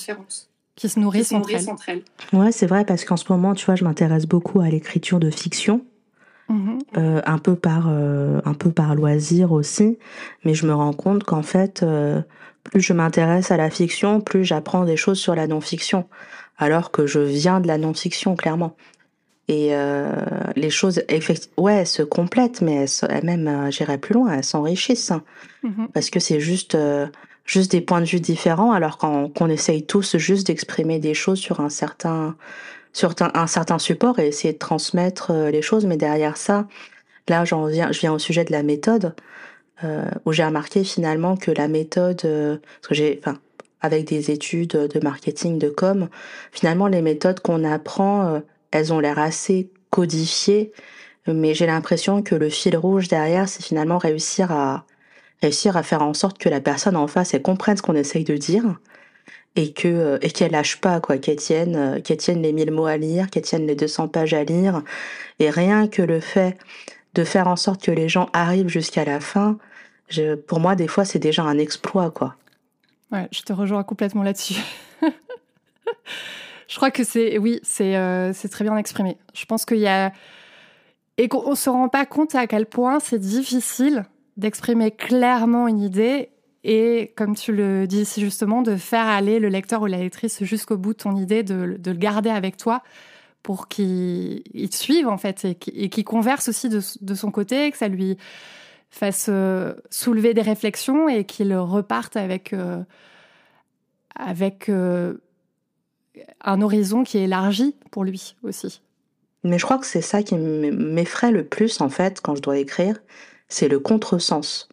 qui 0.75 0.89
se 0.89 0.99
nourrissent, 0.99 1.31
entre, 1.31 1.49
elles. 1.89 2.03
Ouais, 2.33 2.51
c'est 2.51 2.67
vrai 2.67 2.85
parce 2.85 3.05
qu'en 3.05 3.17
ce 3.17 3.25
moment, 3.31 3.53
tu 3.53 3.65
vois, 3.65 3.75
je 3.75 3.83
m'intéresse 3.83 4.25
beaucoup 4.25 4.61
à 4.61 4.69
l'écriture 4.69 5.19
de 5.19 5.29
fiction. 5.29 5.81
Mhm. 6.49 6.79
Euh, 6.95 7.21
un 7.25 7.39
peu 7.39 7.55
par 7.55 7.87
euh, 7.89 8.39
un 8.45 8.53
peu 8.53 8.71
par 8.71 8.95
loisir 8.95 9.51
aussi, 9.51 9.97
mais 10.45 10.53
je 10.53 10.65
me 10.65 10.73
rends 10.73 10.93
compte 10.93 11.25
qu'en 11.25 11.41
fait, 11.41 11.83
euh, 11.83 12.21
plus 12.69 12.81
je 12.81 12.93
m'intéresse 12.93 13.51
à 13.51 13.57
la 13.57 13.69
fiction, 13.69 14.21
plus 14.21 14.45
j'apprends 14.45 14.85
des 14.85 14.97
choses 14.97 15.19
sur 15.19 15.35
la 15.35 15.47
non-fiction, 15.47 16.07
alors 16.57 16.91
que 16.91 17.07
je 17.07 17.19
viens 17.19 17.59
de 17.59 17.67
la 17.67 17.77
non-fiction 17.77 18.35
clairement. 18.35 18.75
Et 19.49 19.71
les 20.57 20.69
choses, 20.69 21.01
ouais, 21.57 21.75
elles 21.75 21.87
se 21.87 22.03
complètent, 22.03 22.61
mais 22.61 22.85
elles, 23.09 23.23
même, 23.23 23.71
j'irai 23.71 23.97
plus 23.97 24.13
loin, 24.13 24.33
elles 24.33 24.43
s'enrichissent, 24.43 25.11
hein. 25.11 25.23
mhm. 25.63 25.87
parce 25.93 26.09
que 26.09 26.19
c'est 26.19 26.41
juste 26.41 26.77
juste 27.45 27.71
des 27.71 27.81
points 27.81 28.01
de 28.01 28.05
vue 28.05 28.19
différents, 28.19 28.73
alors 28.73 28.97
qu'on 28.97 29.49
essaye 29.49 29.85
tous 29.85 30.17
juste 30.17 30.47
d'exprimer 30.47 30.99
des 30.99 31.13
choses 31.13 31.39
sur 31.39 31.61
un 31.61 31.69
certain 31.69 32.35
sur 32.93 33.13
un, 33.19 33.47
certain 33.47 33.77
support 33.77 34.17
et 34.17 34.27
essayer 34.27 34.53
de 34.53 34.57
transmettre 34.57 35.29
euh, 35.29 35.51
les 35.51 35.61
choses. 35.61 35.85
Mais 35.85 35.97
derrière 35.97 36.35
ça, 36.35 36.67
là, 37.29 37.45
j'en 37.45 37.65
viens, 37.67 37.91
je 37.91 37.99
viens 37.99 38.11
au 38.11 38.17
sujet 38.17 38.43
de 38.43 38.51
la 38.51 38.63
méthode, 38.63 39.05
euh, 39.05 39.09
où 40.25 40.31
j'ai 40.31 40.43
remarqué 40.43 40.83
finalement 40.83 41.37
que 41.37 41.51
la 41.51 41.67
méthode, 41.67 42.21
euh, 42.25 42.57
parce 42.81 42.87
que 42.87 42.95
j'ai, 42.95 43.19
enfin, 43.21 43.37
avec 43.81 44.05
des 44.05 44.31
études 44.31 44.69
de 44.69 44.99
marketing, 45.03 45.59
de 45.59 45.69
com, 45.69 46.09
finalement, 46.51 46.87
les 46.87 47.01
méthodes 47.01 47.39
qu'on 47.39 47.63
apprend, 47.63 48.41
elles 48.71 48.91
ont 48.91 48.99
l'air 48.99 49.19
assez 49.19 49.69
codifiées, 49.91 50.71
mais 51.27 51.53
j'ai 51.53 51.67
l'impression 51.67 52.21
que 52.23 52.35
le 52.35 52.49
fil 52.49 52.75
rouge 52.75 53.07
derrière, 53.07 53.47
c'est 53.47 53.63
finalement 53.63 53.97
réussir 53.97 54.51
à 54.51 54.85
réussir 55.41 55.77
à 55.77 55.83
faire 55.83 56.01
en 56.01 56.13
sorte 56.13 56.37
que 56.37 56.49
la 56.49 56.61
personne 56.61 56.95
en 56.95 57.07
face 57.07 57.33
elle 57.33 57.41
comprenne 57.41 57.77
ce 57.77 57.81
qu'on 57.81 57.95
essaye 57.95 58.23
de 58.23 58.35
dire 58.35 58.63
et 59.55 59.71
que 59.71 59.87
euh, 59.87 60.17
et 60.21 60.31
qu'elle 60.31 60.51
lâche 60.51 60.77
pas 60.77 60.99
quoi 60.99 61.17
qu'elle 61.17 61.37
tienne 61.37 61.75
euh, 61.75 62.01
qu'elle 62.01 62.17
tienne 62.17 62.41
les 62.41 62.53
1000 62.53 62.71
mots 62.71 62.85
à 62.85 62.97
lire 62.97 63.29
qu'elle 63.29 63.43
tienne 63.43 63.67
les 63.67 63.75
200 63.75 64.07
pages 64.07 64.33
à 64.33 64.43
lire. 64.43 64.83
Et 65.39 65.49
rien 65.49 65.87
que 65.87 66.01
le 66.01 66.19
fait 66.19 66.57
de 67.13 67.23
faire 67.23 67.47
en 67.47 67.55
sorte 67.55 67.83
que 67.83 67.91
les 67.91 68.09
gens 68.09 68.29
arrivent 68.33 68.67
jusqu'à 68.69 69.05
la 69.05 69.19
fin 69.19 69.57
pour 70.47 70.59
moi 70.59 70.75
des 70.75 70.87
fois 70.87 71.05
c'est 71.05 71.19
déjà 71.19 71.43
un 71.43 71.57
exploit 71.57 72.11
quoi. 72.11 72.35
Ouais 73.11 73.27
je 73.31 73.41
te 73.41 73.53
rejoins 73.53 73.83
complètement 73.83 74.23
là-dessus. 74.23 74.61
Je 76.67 76.75
crois 76.75 76.91
que 76.91 77.03
c'est 77.05 77.37
oui 77.37 77.59
c'est 77.63 77.95
euh, 77.95 78.33
très 78.51 78.63
bien 78.63 78.75
exprimé. 78.77 79.17
Je 79.33 79.45
pense 79.45 79.65
qu'il 79.65 79.77
y 79.77 79.87
a 79.87 80.11
et 81.17 81.29
qu'on 81.29 81.55
se 81.55 81.69
rend 81.69 81.89
pas 81.89 82.05
compte 82.05 82.35
à 82.35 82.45
quel 82.45 82.65
point 82.65 82.99
c'est 82.99 83.19
difficile 83.19 84.05
d'exprimer 84.37 84.91
clairement 84.91 85.67
une 85.67 85.79
idée 85.79 86.29
et, 86.63 87.13
comme 87.15 87.35
tu 87.35 87.53
le 87.53 87.87
dis 87.87 88.05
justement, 88.17 88.61
de 88.61 88.75
faire 88.75 89.05
aller 89.05 89.39
le 89.39 89.47
lecteur 89.47 89.81
ou 89.81 89.85
la 89.85 89.97
lectrice 89.97 90.43
jusqu'au 90.43 90.77
bout 90.77 90.93
de 90.93 90.97
ton 90.97 91.15
idée, 91.15 91.41
de, 91.41 91.77
le 91.85 91.93
garder 91.93 92.29
avec 92.29 92.57
toi 92.57 92.83
pour 93.41 93.69
qu'il 93.69 94.43
te 94.43 94.75
suive 94.75 95.07
en 95.07 95.17
fait 95.17 95.45
et 95.45 95.55
qu'il 95.55 96.03
converse 96.03 96.49
aussi 96.49 96.67
de, 96.67 97.13
son 97.15 97.31
côté, 97.31 97.71
que 97.71 97.77
ça 97.77 97.87
lui 97.87 98.17
fasse 98.89 99.27
euh, 99.29 99.73
soulever 99.89 100.33
des 100.33 100.41
réflexions 100.41 101.09
et 101.09 101.23
qu'il 101.25 101.55
reparte 101.55 102.15
avec, 102.15 102.53
euh, 102.53 102.81
avec 104.15 104.69
euh, 104.69 105.15
un 106.43 106.61
horizon 106.61 107.03
qui 107.03 107.17
est 107.17 107.23
élargi 107.23 107.75
pour 107.91 108.03
lui 108.03 108.35
aussi. 108.43 108.81
Mais 109.43 109.59
je 109.59 109.65
crois 109.65 109.77
que 109.77 109.85
c'est 109.85 110.01
ça 110.01 110.23
qui 110.23 110.35
m'effraie 110.35 111.31
le 111.31 111.45
plus 111.45 111.79
en 111.79 111.89
fait 111.89 112.21
quand 112.21 112.35
je 112.35 112.41
dois 112.41 112.57
écrire, 112.57 112.97
c'est 113.49 113.67
le 113.67 113.79
contresens. 113.79 114.67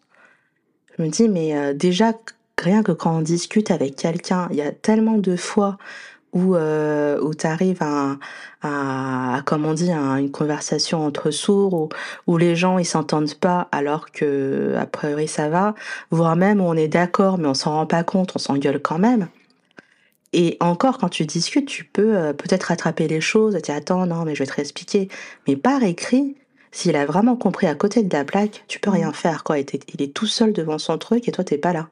Je 0.96 1.02
me 1.02 1.08
dis, 1.08 1.28
mais 1.28 1.74
déjà, 1.74 2.12
rien 2.58 2.82
que 2.82 2.92
quand 2.92 3.18
on 3.18 3.20
discute 3.20 3.70
avec 3.70 3.96
quelqu'un, 3.96 4.48
il 4.50 4.56
y 4.56 4.62
a 4.62 4.72
tellement 4.72 5.18
de 5.18 5.36
fois 5.36 5.76
où, 6.34 6.56
euh, 6.56 7.18
où 7.20 7.34
tu 7.34 7.46
arrives 7.46 7.82
à, 7.82 8.16
à, 8.62 9.42
comme 9.46 9.64
on 9.64 9.72
dit, 9.72 9.90
à 9.90 10.18
une 10.18 10.30
conversation 10.30 11.04
entre 11.04 11.30
sourds, 11.30 11.74
où, 11.74 11.88
où 12.26 12.36
les 12.36 12.56
gens 12.56 12.78
ils 12.78 12.84
s'entendent 12.84 13.34
pas 13.34 13.68
alors 13.72 14.10
que 14.10 14.74
a 14.76 14.86
priori 14.86 15.28
ça 15.28 15.48
va, 15.48 15.74
voire 16.10 16.36
même 16.36 16.60
où 16.60 16.64
on 16.64 16.74
est 16.74 16.88
d'accord 16.88 17.38
mais 17.38 17.48
on 17.48 17.54
s'en 17.54 17.72
rend 17.72 17.86
pas 17.86 18.04
compte, 18.04 18.32
on 18.34 18.38
s'engueule 18.38 18.80
quand 18.82 18.98
même. 18.98 19.28
Et 20.36 20.56
encore, 20.58 20.98
quand 20.98 21.08
tu 21.08 21.26
discutes, 21.26 21.68
tu 21.68 21.84
peux 21.84 22.16
euh, 22.16 22.32
peut-être 22.32 22.64
rattraper 22.64 23.06
les 23.06 23.20
choses, 23.20 23.54
tu 23.54 23.62
dis 23.62 23.70
attends, 23.70 24.04
non, 24.06 24.24
mais 24.24 24.34
je 24.34 24.40
vais 24.40 24.46
te 24.46 24.54
réexpliquer. 24.54 25.08
Mais 25.46 25.54
par 25.54 25.84
écrit, 25.84 26.36
s'il 26.72 26.96
a 26.96 27.06
vraiment 27.06 27.36
compris 27.36 27.68
à 27.68 27.76
côté 27.76 28.02
de 28.02 28.12
la 28.12 28.24
plaque, 28.24 28.64
tu 28.66 28.80
peux 28.80 28.90
rien 28.90 29.10
mm. 29.10 29.14
faire, 29.14 29.44
quoi. 29.44 29.58
Il 29.60 30.02
est 30.02 30.12
tout 30.12 30.26
seul 30.26 30.52
devant 30.52 30.78
son 30.78 30.98
truc 30.98 31.28
et 31.28 31.32
toi, 31.32 31.44
t'es 31.44 31.56
pas 31.56 31.72
là. 31.72 31.88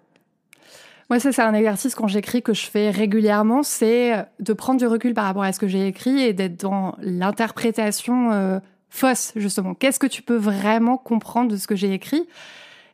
Moi, 1.13 1.21
ça, 1.21 1.31
c'est 1.31 1.43
un 1.43 1.53
exercice 1.53 1.95
quand 1.95 2.07
j'écris 2.07 2.43
que 2.43 2.55
je 2.55 2.65
fais 2.65 2.89
régulièrement, 2.89 3.63
c'est 3.63 4.25
de 4.41 4.53
prendre 4.55 4.81
du 4.81 4.87
recul 4.87 5.13
par 5.13 5.27
rapport 5.27 5.43
à 5.43 5.53
ce 5.53 5.59
que 5.59 5.69
j'ai 5.69 5.87
écrit 5.87 6.23
et 6.23 6.33
d'être 6.33 6.59
dans 6.59 6.97
l'interprétation 7.03 8.33
euh, 8.33 8.61
fausse, 8.89 9.33
justement. 9.37 9.75
Qu'est-ce 9.75 9.99
que 9.99 10.07
tu 10.07 10.23
peux 10.23 10.39
vraiment 10.39 10.97
comprendre 10.97 11.51
de 11.51 11.59
ce 11.59 11.67
que 11.67 11.77
j'ai 11.77 11.93
écrit? 11.93 12.27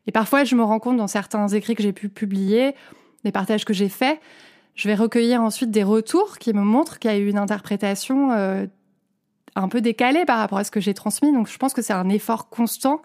Et 0.09 0.11
parfois, 0.11 0.43
je 0.43 0.57
me 0.57 0.65
rends 0.65 0.81
compte 0.81 0.97
dans 0.97 1.07
certains 1.07 1.47
écrits 1.47 1.77
que 1.77 1.83
j'ai 1.85 1.93
pu 1.93 2.09
publier, 2.09 2.75
des 3.23 3.31
partages 3.31 3.65
que 3.65 3.73
j'ai 3.73 3.89
faits, 3.89 4.19
je 4.75 4.89
vais 4.89 4.97
recueillir 4.97 5.41
ensuite 5.41 5.71
des 5.71 5.85
retours 5.85 6.39
qui 6.39 6.53
me 6.53 6.63
montrent 6.63 6.99
qu'il 6.99 7.13
y 7.13 7.15
a 7.15 7.19
eu 7.19 7.29
une 7.29 7.39
interprétation 7.39 8.33
euh, 8.33 8.67
un 9.55 9.69
peu 9.69 9.81
décalé 9.81 10.25
par 10.25 10.39
rapport 10.39 10.59
à 10.59 10.65
ce 10.65 10.73
que 10.73 10.81
j'ai 10.81 10.93
transmis. 10.93 11.33
Donc 11.33 11.47
je 11.47 11.57
pense 11.57 11.73
que 11.73 11.83
c'est 11.83 11.93
un 11.93 12.09
effort 12.09 12.49
constant 12.49 13.01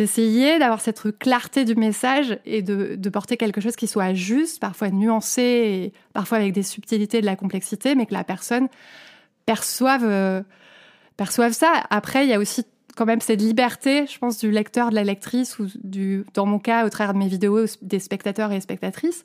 d'essayer 0.00 0.58
d'avoir 0.58 0.80
cette 0.80 1.18
clarté 1.18 1.66
du 1.66 1.74
message 1.74 2.38
et 2.46 2.62
de, 2.62 3.08
porter 3.10 3.36
quelque 3.36 3.60
chose 3.60 3.76
qui 3.76 3.86
soit 3.86 4.14
juste, 4.14 4.58
parfois 4.58 4.88
nuancé, 4.88 5.42
et 5.42 5.92
parfois 6.14 6.38
avec 6.38 6.54
des 6.54 6.62
subtilités 6.62 7.20
de 7.20 7.26
la 7.26 7.36
complexité, 7.36 7.94
mais 7.94 8.06
que 8.06 8.14
la 8.14 8.24
personne 8.24 8.68
perçoive, 9.44 10.04
euh, 10.04 10.40
perçoive 11.18 11.52
ça. 11.52 11.84
Après, 11.90 12.24
il 12.24 12.30
y 12.30 12.32
a 12.32 12.38
aussi 12.38 12.64
quand 12.96 13.04
même 13.04 13.20
cette 13.20 13.42
liberté, 13.42 14.06
je 14.06 14.18
pense, 14.18 14.38
du 14.38 14.50
lecteur, 14.50 14.88
de 14.88 14.94
la 14.94 15.04
lectrice, 15.04 15.58
ou 15.58 15.66
dans 16.32 16.46
mon 16.46 16.58
cas, 16.58 16.86
au 16.86 16.88
travers 16.88 17.12
de 17.12 17.18
mes 17.18 17.28
vidéos, 17.28 17.66
des 17.82 17.98
spectateurs 17.98 18.52
et 18.52 18.60
spectatrices, 18.62 19.24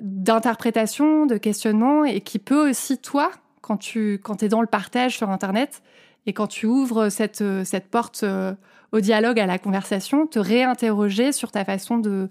d'interprétation, 0.00 1.26
de 1.26 1.36
questionnement, 1.36 2.04
et 2.04 2.22
qui 2.22 2.40
peut 2.40 2.68
aussi, 2.68 2.98
toi, 2.98 3.30
quand 3.60 3.76
tu 3.76 4.14
quand 4.20 4.42
es 4.42 4.48
dans 4.48 4.62
le 4.62 4.66
partage 4.66 5.16
sur 5.16 5.30
Internet 5.30 5.80
et 6.26 6.32
quand 6.32 6.48
tu 6.48 6.66
ouvres 6.66 7.08
cette, 7.08 7.44
cette 7.64 7.86
porte 7.86 8.24
euh, 8.24 8.52
au 8.96 9.00
dialogue, 9.00 9.38
à 9.38 9.46
la 9.46 9.58
conversation, 9.58 10.26
te 10.26 10.38
réinterroger 10.38 11.32
sur 11.32 11.52
ta 11.52 11.64
façon 11.64 11.98
de 11.98 12.28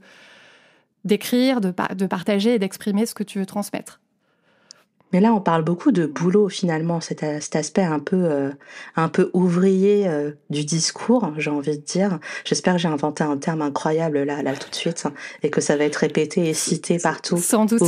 d'écrire, 1.03 1.61
de, 1.61 1.71
de 1.93 2.07
partager 2.07 2.55
et 2.55 2.59
d'exprimer 2.59 3.05
ce 3.05 3.13
que 3.13 3.21
tu 3.21 3.37
veux 3.37 3.45
transmettre. 3.45 4.01
Mais 5.15 5.21
là, 5.21 5.33
on 5.33 5.39
parle 5.39 5.63
beaucoup 5.63 5.93
de 5.93 6.05
boulot 6.05 6.49
finalement, 6.49 6.99
cet, 6.99 7.21
cet 7.21 7.55
aspect 7.55 7.85
un 7.85 7.99
peu, 7.99 8.25
euh, 8.25 8.51
un 8.97 9.07
peu 9.07 9.29
ouvrier 9.31 10.09
euh, 10.09 10.31
du 10.49 10.65
discours, 10.65 11.31
j'ai 11.37 11.49
envie 11.49 11.77
de 11.77 11.81
dire. 11.85 12.19
J'espère 12.43 12.73
que 12.73 12.81
j'ai 12.81 12.89
inventé 12.89 13.23
un 13.23 13.37
terme 13.37 13.61
incroyable 13.61 14.23
là, 14.23 14.43
là 14.43 14.51
tout 14.57 14.69
de 14.69 14.75
suite, 14.75 15.05
et 15.41 15.49
que 15.49 15.61
ça 15.61 15.77
va 15.77 15.85
être 15.85 15.95
répété 15.95 16.49
et 16.49 16.53
cité 16.53 16.97
partout. 16.97 17.37
Sans 17.37 17.63
doute. 17.63 17.81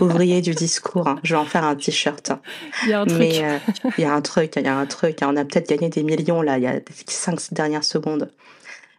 ouvrier 0.00 0.40
du 0.40 0.52
discours. 0.52 1.14
Je 1.22 1.36
vais 1.36 1.40
en 1.40 1.44
faire 1.44 1.62
un 1.62 1.76
t-shirt. 1.76 2.32
Il 2.82 2.88
y 2.88 2.92
a 2.92 3.02
un 3.02 3.06
truc. 3.06 3.20
Mais 3.20 3.44
euh, 3.44 3.58
il 3.96 4.02
y 4.02 4.04
a 4.04 4.12
un 4.12 4.20
truc, 4.20 4.54
il 4.56 4.64
y 4.64 4.66
a 4.68 4.76
un 4.76 4.86
truc. 4.86 5.18
On 5.22 5.36
a 5.36 5.44
peut-être 5.44 5.68
gagné 5.68 5.90
des 5.90 6.02
millions 6.02 6.42
là, 6.42 6.58
il 6.58 6.64
y 6.64 6.66
a 6.66 6.80
cinq 7.06 7.38
dernières 7.52 7.84
secondes. 7.84 8.32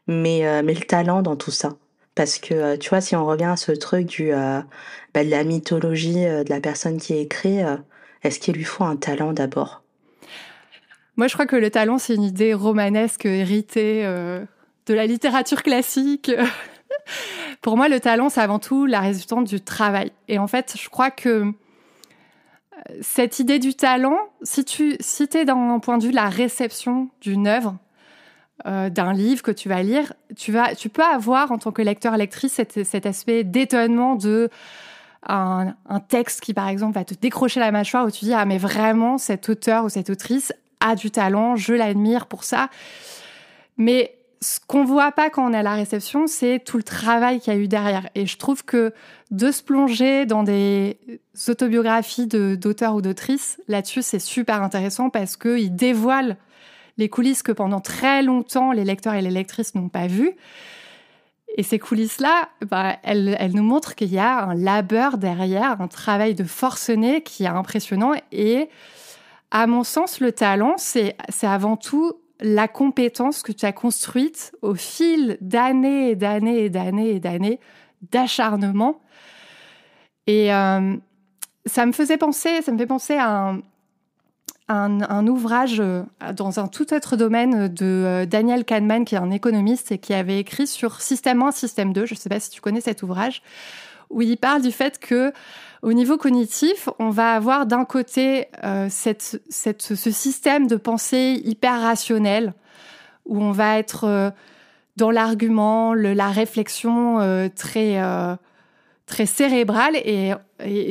Mais, 0.08 0.64
mais 0.64 0.74
le 0.74 0.86
talent 0.86 1.22
dans 1.22 1.36
tout 1.36 1.52
ça. 1.52 1.74
Parce 2.20 2.38
que, 2.38 2.54
euh, 2.54 2.76
tu 2.76 2.90
vois, 2.90 3.00
si 3.00 3.16
on 3.16 3.26
revient 3.26 3.46
à 3.46 3.56
ce 3.56 3.72
truc 3.72 4.06
du, 4.06 4.34
euh, 4.34 4.60
bah, 5.14 5.24
de 5.24 5.30
la 5.30 5.46
mythologie 5.46 6.26
euh, 6.26 6.44
de 6.44 6.50
la 6.50 6.60
personne 6.60 6.98
qui 6.98 7.18
écrit, 7.18 7.60
est-ce 8.24 8.40
qu'il 8.40 8.56
lui 8.56 8.66
faut 8.66 8.84
un 8.84 8.98
talent 8.98 9.32
d'abord? 9.32 9.84
Moi, 11.16 11.30
je 11.30 11.34
crois 11.36 11.46
que 11.46 11.56
le 11.56 11.70
talent, 11.70 11.98
c'est 11.98 12.16
une 12.16 12.24
idée 12.24 12.54
romanesque 12.54 13.26
héritée 13.26 14.04
de 14.04 14.94
la 14.94 15.06
littérature 15.06 15.64
classique. 15.64 16.30
Pour 17.62 17.78
moi, 17.78 17.88
le 17.88 18.02
talent, 18.02 18.28
c'est 18.28 18.42
avant 18.42 18.60
tout 18.60 18.86
la 18.86 19.00
résultante 19.00 19.48
du 19.48 19.62
travail. 19.62 20.12
Et 20.28 20.40
en 20.40 20.48
fait, 20.48 20.76
je 20.78 20.90
crois 20.90 21.12
que 21.12 21.54
cette 23.00 23.40
idée 23.40 23.60
du 23.60 23.76
talent, 23.76 24.20
si 24.42 24.66
tu 24.66 24.98
si 25.00 25.26
es 25.36 25.46
dans 25.46 25.56
un 25.56 25.80
point 25.80 25.98
de 25.98 26.04
vue 26.04 26.12
de 26.12 26.16
la 26.18 26.28
réception 26.28 27.08
d'une 27.22 27.48
œuvre, 27.48 27.78
euh, 28.66 28.90
d'un 28.90 29.14
livre 29.14 29.42
que 29.42 29.52
tu 29.52 29.70
vas 29.70 29.82
lire, 29.84 30.14
tu 30.36 30.52
vas, 30.52 30.76
tu 30.76 30.90
peux 30.90 31.04
avoir 31.04 31.52
en 31.52 31.58
tant 31.58 31.72
que 31.72 31.82
lecteur 31.82 32.18
lectrice 32.18 32.54
cet, 32.54 32.84
cet 32.84 33.06
aspect 33.06 33.44
d'étonnement 33.44 34.16
de 34.16 34.50
un, 35.28 35.74
un, 35.88 36.00
texte 36.00 36.42
qui 36.42 36.54
par 36.54 36.68
exemple 36.70 36.96
va 36.96 37.04
te 37.04 37.14
décrocher 37.14 37.60
la 37.60 37.72
mâchoire 37.72 38.06
où 38.06 38.12
tu 38.12 38.26
dis 38.26 38.34
ah 38.34 38.46
mais 38.46 38.58
vraiment 38.58 39.18
cet 39.18 39.50
auteur 39.50 39.84
ou 39.84 39.90
cette 39.90 40.10
autrice 40.10 40.54
a 40.80 40.96
du 40.96 41.12
talent, 41.12 41.56
je 41.56 41.74
l'admire 41.74 42.28
pour 42.28 42.44
ça. 42.44 42.70
Mais 43.78 44.16
ce 44.42 44.60
qu'on 44.66 44.86
voit 44.86 45.12
pas 45.12 45.30
quand 45.30 45.50
on 45.50 45.54
est 45.54 45.58
à 45.58 45.64
la 45.64 45.74
réception, 45.74 46.28
c'est 46.28 46.60
tout 46.60 46.78
le 46.78 46.84
travail 46.84 47.40
qu'il 47.40 47.54
y 47.54 47.56
a 47.56 47.60
eu 47.60 47.68
derrière. 47.68 48.10
Et 48.16 48.26
je 48.26 48.38
trouve 48.38 48.64
que 48.64 48.94
de 49.32 49.52
se 49.52 49.62
plonger 49.62 50.26
dans 50.26 50.44
des 50.44 50.98
autobiographies 51.48 52.28
d'auteurs 52.28 52.96
ou 52.96 53.02
d'autrices, 53.02 53.62
là-dessus, 53.68 54.02
c'est 54.02 54.20
super 54.20 54.62
intéressant 54.64 55.10
parce 55.10 55.36
qu'ils 55.36 55.76
dévoilent 55.76 56.38
les 57.00 57.10
coulisses 57.10 57.44
que 57.44 57.54
pendant 57.54 57.80
très 57.80 58.22
longtemps 58.22 58.74
les 58.74 58.84
lecteurs 58.84 59.14
et 59.14 59.22
les 59.22 59.32
lectrices 59.32 59.74
n'ont 59.74 59.90
pas 59.90 60.06
vues. 60.06 60.34
Et 61.58 61.64
ces 61.64 61.80
coulisses-là, 61.80 62.50
bah, 62.70 62.98
elles, 63.04 63.52
nous 63.54 63.64
montrent 63.64 63.96
qu'il 63.96 64.14
y 64.14 64.20
a 64.20 64.44
un 64.44 64.54
labeur 64.54 65.18
derrière, 65.18 65.82
un 65.82 65.88
travail 65.88 66.36
de 66.36 66.44
forcené 66.44 67.24
qui 67.24 67.46
est 67.46 67.48
impressionnant. 67.48 68.14
Et 68.32 68.70
à 69.50 69.66
mon 69.66 69.84
sens, 69.84 70.20
le 70.20 70.32
talent, 70.32 70.76
c'est 70.78 71.16
avant 71.42 71.76
tout 71.76 72.14
la 72.42 72.68
compétence 72.68 73.42
que 73.42 73.52
tu 73.52 73.66
as 73.66 73.72
construite 73.72 74.54
au 74.62 74.76
fil 74.76 75.38
d'années 75.42 76.12
et 76.12 76.16
d'années 76.16 76.66
et 76.66 76.70
d'années 76.70 77.12
et 77.12 77.20
d'années 77.20 77.60
d'acharnement. 78.12 79.02
Et 80.28 80.54
euh, 80.54 80.96
ça 81.66 81.86
me 81.86 81.92
faisait 81.94 82.18
penser, 82.18 82.62
ça 82.62 82.72
me 82.72 82.78
fait 82.78 82.86
penser 82.86 83.16
à 83.16 83.50
un, 83.50 83.62
un, 84.70 85.28
ouvrage 85.28 85.80
euh, 85.80 86.04
dans 86.34 86.60
un 86.60 86.68
tout 86.68 86.94
autre 86.94 87.18
domaine 87.18 87.68
de 87.68 87.86
euh, 87.86 88.26
Daniel 88.26 88.64
Kahneman, 88.66 89.04
qui 89.04 89.16
est 89.16 89.20
un 89.20 89.32
économiste 89.32 89.92
et 89.92 89.98
qui 89.98 90.14
avait 90.14 90.40
écrit 90.40 90.68
sur 90.68 91.02
Système 91.02 91.42
1, 91.42 91.52
Système 91.52 91.92
2. 91.92 92.06
Je 92.06 92.14
ne 92.14 92.18
sais 92.18 92.30
pas 92.30 92.40
si 92.40 92.50
tu 92.50 92.62
connais 92.62 92.82
cet 92.82 93.04
ouvrage, 93.04 93.42
où 94.10 94.22
il 94.22 94.38
parle 94.38 94.62
du 94.62 94.72
fait 94.72 95.00
que 95.00 95.34
au 95.82 95.94
niveau 95.94 96.18
cognitif, 96.18 96.90
on 97.00 97.10
va 97.10 97.34
avoir 97.34 97.66
d'un 97.66 97.86
côté 97.86 98.48
euh, 98.64 98.88
cette, 98.90 99.42
cette, 99.50 99.82
ce 99.82 100.12
système 100.12 100.68
de 100.68 100.76
pensée 100.76 101.42
hyper 101.44 101.82
rationnel, 101.82 102.54
où 103.26 103.42
on 103.42 103.52
va 103.52 103.78
être 103.78 104.34
dans 104.98 105.12
l'argument, 105.12 105.94
la 105.94 106.30
réflexion 106.30 107.50
très 107.56 108.02
très 109.10 109.26
cérébral 109.26 109.96
et, 109.96 110.34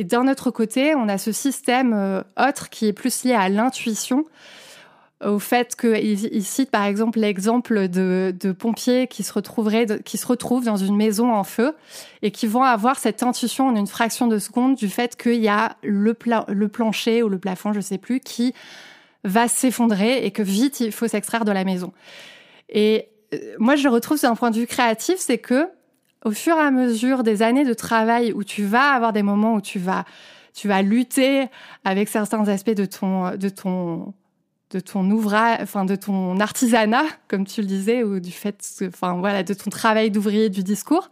d'un 0.03 0.27
autre 0.27 0.51
côté, 0.51 0.93
on 0.95 1.07
a 1.09 1.17
ce 1.17 1.31
système 1.31 1.93
euh, 1.93 2.21
autre 2.37 2.69
qui 2.69 2.87
est 2.87 2.93
plus 2.93 3.23
lié 3.23 3.33
à 3.33 3.49
l'intuition, 3.49 4.25
au 5.25 5.39
fait 5.39 5.75
qu'il 5.75 6.25
il 6.33 6.43
cite 6.43 6.71
par 6.71 6.85
exemple 6.85 7.19
l'exemple 7.19 7.87
de, 7.89 8.33
pompiers 8.57 9.07
qui 9.07 9.23
se 9.23 9.33
retrouveraient, 9.33 10.01
qui 10.05 10.17
se 10.17 10.25
retrouvent 10.25 10.63
dans 10.63 10.77
une 10.77 10.95
maison 10.95 11.33
en 11.33 11.43
feu 11.43 11.75
et 12.21 12.31
qui 12.31 12.47
vont 12.47 12.63
avoir 12.63 12.97
cette 12.99 13.21
intuition 13.23 13.67
en 13.67 13.75
une 13.75 13.87
fraction 13.87 14.27
de 14.27 14.39
seconde 14.39 14.75
du 14.75 14.87
fait 14.87 15.17
qu'il 15.17 15.41
y 15.41 15.49
a 15.49 15.75
le, 15.83 16.15
le 16.47 16.67
plancher 16.67 17.21
ou 17.21 17.29
le 17.29 17.37
plafond, 17.37 17.73
je 17.73 17.81
sais 17.81 17.97
plus, 17.97 18.21
qui 18.21 18.53
va 19.25 19.47
s'effondrer 19.47 20.25
et 20.25 20.31
que 20.31 20.41
vite 20.41 20.79
il 20.79 20.91
faut 20.91 21.07
s'extraire 21.07 21.43
de 21.43 21.51
la 21.51 21.65
maison. 21.65 21.91
Et 22.69 23.09
euh, 23.33 23.37
moi, 23.57 23.75
je 23.75 23.83
le 23.83 23.89
retrouve 23.89 24.21
d'un 24.21 24.35
point 24.35 24.51
de 24.51 24.57
vue 24.57 24.67
créatif, 24.67 25.17
c'est 25.17 25.37
que 25.37 25.69
au 26.25 26.31
fur 26.31 26.55
et 26.55 26.61
à 26.61 26.71
mesure 26.71 27.23
des 27.23 27.41
années 27.41 27.65
de 27.65 27.73
travail 27.73 28.33
où 28.33 28.43
tu 28.43 28.63
vas 28.63 28.91
avoir 28.91 29.13
des 29.13 29.23
moments 29.23 29.55
où 29.55 29.61
tu 29.61 29.79
vas 29.79 30.05
tu 30.53 30.67
vas 30.67 30.81
lutter 30.81 31.47
avec 31.85 32.09
certains 32.09 32.47
aspects 32.47 32.71
de 32.71 32.85
ton 32.85 33.35
de 33.37 33.49
ton 33.49 34.13
de 34.71 34.79
ton 34.79 35.09
ouvrage, 35.09 35.57
enfin 35.61 35.85
de 35.85 35.95
ton 35.95 36.39
artisanat, 36.39 37.05
comme 37.27 37.45
tu 37.45 37.61
le 37.61 37.67
disais, 37.67 38.03
ou 38.03 38.19
du 38.19 38.31
fait, 38.31 38.63
enfin 38.87 39.13
voilà, 39.13 39.41
de 39.41 39.53
ton 39.53 39.69
travail 39.69 40.11
d'ouvrier 40.11 40.49
du 40.49 40.63
discours, 40.63 41.09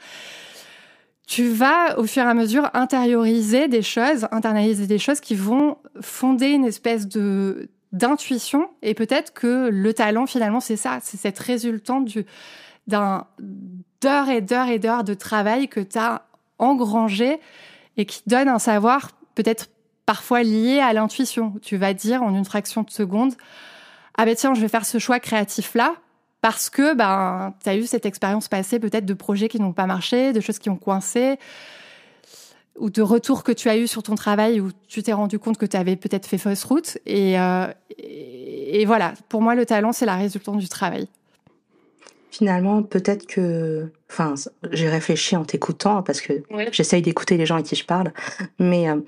tu 1.26 1.50
vas 1.50 1.98
au 1.98 2.06
fur 2.06 2.24
et 2.24 2.28
à 2.28 2.34
mesure 2.34 2.70
intérioriser 2.74 3.68
des 3.68 3.82
choses, 3.82 4.28
internaliser 4.32 4.88
des 4.88 5.00
choses 5.00 5.20
qui 5.20 5.36
vont 5.36 5.78
fonder 6.02 6.50
une 6.50 6.66
espèce 6.66 7.08
de 7.08 7.70
d'intuition. 7.94 8.70
Et 8.82 8.94
peut-être 8.94 9.34
que 9.34 9.70
le 9.70 9.94
talent, 9.94 10.28
finalement, 10.28 10.60
c'est 10.60 10.76
ça, 10.78 11.00
c'est 11.02 11.18
cette 11.18 11.40
résultante 11.40 12.06
du 12.06 12.26
d'un 12.86 13.26
d'heures 14.02 14.30
et 14.30 14.42
d'heures 14.42 14.68
et 14.68 14.80
d'heures 14.80 15.04
de 15.04 15.14
travail 15.14 15.68
que 15.68 15.80
tu 15.80 15.98
as 15.98 16.24
engrangé 16.60 17.40
et 17.98 18.06
qui 18.06 18.22
donne 18.28 18.48
un 18.48 18.60
savoir 18.60 19.12
peut-être 19.36 19.70
parfois 20.06 20.44
lié 20.44 20.80
à 20.80 20.94
l'intuition. 20.94 21.54
Tu 21.62 21.78
vas 21.78 21.94
dire 21.94 22.24
en 22.24 22.34
une 22.34 22.46
fraction 22.46 22.84
de 22.84 22.90
seconde, 22.90 23.34
ah 24.18 24.26
ben 24.26 24.36
tiens, 24.36 24.54
je 24.54 24.62
vais 24.62 24.68
faire 24.68 24.86
ce 24.86 25.00
choix 25.00 25.20
créatif-là 25.20 25.96
parce 26.42 26.70
que 26.70 26.94
ben, 26.94 27.54
tu 27.64 27.70
as 27.70 27.76
eu 27.76 27.86
cette 27.86 28.06
expérience 28.06 28.48
passée 28.48 28.80
peut-être 28.80 29.06
de 29.06 29.14
projets 29.14 29.48
qui 29.50 29.60
n'ont 29.60 29.74
pas 29.74 29.86
marché, 29.86 30.34
de 30.34 30.40
choses 30.40 30.60
qui 30.60 30.70
ont 30.70 30.78
coincé, 30.78 31.38
ou 32.78 32.90
de 32.90 33.02
retours 33.02 33.44
que 33.44 33.52
tu 33.52 33.70
as 33.70 33.78
eu 33.78 33.88
sur 33.88 34.04
ton 34.04 34.16
travail 34.16 34.62
où 34.62 34.70
tu 34.88 35.02
t'es 35.02 35.14
rendu 35.14 35.40
compte 35.40 35.58
que 35.58 35.66
tu 35.66 35.76
avais 35.76 35.96
peut-être 35.96 36.28
fait 36.28 36.38
fausse 36.38 36.64
route. 36.64 37.00
Et, 37.06 37.40
euh, 37.40 37.68
et, 37.98 38.82
et 38.82 38.86
voilà, 38.86 39.14
pour 39.30 39.42
moi, 39.42 39.56
le 39.56 39.66
talent, 39.66 39.92
c'est 39.92 40.06
la 40.06 40.16
résultante 40.16 40.60
du 40.60 40.70
travail. 40.70 41.08
Finalement, 42.30 42.84
peut-être 42.84 43.26
que, 43.26 43.90
enfin, 44.12 44.36
j'ai 44.72 44.90
réfléchi 44.90 45.36
en 45.36 45.46
t'écoutant 45.46 46.04
parce 46.04 46.20
que 46.20 46.34
j'essaye 46.72 47.02
d'écouter 47.02 47.38
les 47.38 47.46
gens 47.46 47.56
à 47.56 47.64
qui 47.64 47.76
je 47.76 47.86
parle, 47.86 48.12
mais 48.60 48.90
euh, 48.90 49.00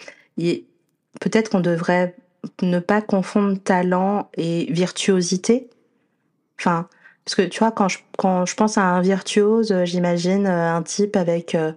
peut-être 1.20 1.50
qu'on 1.50 1.60
devrait 1.60 2.16
ne 2.62 2.80
pas 2.80 3.02
confondre 3.02 3.60
talent 3.62 4.30
et 4.38 4.72
virtuosité. 4.72 5.70
Enfin, 6.60 6.88
parce 7.26 7.36
que 7.36 7.42
tu 7.42 7.60
vois, 7.60 7.72
quand 7.72 7.90
je, 7.90 8.00
quand 8.18 8.46
je 8.46 8.56
pense 8.56 8.78
à 8.78 8.84
un 8.84 9.02
virtuose, 9.02 9.76
j'imagine 9.84 10.48
euh, 10.48 10.74
un 10.74 10.82
type 10.82 11.18
avec 11.18 11.56
euh, 11.56 11.74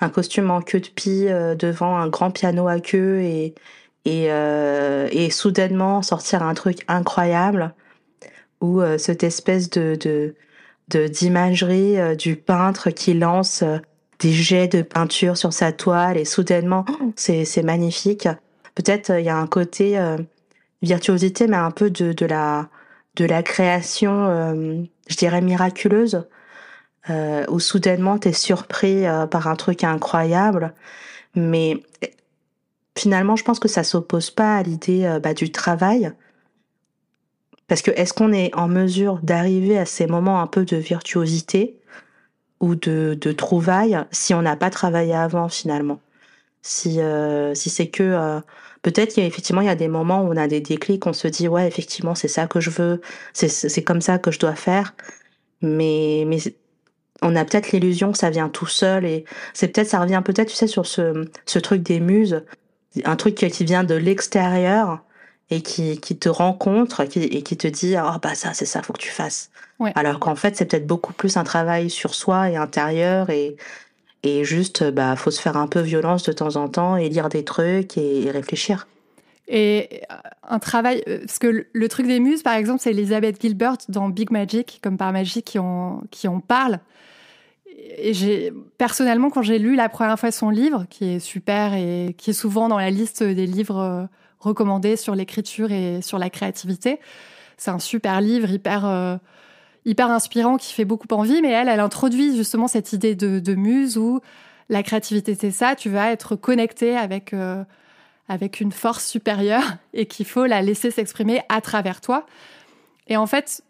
un 0.00 0.10
costume 0.10 0.50
en 0.50 0.60
queue 0.60 0.80
de 0.80 0.88
pie 0.88 1.26
devant 1.58 1.96
un 1.96 2.08
grand 2.08 2.30
piano 2.30 2.68
à 2.68 2.80
queue 2.80 3.20
et, 3.20 3.54
et, 4.04 4.24
et 4.24 5.30
soudainement 5.30 6.02
sortir 6.02 6.42
un 6.42 6.54
truc 6.54 6.80
incroyable 6.88 7.72
ou 8.60 8.82
cette 8.98 9.22
espèce 9.22 9.70
de, 9.70 9.94
de 9.94 10.34
d'imagerie 10.88 11.98
euh, 11.98 12.14
du 12.14 12.36
peintre 12.36 12.90
qui 12.90 13.14
lance 13.14 13.62
euh, 13.62 13.78
des 14.20 14.32
jets 14.32 14.68
de 14.68 14.82
peinture 14.82 15.36
sur 15.36 15.52
sa 15.52 15.72
toile 15.72 16.16
et 16.16 16.24
soudainement 16.24 16.84
c'est 17.16 17.44
c'est 17.44 17.62
magnifique. 17.62 18.28
Peut-être 18.74 19.10
euh, 19.10 19.20
il 19.20 19.26
y 19.26 19.30
a 19.30 19.36
un 19.36 19.46
côté 19.46 19.98
virtuosité 20.82 21.46
mais 21.46 21.56
un 21.56 21.70
peu 21.70 21.90
de 21.90 22.12
de 22.12 22.26
la 22.26 22.68
de 23.16 23.24
la 23.24 23.42
création 23.42 24.86
je 25.08 25.16
dirais 25.16 25.42
miraculeuse 25.42 26.26
où 27.10 27.60
soudainement 27.60 28.18
tu 28.18 28.28
es 28.28 28.32
surpris 28.32 29.04
par 29.30 29.48
un 29.48 29.56
truc 29.56 29.84
incroyable 29.84 30.72
mais 31.34 31.82
finalement 32.96 33.36
je 33.36 33.44
pense 33.44 33.58
que 33.58 33.68
ça 33.68 33.84
s'oppose 33.84 34.30
pas 34.30 34.56
à 34.56 34.62
l'idée 34.62 35.18
bah, 35.22 35.34
du 35.34 35.50
travail 35.50 36.12
parce 37.72 37.80
que 37.80 37.90
est-ce 37.92 38.12
qu'on 38.12 38.34
est 38.34 38.54
en 38.54 38.68
mesure 38.68 39.18
d'arriver 39.22 39.78
à 39.78 39.86
ces 39.86 40.06
moments 40.06 40.42
un 40.42 40.46
peu 40.46 40.66
de 40.66 40.76
virtuosité 40.76 41.80
ou 42.60 42.74
de, 42.74 43.16
de 43.18 43.32
trouvailles 43.32 43.98
si 44.10 44.34
on 44.34 44.42
n'a 44.42 44.56
pas 44.56 44.68
travaillé 44.68 45.14
avant 45.14 45.48
finalement? 45.48 45.98
Si, 46.60 47.00
euh, 47.00 47.54
si 47.54 47.70
c'est 47.70 47.88
que 47.88 48.02
euh, 48.02 48.40
peut-être 48.82 49.14
qu'effectivement 49.14 49.62
il 49.62 49.68
y 49.68 49.70
a 49.70 49.74
des 49.74 49.88
moments 49.88 50.20
où 50.22 50.34
on 50.34 50.36
a 50.36 50.48
des 50.48 50.60
déclics, 50.60 51.06
on 51.06 51.14
se 51.14 51.28
dit 51.28 51.48
ouais 51.48 51.66
effectivement 51.66 52.14
c'est 52.14 52.28
ça 52.28 52.46
que 52.46 52.60
je 52.60 52.68
veux, 52.68 53.00
c'est 53.32 53.82
comme 53.84 54.02
ça 54.02 54.18
que 54.18 54.30
je 54.30 54.38
dois 54.38 54.54
faire, 54.54 54.94
mais 55.62 56.24
mais 56.26 56.40
on 57.22 57.34
a 57.36 57.46
peut-être 57.46 57.72
l'illusion 57.72 58.12
que 58.12 58.18
ça 58.18 58.28
vient 58.28 58.50
tout 58.50 58.66
seul 58.66 59.06
et 59.06 59.24
c'est 59.54 59.68
peut-être 59.68 59.88
ça 59.88 60.00
revient 60.00 60.20
peut-être 60.22 60.48
tu 60.50 60.56
sais 60.56 60.66
sur 60.66 60.84
ce 60.84 61.26
ce 61.46 61.58
truc 61.58 61.82
des 61.82 62.00
muses, 62.00 62.44
un 63.06 63.16
truc 63.16 63.34
qui 63.36 63.64
vient 63.64 63.82
de 63.82 63.94
l'extérieur 63.94 65.02
et 65.52 65.60
qui, 65.60 66.00
qui 66.00 66.16
te 66.16 66.30
rencontre 66.30 67.04
qui, 67.04 67.20
et 67.20 67.42
qui 67.42 67.58
te 67.58 67.68
dit 67.68 67.94
oh 68.02 68.18
bah 68.22 68.34
ça 68.34 68.54
c'est 68.54 68.64
ça 68.64 68.82
faut 68.82 68.94
que 68.94 69.00
tu 69.00 69.10
fasses. 69.10 69.50
Alors 69.94 70.18
qu'en 70.18 70.34
fait 70.34 70.56
c'est 70.56 70.64
peut-être 70.64 70.86
beaucoup 70.86 71.12
plus 71.12 71.36
un 71.36 71.44
travail 71.44 71.90
sur 71.90 72.14
soi 72.14 72.50
et 72.50 72.56
intérieur 72.56 73.28
et 73.30 73.56
et 74.22 74.44
juste 74.44 74.82
bah 74.90 75.14
faut 75.14 75.30
se 75.30 75.40
faire 75.40 75.56
un 75.58 75.66
peu 75.66 75.80
violence 75.80 76.22
de 76.22 76.32
temps 76.32 76.56
en 76.56 76.68
temps 76.68 76.96
et 76.96 77.08
lire 77.10 77.28
des 77.28 77.44
trucs 77.44 77.98
et, 77.98 78.30
réfléchir. 78.30 78.86
Et 79.48 80.02
euh, 80.10 80.14
un 80.48 80.58
travail 80.58 81.02
euh, 81.06 81.18
parce 81.18 81.38
que 81.38 81.66
le, 81.70 81.88
truc 81.88 82.06
des 82.06 82.20
muses 82.20 82.42
par 82.42 82.54
exemple 82.54 82.80
c'est 82.80 82.90
Elizabeth 82.90 83.42
Gilbert 83.42 83.76
dans 83.88 84.08
Big 84.08 84.30
Magic 84.30 84.80
comme 84.82 84.96
par 84.96 85.12
magie 85.12 85.42
qui 85.42 85.58
en 85.58 86.02
qui 86.10 86.28
en 86.28 86.40
parle. 86.40 86.80
Et 87.98 88.14
j'ai 88.14 88.54
personnellement 88.78 89.28
quand 89.28 89.42
j'ai 89.42 89.58
lu 89.58 89.74
la 89.74 89.90
première 89.90 90.18
fois 90.18 90.30
son 90.30 90.48
livre 90.48 90.86
qui 90.88 91.16
est 91.16 91.18
super 91.18 91.74
et 91.74 92.14
qui 92.16 92.30
est 92.30 92.34
souvent 92.34 92.68
dans 92.68 92.78
la 92.78 92.88
liste 92.88 93.22
des 93.22 93.46
livres 93.46 93.78
euh, 93.78 94.06
recommandé 94.42 94.96
sur 94.96 95.14
l'écriture 95.14 95.70
et 95.72 96.02
sur 96.02 96.18
la 96.18 96.30
créativité. 96.30 97.00
C'est 97.56 97.70
un 97.70 97.78
super 97.78 98.20
livre, 98.20 98.50
hyper, 98.50 98.84
euh, 98.84 99.16
hyper 99.84 100.10
inspirant, 100.10 100.56
qui 100.56 100.72
fait 100.72 100.84
beaucoup 100.84 101.06
envie, 101.12 101.40
mais 101.42 101.50
elle, 101.50 101.68
elle 101.68 101.80
introduit 101.80 102.36
justement 102.36 102.68
cette 102.68 102.92
idée 102.92 103.14
de, 103.14 103.54
muse 103.54 103.98
où 103.98 104.20
la 104.68 104.82
créativité, 104.82 105.36
c'est 105.38 105.50
ça, 105.50 105.74
tu 105.76 105.90
vas 105.90 106.10
être 106.10 106.34
connecté 106.34 106.96
avec, 106.96 107.32
euh, 107.34 107.62
avec 108.28 108.60
une 108.60 108.72
force 108.72 109.06
supérieure 109.06 109.64
et 109.94 110.06
qu'il 110.06 110.26
faut 110.26 110.46
la 110.46 110.62
laisser 110.62 110.90
s'exprimer 110.90 111.42
à 111.48 111.60
travers 111.60 112.00
toi. 112.00 112.26
Et 113.06 113.16
en 113.16 113.26
fait, 113.26 113.62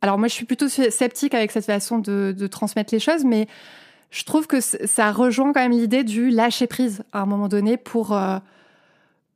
alors 0.00 0.18
moi, 0.18 0.28
je 0.28 0.34
suis 0.34 0.44
plutôt 0.44 0.68
sceptique 0.68 1.34
avec 1.34 1.52
cette 1.52 1.66
façon 1.66 1.98
de, 1.98 2.34
de 2.36 2.46
transmettre 2.46 2.92
les 2.92 3.00
choses, 3.00 3.24
mais 3.24 3.46
je 4.10 4.24
trouve 4.24 4.46
que 4.46 4.60
ça 4.60 5.10
rejoint 5.10 5.52
quand 5.54 5.60
même 5.60 5.72
l'idée 5.72 6.04
du 6.04 6.28
lâcher 6.28 6.66
prise 6.66 7.02
à 7.12 7.20
un 7.22 7.26
moment 7.26 7.48
donné 7.48 7.78
pour... 7.78 8.12
Euh, 8.12 8.38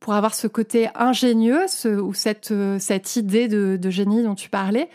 pour 0.06 0.14
avoir 0.14 0.36
ce 0.36 0.46
côté 0.46 0.88
ingénieux 0.94 1.66
ou 1.84 2.14
cette, 2.14 2.52
euh, 2.52 2.78
cette 2.78 3.16
idée 3.16 3.48
de, 3.48 3.90
génie 3.90 4.22
dont 4.22 4.36
tu 4.36 4.48
parlais. 4.48 4.88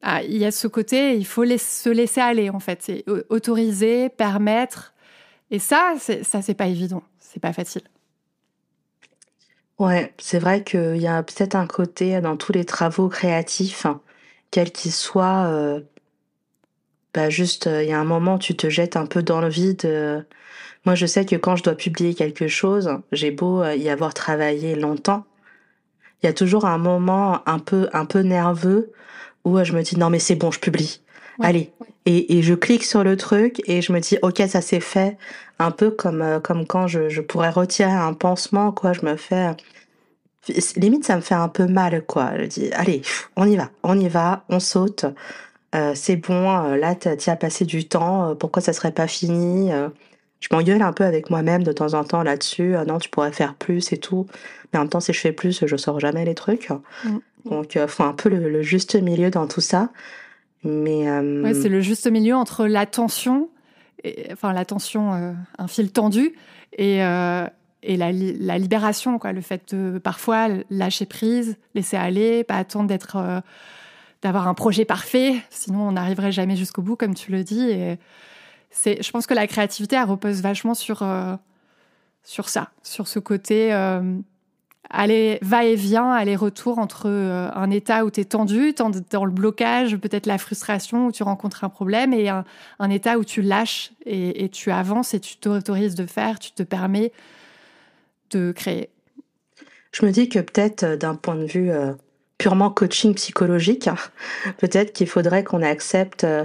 Ah, 0.00 0.22
il 0.22 0.38
y 0.38 0.46
a 0.46 0.50
ce 0.50 0.66
côté, 0.66 1.14
il 1.14 1.26
faut 1.26 1.44
se 1.44 1.90
laisser 1.90 2.22
aller 2.22 2.48
en 2.48 2.58
fait, 2.58 2.78
c'est 2.80 3.04
autoriser, 3.28 4.08
permettre. 4.08 4.94
Et 5.50 5.58
ça, 5.58 5.92
ça 5.98 6.40
c'est 6.40 6.54
pas 6.54 6.68
évident, 6.68 7.02
c'est 7.18 7.38
pas 7.38 7.52
facile. 7.52 7.82
Ouais, 9.78 10.14
c'est 10.16 10.38
vrai 10.38 10.64
qu'il 10.64 10.96
y 10.96 11.06
a 11.06 11.22
peut-être 11.22 11.54
un 11.54 11.66
côté 11.66 12.18
dans 12.22 12.38
tous 12.38 12.52
les 12.52 12.64
travaux 12.64 13.10
créatifs, 13.10 13.84
quels 14.50 14.72
qu'ils 14.72 14.92
soient, 14.92 15.48
euh, 15.48 15.80
bah 17.12 17.28
juste, 17.28 17.68
il 17.70 17.90
y 17.90 17.92
a 17.92 18.00
un 18.00 18.04
moment, 18.04 18.38
tu 18.38 18.56
te 18.56 18.70
jettes 18.70 18.96
un 18.96 19.04
peu 19.04 19.22
dans 19.22 19.42
le 19.42 19.50
vide. 19.50 20.24
Moi, 20.86 20.94
je 20.94 21.06
sais 21.06 21.24
que 21.26 21.36
quand 21.36 21.56
je 21.56 21.62
dois 21.62 21.74
publier 21.74 22.14
quelque 22.14 22.48
chose, 22.48 22.90
j'ai 23.12 23.30
beau 23.30 23.64
y 23.64 23.88
avoir 23.88 24.14
travaillé 24.14 24.74
longtemps, 24.74 25.24
il 26.22 26.26
y 26.26 26.28
a 26.28 26.32
toujours 26.32 26.64
un 26.64 26.78
moment 26.78 27.40
un 27.46 27.58
peu, 27.58 27.88
un 27.92 28.04
peu 28.04 28.20
nerveux 28.20 28.92
où 29.44 29.62
je 29.64 29.72
me 29.72 29.82
dis 29.82 29.98
non 29.98 30.10
mais 30.10 30.18
c'est 30.18 30.34
bon, 30.34 30.50
je 30.50 30.60
publie. 30.60 31.00
Allez. 31.42 31.72
Et, 32.04 32.36
et, 32.36 32.42
je 32.42 32.54
clique 32.54 32.84
sur 32.84 33.04
le 33.04 33.16
truc 33.16 33.62
et 33.66 33.80
je 33.80 33.92
me 33.92 34.00
dis 34.00 34.18
ok 34.22 34.42
ça 34.48 34.60
c'est 34.60 34.80
fait. 34.80 35.16
Un 35.58 35.70
peu 35.70 35.90
comme 35.90 36.40
comme 36.42 36.66
quand 36.66 36.86
je, 36.86 37.08
je 37.08 37.20
pourrais 37.20 37.50
retirer 37.50 37.90
un 37.90 38.12
pansement 38.12 38.72
quoi. 38.72 38.92
Je 38.92 39.04
me 39.04 39.16
fais 39.16 39.50
limite 40.76 41.04
ça 41.04 41.16
me 41.16 41.20
fait 41.22 41.34
un 41.34 41.48
peu 41.48 41.66
mal 41.66 42.04
quoi. 42.04 42.32
Je 42.38 42.44
dis 42.44 42.72
allez 42.72 43.02
on 43.36 43.46
y 43.46 43.56
va, 43.56 43.70
on 43.82 43.98
y 43.98 44.08
va, 44.08 44.44
on 44.48 44.60
saute. 44.60 45.06
Euh, 45.74 45.92
c'est 45.94 46.16
bon, 46.16 46.50
euh, 46.50 46.76
là 46.76 46.94
tu 46.94 47.08
as 47.08 47.36
passé 47.36 47.64
du 47.64 47.86
temps, 47.86 48.30
euh, 48.30 48.34
pourquoi 48.34 48.60
ça 48.60 48.72
serait 48.72 48.90
pas 48.90 49.06
fini 49.06 49.70
Je 50.40 50.48
m'engueule 50.50 50.82
un 50.82 50.92
peu 50.92 51.04
avec 51.04 51.30
moi-même 51.30 51.62
de 51.62 51.72
temps 51.72 51.94
en 51.94 52.04
temps 52.04 52.22
là-dessus, 52.22 52.74
non 52.86 52.98
tu 52.98 53.10
pourrais 53.10 53.32
faire 53.32 53.54
plus 53.54 53.92
et 53.92 53.98
tout, 53.98 54.26
mais 54.72 54.78
en 54.78 54.82
même 54.82 54.88
temps 54.88 55.00
si 55.00 55.12
je 55.12 55.20
fais 55.20 55.32
plus 55.32 55.64
je 55.66 55.76
sors 55.76 56.00
jamais 56.00 56.24
les 56.24 56.34
trucs. 56.34 56.70
Mm. 57.04 57.18
Donc 57.44 57.74
il 57.74 57.86
faut 57.88 58.04
un 58.04 58.12
peu 58.12 58.28
le, 58.28 58.62
juste 58.62 58.94
milieu 59.00 59.30
dans 59.30 59.46
tout 59.46 59.60
ça. 59.60 59.90
Mais 60.64 61.10
ouais, 61.10 61.54
c'est 61.54 61.68
le 61.68 61.80
juste 61.80 62.10
milieu 62.10 62.34
entre 62.34 62.66
l'attention, 62.66 63.48
enfin 64.32 64.52
l'attention, 64.52 65.34
un 65.58 65.68
fil 65.68 65.90
tendu, 65.92 66.34
et 66.76 67.02
et 67.82 67.96
la, 67.96 68.12
la, 68.12 68.58
libération, 68.58 69.18
quoi, 69.18 69.32
le 69.32 69.40
fait 69.40 69.74
de 69.74 69.98
parfois 69.98 70.48
lâcher 70.70 71.06
prise, 71.06 71.56
laisser 71.74 71.96
aller, 71.96 72.44
pas 72.44 72.56
attendre 72.56 72.86
d'être, 72.88 73.16
euh, 73.16 73.40
d'avoir 74.22 74.48
un 74.48 74.54
projet 74.54 74.84
parfait, 74.84 75.34
sinon 75.48 75.88
on 75.88 75.92
n'arriverait 75.92 76.32
jamais 76.32 76.56
jusqu'au 76.56 76.82
bout, 76.82 76.96
comme 76.96 77.14
tu 77.14 77.32
le 77.32 77.42
dis. 77.42 77.70
Et 77.70 77.98
c'est, 78.70 79.02
je 79.02 79.10
pense 79.10 79.26
que 79.26 79.34
la 79.34 79.46
créativité, 79.46 79.96
elle 79.96 80.04
repose 80.04 80.42
vachement 80.42 80.74
sur 80.74 81.02
euh, 81.02 81.36
sur 82.22 82.48
ça, 82.48 82.70
sur 82.82 83.08
ce 83.08 83.18
côté 83.18 83.72
euh, 83.72 84.16
aller 84.90 85.38
va-et-vient, 85.42 86.10
aller-retour 86.10 86.78
entre 86.78 87.06
un 87.08 87.70
état 87.70 88.04
où 88.04 88.10
tu 88.10 88.20
es 88.20 88.24
tendu, 88.24 88.74
dans 88.74 89.24
le 89.24 89.30
blocage, 89.30 89.96
peut-être 89.96 90.26
la 90.26 90.36
frustration 90.36 91.06
où 91.06 91.12
tu 91.12 91.22
rencontres 91.22 91.64
un 91.64 91.68
problème, 91.68 92.12
et 92.12 92.28
un, 92.28 92.90
état 92.90 93.16
où 93.18 93.24
tu 93.24 93.40
lâches 93.40 93.92
et, 94.04 94.44
et 94.44 94.48
tu 94.48 94.70
avances 94.70 95.14
et 95.14 95.20
tu 95.20 95.36
t'autorises 95.36 95.94
de 95.94 96.06
faire, 96.06 96.38
tu 96.40 96.50
te 96.50 96.64
permets 96.64 97.12
de 98.30 98.52
créer. 98.52 98.90
Je 99.92 100.06
me 100.06 100.10
dis 100.10 100.28
que 100.28 100.38
peut-être 100.38 100.84
euh, 100.84 100.96
d'un 100.96 101.14
point 101.14 101.36
de 101.36 101.46
vue 101.46 101.70
euh, 101.70 101.92
purement 102.38 102.70
coaching 102.70 103.14
psychologique, 103.14 103.88
peut-être 104.58 104.92
qu'il 104.92 105.08
faudrait 105.08 105.44
qu'on 105.44 105.62
accepte 105.62 106.24
euh, 106.24 106.44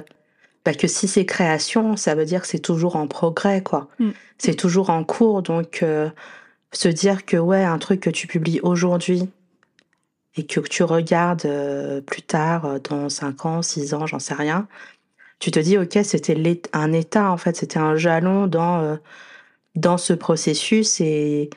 bah, 0.65 0.73
que 0.73 0.87
si 0.87 1.07
c'est 1.07 1.25
création, 1.25 1.95
ça 1.95 2.15
veut 2.15 2.25
dire 2.25 2.41
que 2.41 2.47
c'est 2.47 2.59
toujours 2.59 2.95
en 2.95 3.07
progrès, 3.07 3.61
quoi. 3.61 3.87
Mm. 3.99 4.09
C'est 4.37 4.55
toujours 4.55 4.89
en 4.89 5.03
cours, 5.03 5.41
donc 5.41 5.85
se 6.71 6.87
dire 6.89 7.25
que 7.25 7.37
ouais, 7.37 7.63
un 7.63 7.77
truc 7.77 8.01
que 8.01 8.09
tu 8.09 8.27
publies 8.27 8.59
aujourd'hui 8.63 9.29
et 10.35 10.45
que 10.45 10.59
tu 10.59 10.83
regardes 10.83 11.49
plus 12.05 12.21
tard, 12.21 12.81
dans 12.81 13.07
5 13.07 13.45
ans, 13.45 13.61
6 13.61 13.93
ans, 13.93 14.05
j'en 14.05 14.19
sais 14.19 14.33
rien, 14.33 14.67
tu 15.39 15.51
te 15.51 15.59
dis 15.59 15.77
ok, 15.77 15.99
c'était 16.03 16.61
un 16.73 16.91
état 16.91 17.31
en 17.31 17.37
fait, 17.37 17.55
c'était 17.55 17.79
un 17.79 17.95
jalon 17.95 18.47
dans 18.47 18.97
dans 19.75 19.97
ce 19.97 20.13
processus 20.13 20.99
et, 21.01 21.49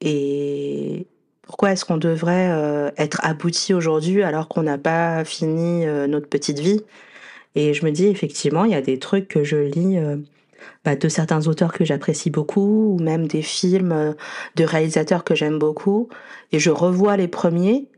et 0.00 1.06
pourquoi 1.42 1.72
est-ce 1.72 1.84
qu'on 1.84 1.96
devrait 1.96 2.50
euh, 2.50 2.90
être 2.96 3.20
abouti 3.22 3.74
aujourd'hui 3.74 4.22
alors 4.22 4.48
qu'on 4.48 4.62
n'a 4.62 4.78
pas 4.78 5.24
fini 5.24 5.86
euh, 5.86 6.06
notre 6.06 6.28
petite 6.28 6.58
vie? 6.58 6.82
Et 7.54 7.74
je 7.74 7.84
me 7.84 7.90
dis 7.90 8.06
effectivement, 8.06 8.64
il 8.64 8.72
y 8.72 8.74
a 8.74 8.82
des 8.82 8.98
trucs 8.98 9.28
que 9.28 9.44
je 9.44 9.56
lis 9.56 9.98
euh, 9.98 10.16
bah, 10.84 10.96
de 10.96 11.08
certains 11.08 11.46
auteurs 11.46 11.72
que 11.72 11.84
j'apprécie 11.84 12.30
beaucoup, 12.30 12.94
ou 12.94 13.02
même 13.02 13.26
des 13.26 13.42
films 13.42 14.14
de 14.56 14.64
réalisateurs 14.64 15.24
que 15.24 15.34
j'aime 15.34 15.58
beaucoup, 15.58 16.08
et 16.52 16.58
je 16.58 16.70
revois 16.70 17.16
les 17.16 17.28
premiers. 17.28 17.88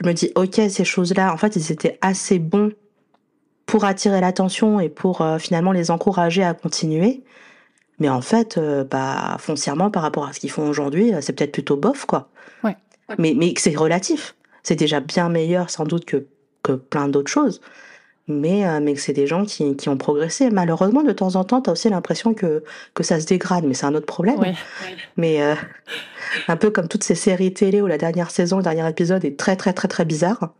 Je 0.00 0.06
me 0.06 0.12
dis 0.12 0.32
ok, 0.34 0.60
ces 0.68 0.84
choses-là, 0.84 1.32
en 1.32 1.36
fait, 1.36 1.56
ils 1.56 1.72
étaient 1.72 1.98
assez 2.00 2.38
bons 2.38 2.72
pour 3.66 3.84
attirer 3.84 4.20
l'attention 4.20 4.80
et 4.80 4.88
pour 4.88 5.24
finalement 5.38 5.72
les 5.72 5.90
encourager 5.90 6.42
à 6.42 6.54
continuer. 6.54 7.22
Mais 8.02 8.08
en 8.08 8.20
fait, 8.20 8.58
euh, 8.58 8.82
bah, 8.82 9.36
foncièrement, 9.38 9.88
par 9.88 10.02
rapport 10.02 10.26
à 10.26 10.32
ce 10.32 10.40
qu'ils 10.40 10.50
font 10.50 10.68
aujourd'hui, 10.68 11.14
euh, 11.14 11.20
c'est 11.20 11.32
peut-être 11.32 11.52
plutôt 11.52 11.76
bof, 11.76 12.04
quoi. 12.04 12.30
Ouais. 12.64 12.76
Mais, 13.16 13.32
mais 13.36 13.54
c'est 13.56 13.76
relatif. 13.76 14.34
C'est 14.64 14.74
déjà 14.74 14.98
bien 14.98 15.28
meilleur, 15.28 15.70
sans 15.70 15.84
doute, 15.84 16.04
que, 16.04 16.26
que 16.64 16.72
plein 16.72 17.06
d'autres 17.06 17.30
choses. 17.30 17.60
Mais, 18.28 18.66
euh, 18.66 18.80
mais 18.80 18.94
que 18.94 19.00
c'est 19.00 19.12
des 19.12 19.26
gens 19.26 19.44
qui, 19.44 19.76
qui 19.76 19.88
ont 19.88 19.96
progressé. 19.96 20.50
Malheureusement, 20.50 21.02
de 21.02 21.12
temps 21.12 21.34
en 21.34 21.44
temps, 21.44 21.60
tu 21.60 21.70
as 21.70 21.72
aussi 21.72 21.88
l'impression 21.90 22.34
que, 22.34 22.62
que 22.94 23.02
ça 23.02 23.20
se 23.20 23.26
dégrade, 23.26 23.64
mais 23.64 23.74
c'est 23.74 23.86
un 23.86 23.94
autre 23.94 24.06
problème. 24.06 24.38
Ouais. 24.38 24.54
Mais 25.16 25.40
un 26.46 26.56
peu 26.56 26.70
comme 26.70 26.88
toutes 26.88 27.04
ces 27.04 27.16
séries 27.16 27.52
télé 27.52 27.82
où 27.82 27.86
la 27.86 27.98
dernière 27.98 28.30
saison, 28.30 28.58
le 28.58 28.62
dernier 28.62 28.88
épisode 28.88 29.24
est 29.24 29.36
très, 29.36 29.56
très, 29.56 29.72
très, 29.72 29.88
très 29.88 30.04
bizarre 30.04 30.52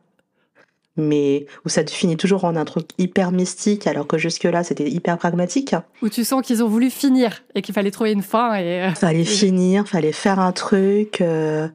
mais 0.97 1.47
où 1.65 1.69
ça 1.69 1.85
te 1.85 1.91
finit 1.91 2.17
toujours 2.17 2.45
en 2.45 2.55
un 2.57 2.65
truc 2.65 2.89
hyper 2.99 3.33
mystique 3.33 3.87
alors 3.87 4.07
que 4.07 4.19
jusque-là 4.19 4.63
c'était 4.63 4.89
hyper 4.89 5.17
pragmatique. 5.17 5.75
Où 6.03 6.09
tu 6.09 6.25
sens 6.25 6.43
qu'ils 6.43 6.63
ont 6.63 6.69
voulu 6.69 6.91
finir 6.91 7.43
et 7.55 7.63
qu'il 7.63 7.75
fallait 7.75 7.91
trouver 7.91 8.13
une 8.13 8.23
fin 8.23 8.55
et... 8.55 8.83
Euh, 8.83 8.91
fallait 8.95 9.25
finir, 9.25 9.89
fallait 9.89 10.13
faire 10.13 10.39
un 10.39 10.53
truc. 10.53 11.21
Euh... 11.21 11.69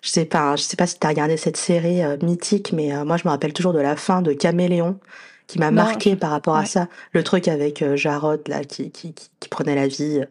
Je 0.00 0.10
sais 0.10 0.24
pas, 0.24 0.56
je 0.56 0.62
sais 0.62 0.76
pas 0.76 0.86
si 0.86 0.98
t'as 0.98 1.08
regardé 1.08 1.36
cette 1.36 1.56
série 1.56 2.02
euh, 2.02 2.16
mythique, 2.22 2.72
mais 2.72 2.92
euh, 2.92 3.04
moi 3.04 3.16
je 3.16 3.22
me 3.24 3.30
rappelle 3.30 3.52
toujours 3.52 3.72
de 3.72 3.78
la 3.78 3.94
fin 3.94 4.22
de 4.22 4.32
Caméléon 4.32 4.98
qui 5.46 5.58
m'a 5.58 5.70
marqué 5.70 6.16
par 6.16 6.30
rapport 6.30 6.56
à 6.56 6.64
ça. 6.64 6.88
Le 7.12 7.22
truc 7.22 7.48
avec 7.48 7.84
Jarod 7.94 8.40
là 8.48 8.64
qui, 8.64 8.90
qui, 8.90 9.12
qui, 9.12 9.28
qui, 9.40 9.48
prenait 9.48 9.74
la 9.74 9.86
vie, 9.86 10.22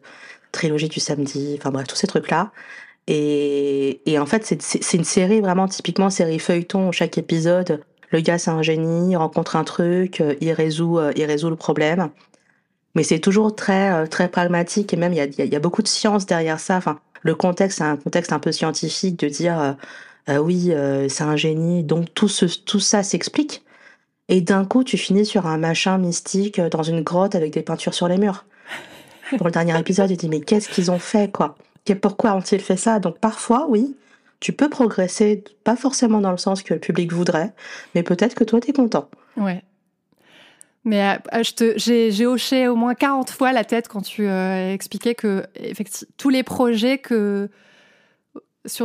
trilogie 0.52 0.90
du 0.90 1.00
samedi, 1.00 1.56
enfin 1.58 1.72
bref 1.72 1.88
tous 1.88 1.96
ces 1.96 2.08
trucs 2.08 2.30
là. 2.32 2.52
Et, 3.08 4.02
et 4.12 4.20
en 4.20 4.26
fait 4.26 4.46
c'est 4.46 4.98
une 4.98 5.04
série 5.04 5.42
vraiment 5.42 5.68
typiquement 5.68 6.10
série 6.10 6.40
feuilleton 6.40 6.92
chaque 6.92 7.18
épisode 7.18 7.84
le 8.12 8.20
gars 8.20 8.38
c'est 8.38 8.52
un 8.52 8.62
génie, 8.62 9.12
il 9.12 9.16
rencontre 9.16 9.56
un 9.56 9.64
truc, 9.64 10.22
euh, 10.22 10.36
il 10.42 10.52
résout, 10.52 11.00
euh, 11.00 11.12
il 11.16 11.26
résout 11.26 11.50
le 11.50 11.56
problème. 11.56 12.10
Mais 12.94 13.04
c'est 13.04 13.20
toujours 13.20 13.56
très, 13.56 13.92
euh, 13.92 14.06
très 14.06 14.28
pragmatique 14.28 14.94
et 14.94 14.98
même 14.98 15.14
il 15.14 15.18
y 15.18 15.42
a, 15.42 15.46
y 15.46 15.56
a, 15.56 15.60
beaucoup 15.60 15.82
de 15.82 15.88
science 15.88 16.26
derrière 16.26 16.60
ça. 16.60 16.76
Enfin, 16.78 17.00
le 17.22 17.36
contexte, 17.36 17.78
c'est 17.78 17.86
un 17.86 17.96
contexte 17.98 18.34
un 18.34 18.40
peu 18.40 18.52
scientifique 18.52 19.18
de 19.20 19.30
dire 19.30 19.78
oui, 20.28 20.74
c'est 21.10 21.24
un 21.24 21.36
génie, 21.36 21.84
donc 21.84 22.14
tout, 22.14 22.28
ce, 22.28 22.46
tout 22.46 22.80
ça 22.80 23.04
s'explique. 23.04 23.64
Et 24.32 24.40
d'un 24.40 24.64
coup, 24.64 24.86
tu 24.86 24.98
finis 24.98 25.26
sur 25.26 25.46
un 25.46 25.58
machin 25.58 25.98
mystique 25.98 26.60
dans 26.60 26.84
une 26.84 27.02
grotte 27.02 27.36
avec 27.36 27.54
des 27.54 27.62
peintures 27.62 27.94
sur 27.94 28.08
les 28.08 28.18
murs. 28.18 28.46
Pour 29.38 29.46
le 29.46 29.52
dernier 29.52 29.78
épisode, 29.78 30.10
tu 30.10 30.16
dis 30.16 30.30
mais 30.30 30.40
qu'est-ce 30.40 30.70
qu'ils 30.70 30.90
ont 30.90 31.00
fait 31.00 31.32
quoi? 31.32 31.56
Pourquoi 32.02 32.34
ont-ils 32.34 32.62
fait 32.62 32.78
ça? 32.78 33.00
Donc 33.00 33.20
parfois, 33.20 33.66
oui, 33.68 33.98
tu 34.40 34.54
peux 34.54 34.70
progresser, 34.70 35.44
pas 35.66 35.76
forcément 35.76 36.22
dans 36.22 36.32
le 36.32 36.38
sens 36.38 36.64
que 36.64 36.74
le 36.74 36.80
public 36.80 37.12
voudrait, 37.12 37.52
mais 37.94 38.04
peut-être 38.04 38.34
que 38.34 38.46
toi, 38.46 38.62
tu 38.62 38.70
es 38.70 38.74
content. 38.74 39.10
Ouais. 39.36 39.62
Mais 40.86 41.20
euh, 41.34 41.44
j'ai 41.76 42.26
hoché 42.26 42.70
au 42.70 42.76
moins 42.78 42.96
40 42.96 43.30
fois 43.32 43.52
la 43.52 43.66
tête 43.66 43.90
quand 43.90 44.02
tu 44.02 44.26
euh, 44.28 44.74
expliquais 44.74 45.14
que 45.14 45.44
effectivement, 45.56 46.12
tous 46.18 46.30
les 46.30 46.44
projets 46.44 46.98
que 47.00 47.50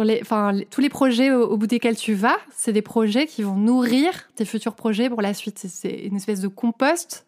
les, 0.02 0.22
tous 0.70 0.80
les 0.80 0.88
projets 0.88 1.30
au, 1.30 1.56
bout 1.56 1.66
desquels 1.66 1.96
tu 1.96 2.14
vas, 2.14 2.38
c'est 2.54 2.72
des 2.72 2.82
projets 2.82 3.26
qui 3.26 3.42
vont 3.42 3.56
nourrir 3.56 4.10
tes 4.34 4.44
futurs 4.44 4.74
projets 4.74 5.08
pour 5.10 5.22
la 5.22 5.34
suite. 5.34 5.62
C'est 5.66 5.90
une 5.90 6.16
espèce 6.16 6.40
de 6.40 6.48
compost 6.48 7.26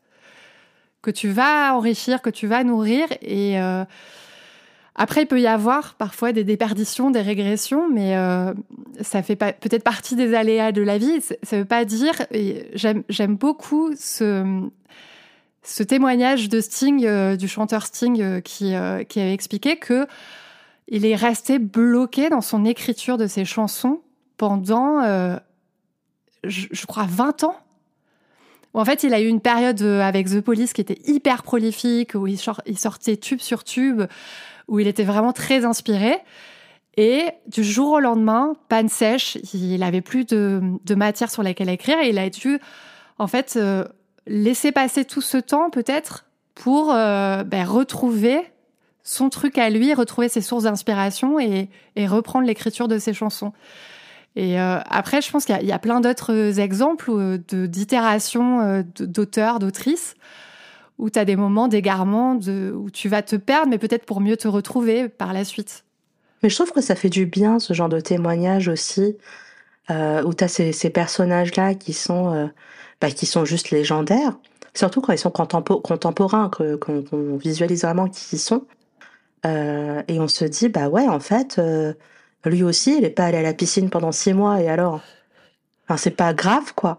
que 1.02 1.10
tu 1.10 1.28
vas 1.28 1.74
enrichir, 1.74 2.22
que 2.22 2.30
tu 2.30 2.46
vas 2.46 2.64
nourrir 2.64 3.06
et 3.20 3.60
euh, 3.60 3.84
après, 5.00 5.22
il 5.22 5.26
peut 5.26 5.40
y 5.40 5.46
avoir 5.46 5.94
parfois 5.94 6.32
des 6.32 6.42
déperditions, 6.42 7.12
des 7.12 7.20
régressions, 7.20 7.88
mais 7.88 8.16
euh, 8.16 8.52
ça 9.00 9.22
fait 9.22 9.36
peut-être 9.36 9.84
partie 9.84 10.16
des 10.16 10.34
aléas 10.34 10.72
de 10.72 10.82
la 10.82 10.98
vie. 10.98 11.20
Ça 11.20 11.54
ne 11.54 11.60
veut 11.60 11.68
pas 11.68 11.84
dire. 11.84 12.14
J'aime 12.74 13.36
beaucoup 13.36 13.92
ce, 13.96 14.68
témoignage 15.84 16.48
de 16.48 16.60
Sting, 16.60 17.06
euh, 17.06 17.36
du 17.36 17.46
chanteur 17.46 17.86
Sting, 17.86 18.42
qui, 18.42 18.74
qui 19.08 19.20
avait 19.20 19.34
expliqué 19.34 19.76
que 19.76 20.08
il 20.88 21.06
est 21.06 21.14
resté 21.14 21.58
bloqué 21.58 22.30
dans 22.30 22.40
son 22.40 22.64
écriture 22.64 23.16
de 23.18 23.26
ses 23.26 23.44
chansons 23.44 24.00
pendant, 24.36 25.02
je, 26.44 26.66
je, 26.70 26.86
crois, 26.86 27.06
20 27.08 27.44
ans. 27.44 27.56
En 28.74 28.84
fait, 28.84 29.02
il 29.02 29.12
a 29.12 29.20
eu 29.20 29.26
une 29.26 29.40
période 29.40 29.82
avec 29.82 30.28
The 30.28 30.40
Police 30.40 30.72
qui 30.72 30.80
était 30.80 31.00
hyper 31.04 31.42
prolifique, 31.42 32.14
où 32.14 32.26
il, 32.26 32.38
sortait 32.38 33.16
tube 33.16 33.40
sur 33.40 33.64
tube, 33.64 34.02
où 34.68 34.78
il 34.78 34.86
était 34.86 35.04
vraiment 35.04 35.32
très 35.32 35.64
inspiré. 35.64 36.18
Et 36.96 37.26
du 37.46 37.64
jour 37.64 37.92
au 37.92 38.00
lendemain, 38.00 38.54
panne 38.68 38.88
sèche, 38.88 39.38
il 39.54 39.82
avait 39.82 40.00
plus 40.00 40.24
de, 40.24 40.60
matière 40.94 41.30
sur 41.30 41.42
laquelle 41.42 41.68
écrire 41.68 41.98
et 42.00 42.10
il 42.10 42.18
a 42.18 42.28
dû, 42.28 42.58
en 43.18 43.26
fait, 43.26 43.54
euh, 43.56 43.84
laisser 44.26 44.72
passer 44.72 45.04
tout 45.04 45.20
ce 45.20 45.38
temps 45.38 45.70
peut-être 45.70 46.26
pour 46.54 46.92
euh, 46.92 47.44
ben, 47.44 47.64
retrouver 47.64 48.40
son 49.08 49.30
truc 49.30 49.56
à 49.56 49.70
lui, 49.70 49.94
retrouver 49.94 50.28
ses 50.28 50.42
sources 50.42 50.64
d'inspiration 50.64 51.40
et, 51.40 51.70
reprendre 51.96 52.46
l'écriture 52.46 52.88
de 52.88 52.98
ses 52.98 53.14
chansons. 53.14 53.54
Et 54.36 54.60
euh, 54.60 54.80
après, 54.86 55.22
je 55.22 55.30
pense 55.30 55.46
qu'il 55.46 55.64
y, 55.64 55.72
a 55.72 55.78
plein 55.78 56.00
d'autres 56.00 56.60
exemples 56.60 57.38
d'itérations 57.38 58.84
d'auteurs, 59.00 59.60
d'autrices 59.60 60.14
où 60.98 61.08
tu 61.08 61.18
as 61.18 61.24
des 61.24 61.36
moments 61.36 61.68
d'égarement, 61.68 62.36
où 62.36 62.90
tu 62.90 63.08
vas 63.08 63.22
te 63.22 63.36
perdre, 63.36 63.70
mais 63.70 63.78
peut-être 63.78 64.04
pour 64.04 64.20
mieux 64.20 64.36
te 64.36 64.46
retrouver 64.46 65.08
par 65.08 65.32
la 65.32 65.44
suite. 65.44 65.84
Mais 66.42 66.50
je 66.50 66.54
trouve 66.56 66.72
que 66.72 66.80
ça 66.80 66.94
fait 66.94 67.08
du 67.08 67.24
bien, 67.24 67.58
ce 67.58 67.72
genre 67.72 67.88
de 67.88 68.00
témoignage 68.00 68.68
aussi, 68.68 69.16
euh, 69.90 70.22
où 70.24 70.34
tu 70.34 70.44
as 70.44 70.48
ces, 70.48 70.90
personnages-là 70.90 71.74
qui 71.74 71.94
sont, 71.94 72.34
euh, 72.34 72.46
bah, 73.00 73.10
qui 73.10 73.26
sont 73.26 73.44
juste 73.44 73.70
légendaires, 73.70 74.36
surtout 74.74 75.00
quand 75.00 75.12
ils 75.12 75.18
sont 75.18 75.30
contemporains, 75.30 76.50
qu'on 76.50 77.36
visualise 77.36 77.82
vraiment 77.82 78.08
qui 78.08 78.36
ils 78.36 78.38
sont. 78.38 78.66
Euh, 79.46 80.02
et 80.08 80.20
on 80.20 80.28
se 80.28 80.44
dit, 80.44 80.68
bah 80.68 80.88
ouais, 80.88 81.06
en 81.08 81.20
fait, 81.20 81.58
euh, 81.58 81.94
lui 82.44 82.62
aussi, 82.62 82.96
il 82.96 83.02
n'est 83.02 83.10
pas 83.10 83.26
allé 83.26 83.38
à 83.38 83.42
la 83.42 83.54
piscine 83.54 83.90
pendant 83.90 84.12
six 84.12 84.32
mois, 84.32 84.60
et 84.60 84.68
alors? 84.68 85.00
Enfin, 85.84 85.96
c'est 85.96 86.10
pas 86.10 86.34
grave, 86.34 86.74
quoi. 86.74 86.98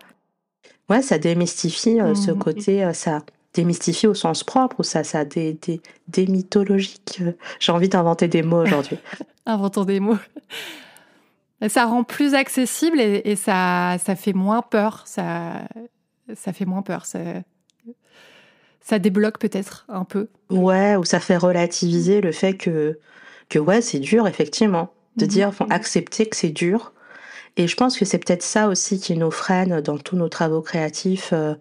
Ouais, 0.90 1.02
ça 1.02 1.20
démystifie 1.20 2.00
euh, 2.00 2.16
ce 2.16 2.32
mmh. 2.32 2.40
côté, 2.40 2.94
ça 2.94 3.22
démystifie 3.54 4.08
au 4.08 4.14
sens 4.14 4.44
propre, 4.44 4.80
ou 4.80 4.84
ça, 4.84 5.04
ça 5.04 5.26
dé, 5.26 5.58
dé, 5.62 5.82
démythologique. 6.08 7.22
J'ai 7.60 7.72
envie 7.72 7.90
d'inventer 7.90 8.28
des 8.28 8.42
mots 8.42 8.62
aujourd'hui. 8.62 8.98
Inventons 9.46 9.86
des 9.86 10.00
mots. 10.00 10.18
Ça 11.68 11.86
rend 11.86 12.04
plus 12.04 12.36
accessible 12.36 13.02
et, 13.02 13.22
et, 13.26 13.36
ça, 13.36 13.98
ça 14.04 14.16
fait 14.16 14.34
moins 14.34 14.62
peur. 14.62 15.04
Ça, 15.06 15.68
ça 16.36 16.54
fait 16.54 16.66
moins 16.66 16.84
peur. 16.84 17.06
Ça, 17.06 17.20
ça 18.90 19.00
débloque 19.00 19.38
peut-être 19.38 19.86
un 19.88 20.04
peu. 20.04 20.30
Ouais, 20.50 20.96
ou 20.96 21.04
ça 21.04 21.20
fait 21.20 21.38
relativiser 21.38 22.22
le 22.22 22.32
fait 22.32 22.56
que, 22.56 22.98
que 23.48 23.60
ouais, 23.60 23.82
c'est 23.82 24.00
dur, 24.00 24.28
effectivement. 24.28 24.92
De 25.18 25.26
mhm. 25.26 25.30
dire, 25.30 25.54
faut 25.54 25.68
accepter 25.70 26.26
que 26.26 26.36
c'est 26.36 26.50
dur. 26.50 26.92
Et 27.56 27.68
je 27.68 27.76
pense 27.76 27.98
que 27.98 28.06
c'est 28.06 28.18
peut-être 28.18 28.42
ça 28.42 28.68
aussi 28.68 29.00
qui 29.00 29.16
nous 29.16 29.32
freine 29.32 29.82
dans 29.82 29.98
tous 29.98 30.16
nos 30.16 30.30
travaux 30.30 30.62
créatifs. 30.62 31.30
Euh, 31.34 31.54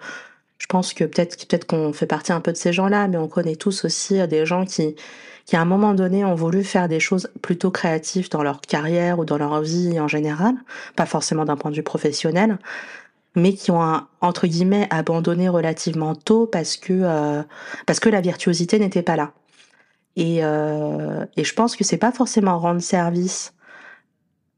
je 0.59 0.66
pense 0.66 0.95
que 0.95 1.05
peut-être 1.05 1.47
peut-être 1.47 1.66
qu'on 1.66 1.93
fait 1.93 2.07
partie 2.07 2.33
un 2.33 2.41
peu 2.41 2.53
de 2.53 2.57
ces 2.57 2.72
gens-là, 2.72 3.09
mais 3.09 3.18
on 3.18 3.29
connaît 3.29 3.57
tous 3.57 3.85
aussi 3.85 4.20
euh, 4.20 4.26
des 4.26 4.47
gens 4.47 4.64
qui, 4.64 4.97
qui 5.45 5.57
à 5.57 5.61
un 5.61 5.64
moment 5.64 5.95
donné 5.95 6.24
ont 6.24 6.35
voulu 6.35 6.64
faire 6.64 6.89
des 6.89 7.01
choses 7.01 7.31
plutôt 7.43 7.70
créatives 7.70 8.31
dans 8.31 8.43
leur 8.43 8.61
carrière 8.61 9.18
ou 9.18 9.24
dans 9.24 9.39
leur 9.39 9.61
vie 9.61 10.01
en 10.01 10.09
général, 10.09 10.55
pas 10.97 11.07
forcément 11.07 11.45
d'un 11.45 11.57
point 11.57 11.70
de 11.70 11.76
vue 11.76 11.83
professionnel, 11.83 12.59
mais 13.35 13.53
qui 13.55 13.70
ont 13.70 14.03
entre 14.20 14.47
guillemets 14.47 14.87
abandonné 14.91 15.49
relativement 15.49 16.14
tôt 16.14 16.47
parce 16.47 16.76
que 16.76 16.93
euh, 16.93 17.43
parce 17.87 18.01
que 18.01 18.09
la 18.09 18.20
virtuosité 18.20 18.79
n'était 18.79 19.03
pas 19.03 19.16
là. 19.16 19.33
Et, 20.16 20.45
euh, 20.45 21.24
et 21.37 21.45
je 21.45 21.55
pense 21.55 21.76
que 21.76 21.85
c'est 21.85 21.99
pas 21.99 22.12
forcément 22.12 22.59
rendre 22.59 22.81
service 22.81 23.55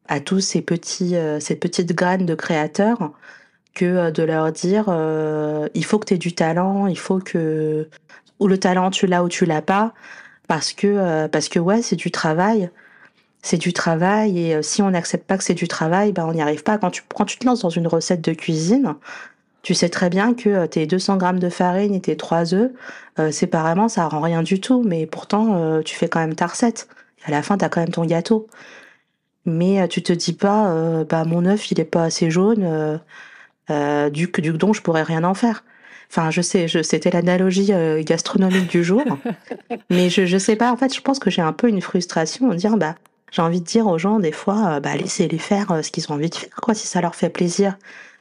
à 0.09 0.21
tous 0.21 0.41
ces 0.41 0.63
petits 0.63 1.17
euh, 1.17 1.41
ces 1.41 1.57
petites 1.57 1.95
graines 1.95 2.27
de 2.27 2.35
créateurs 2.35 3.13
que 3.75 4.11
de 4.11 4.23
leur 4.23 4.51
dire 4.53 4.87
il 5.75 5.85
faut 5.85 5.99
que 5.99 6.07
tu 6.07 6.15
aies 6.15 6.19
du 6.19 6.35
talent, 6.35 6.87
il 6.87 6.99
faut 6.99 7.19
que 7.19 7.89
ou 8.41 8.49
le 8.49 8.59
talent 8.59 8.91
tu 8.91 9.07
l'as 9.07 9.23
ou 9.23 9.29
tu 9.29 9.47
l'as 9.47 9.63
pas 9.63 9.95
parce 10.49 10.73
que 10.73 11.27
parce 11.29 11.49
que 11.49 11.59
ouais, 11.61 11.83
c'est 11.83 11.97
du 11.97 12.11
travail 12.11 12.71
c'est 13.43 13.57
du 13.57 13.73
travail 13.73 14.39
et 14.39 14.55
euh, 14.57 14.63
si 14.63 14.83
on 14.83 14.91
n'accepte 14.91 15.27
pas 15.27 15.39
que 15.39 15.45
c'est 15.45 15.55
du 15.55 15.69
travail, 15.69 16.13
ben 16.13 16.27
on 16.27 16.33
n'y 16.33 16.43
arrive 16.43 16.63
pas. 16.63 16.79
Quand 16.79 16.91
tu, 16.91 17.03
quand 17.15 17.25
tu 17.25 17.39
te 17.39 17.47
lances 17.47 17.61
dans 17.61 17.71
une 17.71 17.87
recette 17.87 18.21
de 18.21 18.33
cuisine, 18.33 18.97
tu 19.63 19.75
sais 19.75 19.89
très 19.89 20.11
bien 20.11 20.35
que 20.35 20.49
euh, 20.51 20.67
tes 20.67 20.87
200 20.87 21.17
grammes 21.17 21.39
de 21.39 21.49
farine 21.49 21.95
et 21.95 22.01
tes 22.01 22.17
3 22.17 22.55
œufs, 22.55 22.71
euh, 23.19 23.31
séparément, 23.31 23.89
ça 23.89 24.09
rend 24.09 24.21
rien 24.21 24.43
du 24.43 24.61
tout, 24.61 24.83
mais 24.83 25.07
pourtant, 25.07 25.81
tu 25.83 25.97
fais 25.97 26.09
quand 26.09 26.21
même 26.21 26.35
ta 26.35 26.47
recette. 26.47 26.89
à 27.25 27.31
la 27.31 27.43
fin, 27.43 27.57
tu 27.59 27.65
as 27.65 27.69
quand 27.69 27.81
même 27.81 27.91
ton 27.91 28.05
gâteau. 28.05 28.47
Mais 29.47 29.89
tu 29.89 30.03
te 30.03 30.13
dis 30.13 30.35
pas, 30.35 31.05
bah 31.09 31.25
mon 31.25 31.47
œuf, 31.47 31.71
il 31.71 31.81
est 31.81 31.85
pas 31.85 32.05
assez 32.05 32.31
jaune, 32.31 33.01
du, 33.69 34.27
du 34.27 34.53
don, 34.53 34.73
je 34.73 34.83
pourrais 34.83 35.03
rien 35.03 35.25
en 35.25 35.35
faire. 35.35 35.65
Enfin, 36.11 36.31
je 36.31 36.43
sais, 36.43 36.69
je, 36.69 36.83
c'était 36.83 37.11
l'analogie 37.11 37.73
gastronomique 38.05 38.69
du 38.69 38.85
jour, 38.85 39.03
mais 39.91 40.11
je, 40.11 40.27
je 40.27 40.39
sais 40.39 40.57
pas. 40.57 40.73
En 40.73 40.77
fait, 40.77 40.95
je 40.95 41.01
pense 41.01 41.19
que 41.19 41.31
j'ai 41.31 41.43
un 41.43 41.53
peu 41.53 41.69
une 41.69 41.81
frustration 41.81 42.51
en 42.51 42.55
disant, 42.55 42.77
bah, 42.77 42.97
j'ai 43.31 43.43
envie 43.43 43.61
de 43.61 43.67
dire 43.67 43.87
aux 43.87 43.99
gens 43.99 44.19
des 44.19 44.33
fois, 44.33 44.75
euh, 44.75 44.81
bah, 44.81 44.97
laissez-les 44.97 45.39
faire 45.39 45.71
euh, 45.71 45.83
ce 45.83 45.91
qu'ils 45.91 46.11
ont 46.11 46.15
envie 46.15 46.31
de 46.31 46.35
faire, 46.35 46.55
quoi, 46.57 46.75
si 46.75 46.87
ça 46.87 47.01
leur 47.01 47.15
fait 47.15 47.31
plaisir, 47.31 47.77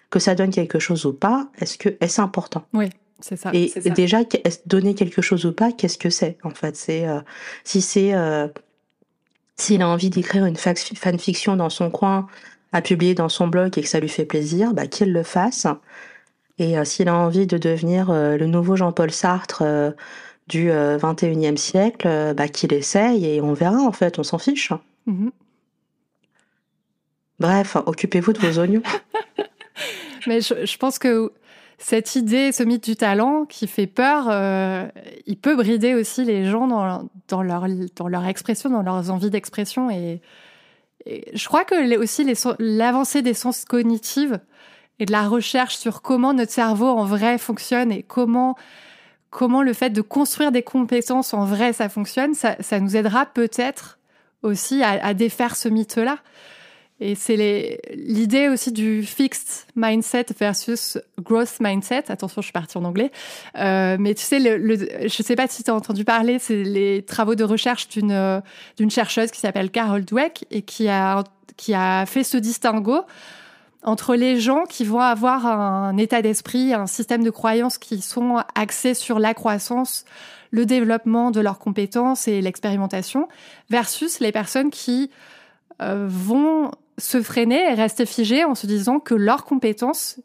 que 0.10 0.20
ça 0.20 0.36
donne 0.36 0.51
quelque 0.51 0.80
chose 0.80 1.05
ou 1.05 1.14
pas, 1.14 1.47
est-ce 1.60 1.78
que 1.78 1.89
est-ce 1.99 2.22
important? 2.22 2.64
Oui, 2.74 2.89
c'est 3.20 3.36
ça. 3.36 3.51
Et 3.53 3.72
déjà, 3.91 4.20
donner 4.66 4.95
quelque 4.95 5.22
chose 5.22 5.45
ou 5.45 5.51
pas, 5.51 5.72
qu'est-ce 5.72 5.97
que 5.97 6.10
c'est 6.10 6.38
en 6.43 6.51
fait? 6.51 6.76
C'est 6.76 7.07
euh, 7.07 7.20
si 7.64 7.82
c'est 7.82 8.14
s'il 9.55 9.82
a 9.82 9.89
envie 9.89 10.10
d'écrire 10.10 10.45
une 10.45 10.55
fanfiction 10.55 11.57
dans 11.57 11.70
son 11.70 11.89
coin, 11.89 12.28
à 12.72 12.82
publier 12.82 13.14
dans 13.14 13.28
son 13.28 13.47
blog 13.47 13.78
et 13.78 13.82
que 13.82 13.89
ça 13.89 13.99
lui 13.99 14.07
fait 14.07 14.24
plaisir, 14.24 14.74
bah, 14.74 14.88
qu'il 14.88 15.12
le 15.12 15.24
fasse. 15.24 15.68
Et 16.60 16.76
s'il 16.86 17.10
a 17.10 17.16
envie 17.16 17.45
de 17.45 17.57
devenir 17.57 18.10
le 18.10 18.45
nouveau 18.45 18.78
Jean-Paul 18.78 19.12
Sartre 19.12 19.64
du 20.47 20.70
21e 20.70 21.57
siècle, 21.57 22.34
bah, 22.38 22.47
qu'il 22.47 22.72
essaye 22.72 23.26
et 23.26 23.41
on 23.41 23.51
verra 23.51 23.80
en 23.80 23.91
fait, 23.91 24.18
on 24.18 24.24
s'en 24.24 24.38
fiche. 24.38 24.72
Mhm. 25.10 25.32
Bref, 27.39 27.78
occupez-vous 27.86 28.34
de 28.34 28.39
vos 28.39 28.60
oignons. 28.60 28.84
Mais 30.28 30.41
je, 30.41 30.78
pense 30.78 30.99
que 30.99 31.32
cette 31.78 32.16
idée, 32.16 32.51
ce 32.51 32.64
mythe 32.64 32.84
du 32.84 32.95
talent 32.95 33.45
qui 33.45 33.66
fait 33.68 33.88
peur, 33.88 34.28
euh, 34.30 34.88
il 35.26 35.38
peut 35.38 35.55
brider 35.55 35.95
aussi 35.95 36.26
les 36.26 36.45
gens 36.45 36.68
dans, 36.68 37.41
leur, 37.41 37.66
dans 37.95 38.07
leur 38.07 38.26
expression, 38.26 38.70
dans 38.70 38.84
leurs 38.84 39.10
envies 39.10 39.30
d'expression. 39.30 39.89
Et, 39.89 40.22
je 41.34 41.47
crois 41.47 41.64
que 41.64 41.76
les, 41.76 41.97
aussi 41.97 42.28
l'avancée 42.60 43.22
des 43.22 43.34
sens 43.34 43.64
cognitives 43.64 44.39
et 44.99 45.05
de 45.05 45.12
la 45.14 45.28
recherche 45.28 45.78
sur 45.78 46.01
comment 46.01 46.34
notre 46.34 46.51
cerveau 46.51 46.88
en 46.88 47.05
vrai 47.05 47.38
fonctionne 47.38 47.91
et 47.91 48.03
comment 48.03 48.55
comment 49.30 49.62
le 49.64 49.74
fait 49.74 49.91
de 49.91 50.01
construire 50.01 50.51
des 50.51 50.62
compétences 50.62 51.34
en 51.34 51.45
vrai 51.45 51.72
ça 51.72 51.88
fonctionne, 51.88 52.34
ça, 52.34 52.57
ça 52.60 52.80
nous 52.82 52.97
aidera 52.97 53.26
peut-être 53.26 53.99
aussi 54.43 54.83
à, 54.83 55.13
défaire 55.13 55.55
ce 55.55 55.69
mythe-là. 55.69 56.17
Et 57.01 57.15
c'est 57.15 57.79
l'idée 57.93 58.49
aussi 58.49 58.73
du 58.73 59.03
fixed 59.03 59.67
mindset 59.77 60.25
versus 60.37 60.97
growth 61.21 61.61
mindset. 61.61 62.11
Attention, 62.11 62.41
je 62.41 62.47
suis 62.47 62.53
partie 62.53 62.77
en 62.77 62.83
anglais. 62.83 63.09
Euh, 63.57 63.95
mais 63.97 64.13
tu 64.13 64.23
sais, 64.23 64.39
le, 64.39 64.57
le, 64.57 65.07
je 65.07 65.23
sais 65.23 65.37
pas 65.37 65.47
si 65.47 65.63
tu 65.63 65.71
as 65.71 65.75
entendu 65.75 66.03
parler, 66.03 66.39
c'est 66.39 66.61
les 66.61 67.01
travaux 67.03 67.35
de 67.35 67.45
recherche 67.45 67.87
d'une 67.87 68.41
d'une 68.75 68.91
chercheuse 68.91 69.31
qui 69.31 69.39
s'appelle 69.39 69.71
Carol 69.71 70.03
Dweck 70.03 70.45
et 70.51 70.61
qui 70.61 70.89
a 70.89 71.23
qui 71.55 71.73
a 71.73 72.05
fait 72.05 72.25
ce 72.25 72.35
distinguo 72.35 73.05
entre 73.83 74.15
les 74.15 74.39
gens 74.39 74.63
qui 74.65 74.83
vont 74.83 74.99
avoir 74.99 75.45
un 75.45 75.95
état 75.97 76.21
d'esprit, 76.21 76.73
un 76.73 76.87
système 76.87 77.23
de 77.23 77.29
croyances 77.29 77.77
qui 77.77 78.01
sont 78.01 78.43
axés 78.55 78.93
sur 78.93 79.19
la 79.19 79.33
croissance, 79.33 80.05
le 80.52 80.66
développement 80.66 81.32
de 81.32 81.41
leurs 81.41 81.60
compétences 81.60 82.28
et 82.28 82.41
l'expérimentation, 82.41 83.28
versus 83.70 84.20
les 84.20 84.32
personnes 84.32 84.72
qui 84.72 85.12
euh, 85.82 86.08
vont 86.10 86.72
se 86.97 87.22
freiner 87.22 87.72
et 87.72 87.74
rester 87.74 88.06
figées 88.06 88.43
en 88.43 88.56
se 88.56 88.68
disant 88.68 89.00
que 89.00 89.16
leurs 89.16 89.45
compétences 89.45 90.20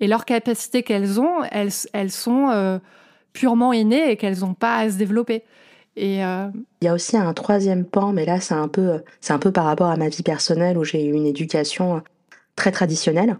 et 0.00 0.06
leurs 0.06 0.24
capacités 0.24 0.82
qu'elles 0.82 1.20
ont, 1.20 1.42
elles, 1.50 1.72
elles 1.92 2.12
sont 2.12 2.50
euh, 2.50 2.78
purement 3.32 3.72
innées 3.72 4.10
et 4.10 4.16
qu'elles 4.16 4.40
n'ont 4.40 4.54
pas 4.54 4.76
à 4.76 4.90
se 4.90 4.96
développer. 4.96 5.42
Et 5.96 6.24
euh, 6.24 6.48
Il 6.82 6.84
y 6.84 6.88
a 6.88 6.94
aussi 6.94 7.16
un 7.16 7.32
troisième 7.32 7.84
pan, 7.84 8.12
mais 8.12 8.26
là 8.26 8.40
c'est 8.40 8.54
un 8.54 8.68
peu, 8.68 9.02
c'est 9.20 9.32
un 9.32 9.38
peu 9.38 9.50
par 9.50 9.64
rapport 9.64 9.88
à 9.88 9.96
ma 9.96 10.08
vie 10.08 10.22
personnelle 10.22 10.76
où 10.76 10.84
j'ai 10.84 11.04
eu 11.06 11.12
une 11.12 11.26
éducation 11.26 12.02
très 12.54 12.70
traditionnelle 12.70 13.38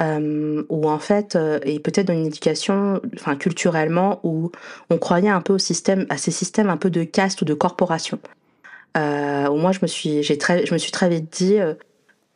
euh, 0.00 0.62
où 0.68 0.88
en 0.88 0.98
fait, 0.98 1.36
euh, 1.36 1.60
et 1.64 1.78
peut-être 1.80 2.06
dans 2.06 2.14
une 2.14 2.26
éducation, 2.26 3.00
enfin 3.14 3.36
culturellement, 3.36 4.20
où 4.22 4.50
on 4.90 4.98
croyait 4.98 5.28
un 5.28 5.40
peu 5.40 5.54
au 5.54 5.58
système, 5.58 6.06
à 6.08 6.16
ces 6.16 6.30
systèmes 6.30 6.70
un 6.70 6.76
peu 6.76 6.90
de 6.90 7.04
caste 7.04 7.42
ou 7.42 7.44
de 7.44 7.54
corporation. 7.54 8.18
Euh, 8.96 9.54
moi, 9.54 9.72
je 9.72 9.80
me 9.82 9.86
suis, 9.86 10.22
j'ai 10.22 10.38
très, 10.38 10.66
je 10.66 10.72
me 10.72 10.78
suis 10.78 10.92
très 10.92 11.08
vite 11.08 11.32
dit 11.32 11.58
euh, 11.58 11.74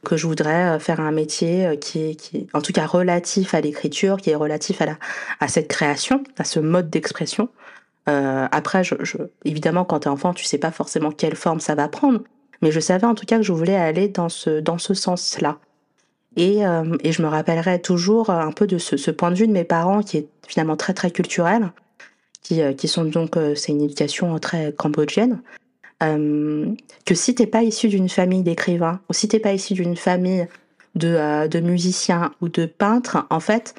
que 0.05 0.17
je 0.17 0.27
voudrais 0.27 0.79
faire 0.79 1.01
un 1.01 1.13
métier 1.13 1.79
qui 1.81 2.11
est, 2.11 2.15
qui 2.15 2.47
en 2.53 2.61
tout 2.61 2.73
cas 2.73 2.87
relatif 2.87 3.55
à 3.55 3.61
l'écriture, 3.61 4.19
qui 4.19 4.31
est 4.31 4.35
relatif 4.35 4.83
à 4.83 4.87
la, 4.87 4.99
à 5.41 5.49
cette 5.49 5.69
création, 5.69 6.23
à 6.39 6.45
ce 6.45 6.61
mode 6.61 6.91
d'expression. 6.91 7.49
Euh, 8.09 8.47
après, 8.51 8.85
je, 8.85 8.95
évidemment, 9.45 9.85
quand 9.85 10.01
t'es 10.01 10.09
enfant, 10.09 10.35
tu 10.35 10.45
sais 10.45 10.59
pas 10.59 10.71
forcément 10.71 11.11
quelle 11.11 11.37
forme 11.37 11.61
ça 11.61 11.75
va 11.75 11.89
prendre, 11.89 12.21
mais 12.61 12.71
je 12.71 12.81
savais 12.81 13.07
en 13.07 13.15
tout 13.15 13.27
cas 13.27 13.37
que 13.37 13.43
je 13.43 13.53
voulais 13.53 13.77
aller 13.77 14.09
dans 14.09 14.29
ce, 14.29 14.61
dans 14.61 14.79
ce 14.79 14.95
sens-là. 14.95 15.59
Et, 16.37 16.67
euh, 16.67 16.97
et 17.03 17.13
je 17.13 17.23
me 17.23 17.29
rappellerai 17.29 17.81
toujours 17.81 18.31
un 18.31 18.51
peu 18.51 18.67
de 18.67 18.79
ce, 18.79 19.11
point 19.11 19.31
de 19.31 19.37
vue 19.37 19.47
de 19.47 19.53
mes 19.53 19.65
parents 19.65 20.03
qui 20.03 20.19
est 20.19 20.29
finalement 20.47 20.77
très 20.77 20.95
très 20.95 21.11
culturel, 21.11 21.71
qui, 22.43 22.61
euh, 22.61 22.73
qui 22.73 22.89
sont 22.89 23.05
donc, 23.05 23.37
euh, 23.37 23.55
c'est 23.55 23.73
une 23.73 23.83
éducation 23.83 24.39
très 24.39 24.73
cambodgienne, 24.73 25.41
que 26.01 27.15
si 27.15 27.35
t'es 27.35 27.47
pas 27.47 27.63
issu 27.63 27.89
d'une 27.89 28.11
famille 28.11 28.43
d'écrivains, 28.43 29.01
ou 29.09 29.15
si 29.15 29.27
t'es 29.27 29.39
pas 29.39 29.55
issu 29.55 29.73
d'une 29.73 29.97
famille 29.97 30.47
de, 30.95 31.49
de 31.49 31.61
musiciens 31.61 32.33
ou 32.43 32.51
de 32.51 32.67
peintres, 32.67 33.27
en 33.31 33.41
fait, 33.41 33.75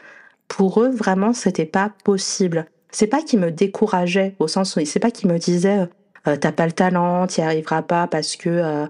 pour 0.47 0.82
eux, 0.82 0.89
vraiment, 0.89 1.34
c'était 1.34 1.68
pas 1.68 1.91
possible. 2.03 2.66
C'est 2.89 3.06
pas 3.06 3.22
qu'ils 3.22 3.39
me 3.39 3.51
décourageaient, 3.51 4.34
au 4.39 4.47
sens 4.47 4.76
où 4.76 4.84
c'est 4.84 4.99
pas 4.99 5.12
qu'ils 5.12 5.30
me 5.30 5.38
disaient, 5.38 5.88
t'as 6.24 6.51
pas 6.51 6.66
le 6.66 6.72
talent, 6.72 7.28
t'y 7.28 7.43
arriveras 7.43 7.84
pas 7.84 8.08
parce 8.08 8.36
que 8.36 8.88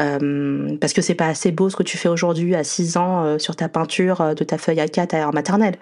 euh, 0.00 0.76
parce 0.80 0.92
que 0.92 1.02
c'est 1.02 1.14
pas 1.14 1.26
assez 1.26 1.52
beau 1.52 1.70
ce 1.70 1.76
que 1.76 1.82
tu 1.82 1.98
fais 1.98 2.08
aujourd'hui 2.08 2.54
à 2.54 2.64
6 2.64 2.96
ans 2.96 3.24
euh, 3.24 3.38
sur 3.38 3.56
ta 3.56 3.68
peinture 3.68 4.20
euh, 4.20 4.34
de 4.34 4.44
ta 4.44 4.58
feuille 4.58 4.78
A4 4.78 5.24
en 5.24 5.32
maternelle. 5.32 5.76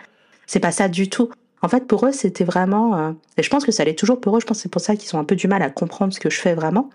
C'est 0.47 0.61
pas 0.61 0.73
ça 0.73 0.89
du 0.89 1.09
tout. 1.09 1.31
En 1.62 1.69
fait, 1.69 1.87
pour 1.87 2.07
eux, 2.07 2.12
c'était 2.12 2.45
vraiment, 2.45 2.97
euh, 2.97 3.12
et 3.37 3.43
je 3.43 3.51
pense 3.51 3.64
que 3.64 3.73
ça 3.73 3.83
allait 3.83 3.95
toujours 3.95 4.21
pour 4.21 4.37
eux. 4.37 4.41
Je 4.41 4.47
pense 4.47 4.59
que 4.59 4.62
c'est 4.62 4.69
pour 4.71 4.81
ça 4.81 4.97
qu'ils 4.97 5.14
ont 5.17 5.19
un 5.19 5.25
peu 5.25 5.37
du 5.37 5.49
mal 5.49 5.62
à 5.62 5.71
comprendre 5.71 6.12
ce 6.12 6.21
que 6.21 6.31
je 6.31 6.41
fais 6.41 6.55
vraiment, 6.55 6.91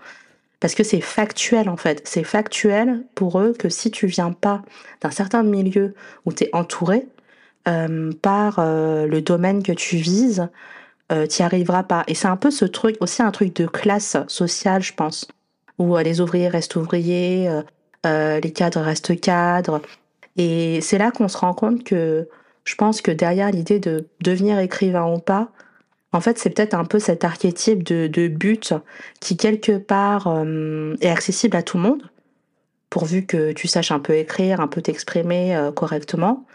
parce 0.60 0.76
que 0.76 0.84
c'est 0.84 1.02
factuel 1.02 1.70
en 1.70 1.78
fait. 1.78 2.02
C'est 2.06 2.24
factuel 2.24 3.04
pour 3.16 3.40
eux 3.40 3.54
que 3.58 3.70
si 3.70 3.92
tu 3.92 4.08
viens 4.08 4.32
pas 4.32 4.62
d'un 5.02 5.12
certain 5.12 5.44
milieu 5.44 5.94
où 6.26 6.34
tu 6.34 6.46
es 6.46 6.50
entouré 6.54 7.08
par 7.64 8.56
le 8.58 9.20
domaine 9.20 9.62
que 9.62 9.72
tu 9.72 9.98
vises, 9.98 10.50
euh, 11.12 11.28
tu 11.28 11.42
n'y 11.42 11.46
arriveras 11.46 11.84
pas. 11.84 12.04
Et 12.08 12.16
c'est 12.16 12.28
un 12.28 12.38
peu 12.38 12.52
ce 12.52 12.66
truc, 12.66 12.96
aussi 13.02 13.22
un 13.22 13.32
truc 13.32 13.56
de 13.56 13.68
classe 13.68 14.18
sociale, 14.28 14.82
je 14.82 14.94
pense, 14.94 15.28
où 15.82 15.98
les 15.98 16.22
ouvriers 16.22 16.48
restent 16.48 16.76
ouvriers, 16.76 17.50
les 18.06 18.54
cadres 18.54 18.82
restent 18.82 19.20
cadres. 19.20 19.82
Et 20.38 20.80
c'est 20.82 20.98
là 20.98 21.12
qu'on 21.12 21.28
se 21.28 21.38
rend 21.38 21.54
compte 21.54 21.84
que 21.84 22.28
je 22.64 22.76
pense 22.76 23.02
que 23.02 23.12
derrière 23.12 23.52
l'idée 23.52 23.80
de 23.80 24.08
devenir 24.22 24.60
écrivain 24.60 25.12
ou 25.12 25.20
pas, 25.20 25.50
en 26.14 26.20
fait, 26.20 26.38
c'est 26.38 26.50
peut-être 26.50 26.74
un 26.74 26.84
peu 26.84 27.00
cet 27.00 27.24
archétype 27.24 27.84
de, 27.84 28.28
but 28.28 28.74
qui, 29.20 29.38
quelque 29.38 29.78
part, 29.78 30.28
euh, 30.28 30.96
est 31.00 31.10
accessible 31.10 31.56
à 31.56 31.64
tout 31.64 31.78
le 31.78 31.84
monde, 31.84 32.04
pourvu 32.90 33.26
que 33.26 33.54
tu 33.54 33.68
saches 33.68 33.92
un 33.92 34.00
peu 34.00 34.16
écrire, 34.16 34.60
un 34.60 34.68
peu 34.68 34.82
t'exprimer 34.82 35.56
euh, 35.56 35.72
correctement, 35.72 36.46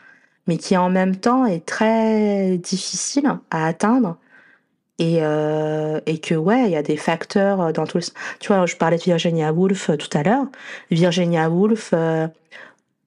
mais 0.46 0.58
qui 0.58 0.76
en 0.76 0.90
même 0.90 1.16
temps 1.16 1.46
est 1.46 1.64
très 1.64 2.58
difficile 2.58 3.30
à 3.50 3.66
atteindre. 3.66 4.18
Et, 4.98 5.18
euh, 5.20 6.00
et 6.06 6.18
que, 6.18 6.34
ouais, 6.34 6.64
il 6.64 6.70
y 6.70 6.76
a 6.76 6.82
des 6.82 6.96
facteurs 6.96 7.72
dans 7.72 7.86
tout 7.86 7.98
le... 7.98 8.04
Tu 8.40 8.48
vois, 8.48 8.64
je 8.64 8.76
parlais 8.76 8.96
de 8.96 9.02
Virginia 9.02 9.52
Woolf 9.52 9.90
tout 9.98 10.18
à 10.18 10.22
l'heure. 10.22 10.46
Virginia 10.90 11.50
Woolf, 11.50 11.92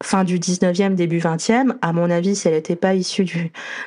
fin 0.03 0.23
du 0.23 0.39
19e, 0.39 0.95
début 0.95 1.19
20e, 1.19 1.75
à 1.81 1.93
mon 1.93 2.09
avis, 2.09 2.35
si 2.35 2.47
elle 2.47 2.53
n'était 2.53 2.75
pas 2.75 2.95
issue 2.95 3.25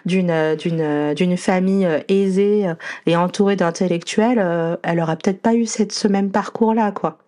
d'une 0.07 0.57
d'une 0.57 1.14
d'une 1.14 1.36
famille 1.36 1.86
euh, 1.86 2.00
aisée 2.09 2.68
euh, 2.68 2.74
et 3.07 3.16
entourée 3.16 3.57
d'intellectuels, 3.57 4.38
euh, 4.38 4.76
elle 4.82 5.00
aurait 5.00 5.16
peut-être 5.16 5.40
pas 5.40 5.55
eu 5.55 5.66
cette, 5.66 5.92
ce 5.92 6.09
même 6.09 6.30
parcours-là, 6.30 6.92
quoi. 6.92 7.18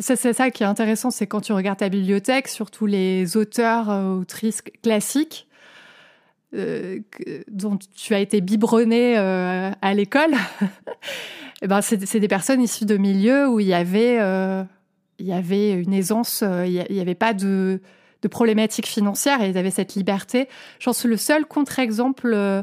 C'est 0.00 0.32
ça 0.32 0.50
qui 0.50 0.64
est 0.64 0.66
intéressant, 0.66 1.12
c'est 1.12 1.28
quand 1.28 1.40
tu 1.40 1.52
regardes 1.52 1.78
ta 1.78 1.88
bibliothèque, 1.88 2.48
surtout 2.48 2.86
les 2.86 3.36
auteurs, 3.36 3.88
autrices 3.88 4.60
classiques, 4.82 5.46
dont 7.48 7.78
tu 7.96 8.14
as 8.14 8.20
été 8.20 8.40
biberonné 8.40 9.16
à 9.16 9.94
l'école, 9.94 10.34
eh 11.62 11.66
ben 11.66 11.80
c'est 11.80 12.20
des 12.20 12.28
personnes 12.28 12.62
issues 12.62 12.86
de 12.86 12.96
milieux 12.96 13.48
où 13.48 13.60
il 13.60 13.66
y 13.66 13.74
avait 13.74 14.18
il 15.18 15.26
y 15.26 15.32
avait 15.32 15.72
une 15.72 15.92
aisance, 15.92 16.42
euh, 16.42 16.66
il 16.66 16.84
n'y 16.90 17.00
avait 17.00 17.14
pas 17.14 17.34
de, 17.34 17.80
problématiques 18.30 18.86
financières 18.86 19.44
ils 19.44 19.58
avaient 19.58 19.70
cette 19.70 19.94
liberté. 19.94 20.48
Je 20.78 20.86
pense 20.86 21.02
que 21.02 21.08
le 21.08 21.18
seul 21.18 21.44
contre-exemple 21.44 22.32
euh, 22.32 22.62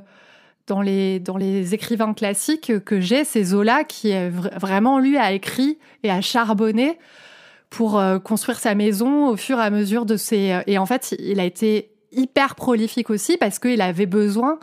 dans 0.65 0.81
les, 0.81 1.19
dans 1.19 1.37
les 1.37 1.75
écrivains 1.75 2.13
classiques 2.13 2.83
que 2.83 2.99
j'ai, 2.99 3.23
c'est 3.25 3.43
Zola 3.43 3.83
qui 3.83 4.11
vraiment, 4.29 4.97
lui, 4.97 5.17
a 5.17 5.31
écrit 5.31 5.77
et 6.03 6.09
a 6.09 6.19
charbonné 6.21 6.97
pour 7.69 7.99
euh, 7.99 8.17
construire 8.17 8.59
sa 8.59 8.73
maison 8.73 9.27
au 9.27 9.37
fur 9.37 9.59
et 9.59 9.61
à 9.61 9.69
mesure 9.69 10.05
de 10.05 10.17
ses... 10.17 10.61
Et 10.65 10.77
en 10.77 10.85
fait, 10.85 11.15
il 11.19 11.39
a 11.39 11.45
été 11.45 11.90
hyper 12.11 12.55
prolifique 12.55 13.09
aussi 13.09 13.37
parce 13.37 13.59
qu'il 13.59 13.81
avait 13.81 14.05
besoin 14.05 14.59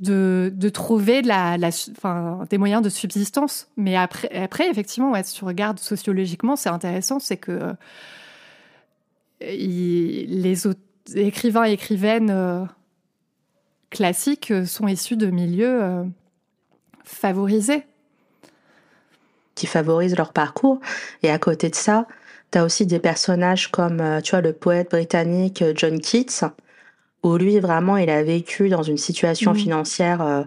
de, 0.00 0.68
trouver 0.72 1.22
des 1.22 2.58
moyens 2.58 2.82
de 2.82 2.88
subsistance. 2.88 3.68
Mais 3.76 3.96
après, 3.96 4.68
effectivement, 4.70 5.12
si 5.22 5.34
tu 5.34 5.44
regardes 5.44 5.78
sociologiquement, 5.78 6.56
c'est 6.56 6.70
intéressant, 6.70 7.18
c'est 7.18 7.36
que 7.36 7.52
euh, 7.52 7.72
les 9.40 10.56
écrivains 11.14 11.66
et 11.66 11.72
écrivaines 11.72 12.30
euh, 12.30 12.64
classiques 13.90 14.52
sont 14.66 14.88
issus 14.88 15.16
de 15.16 15.26
milieux 15.26 15.82
euh, 15.82 16.04
favorisés. 17.04 17.84
Qui 19.54 19.66
favorisent 19.66 20.16
leur 20.16 20.32
parcours. 20.32 20.80
Et 21.22 21.30
à 21.30 21.38
côté 21.38 21.68
de 21.68 21.74
ça, 21.74 22.06
tu 22.50 22.58
as 22.58 22.64
aussi 22.64 22.86
des 22.86 22.98
personnages 22.98 23.68
comme, 23.70 24.20
tu 24.22 24.30
vois, 24.30 24.40
le 24.40 24.52
poète 24.52 24.90
britannique 24.90 25.64
John 25.76 26.00
Keats, 26.00 26.50
où 27.22 27.36
lui 27.36 27.60
vraiment 27.60 27.96
il 27.96 28.08
a 28.08 28.22
vécu 28.22 28.68
dans 28.68 28.82
une 28.82 28.96
situation 28.96 29.52
mmh. 29.52 29.56
financière 29.56 30.22
euh, 30.22 30.42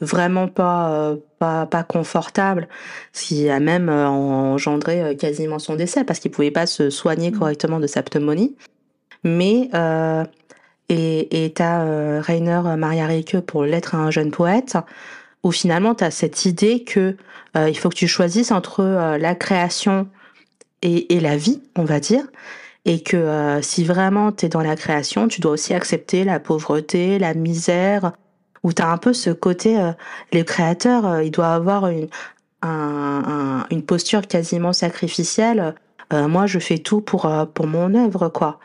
vraiment 0.00 0.48
pas, 0.48 0.90
euh, 0.92 1.16
pas 1.38 1.66
pas 1.66 1.82
confortable, 1.82 2.68
ce 3.12 3.26
qui 3.26 3.48
a 3.48 3.60
même 3.60 3.88
euh, 3.88 4.06
engendré 4.06 5.16
quasiment 5.16 5.58
son 5.58 5.74
décès 5.74 6.04
parce 6.04 6.18
qu'il 6.18 6.30
pouvait 6.30 6.50
pas 6.50 6.66
se 6.66 6.90
soigner 6.90 7.30
mmh. 7.30 7.38
correctement 7.38 7.80
de 7.80 7.86
sa 7.86 8.02
pneumonie. 8.02 8.56
Mais 9.24 9.70
et 10.90 11.44
et 11.44 11.52
t'as 11.52 12.20
Rainer 12.20 12.60
Maria 12.76 13.06
Rilke 13.06 13.40
pour 13.40 13.64
l'être 13.64 13.94
à 13.94 13.98
un 13.98 14.10
jeune 14.10 14.30
poète 14.30 14.76
où 15.42 15.50
finalement 15.50 15.94
tu 15.94 16.04
as 16.04 16.10
cette 16.10 16.44
idée 16.44 16.84
que 16.84 17.16
il 17.56 17.76
faut 17.76 17.88
que 17.88 17.96
tu 17.96 18.06
choisisses 18.06 18.52
entre 18.52 19.16
la 19.18 19.34
création 19.34 20.06
et, 20.82 21.14
et 21.14 21.20
la 21.20 21.36
vie, 21.36 21.62
on 21.76 21.84
va 21.84 22.00
dire 22.00 22.24
et 22.88 23.02
que 23.02 23.18
euh, 23.18 23.60
si 23.60 23.84
vraiment 23.84 24.32
tu 24.32 24.46
es 24.46 24.48
dans 24.48 24.62
la 24.62 24.74
création, 24.74 25.28
tu 25.28 25.42
dois 25.42 25.52
aussi 25.52 25.74
accepter 25.74 26.24
la 26.24 26.40
pauvreté, 26.40 27.18
la 27.18 27.34
misère, 27.34 28.12
où 28.62 28.72
tu 28.72 28.80
as 28.80 28.90
un 28.90 28.96
peu 28.96 29.12
ce 29.12 29.28
côté, 29.28 29.78
euh, 29.78 29.92
les 30.32 30.42
créateurs, 30.44 31.06
euh, 31.06 31.22
il 31.22 31.30
doit 31.30 31.52
avoir 31.52 31.88
une, 31.88 32.08
un, 32.62 33.66
une 33.70 33.82
posture 33.84 34.26
quasiment 34.26 34.72
sacrificielle. 34.72 35.74
moi, 36.10 36.46
je 36.46 36.58
fais 36.58 36.78
tout 36.78 37.02
pour, 37.02 37.30
pour 37.54 37.66
mon 37.66 37.94
œuvre, 37.94 38.30
quoi. 38.30 38.58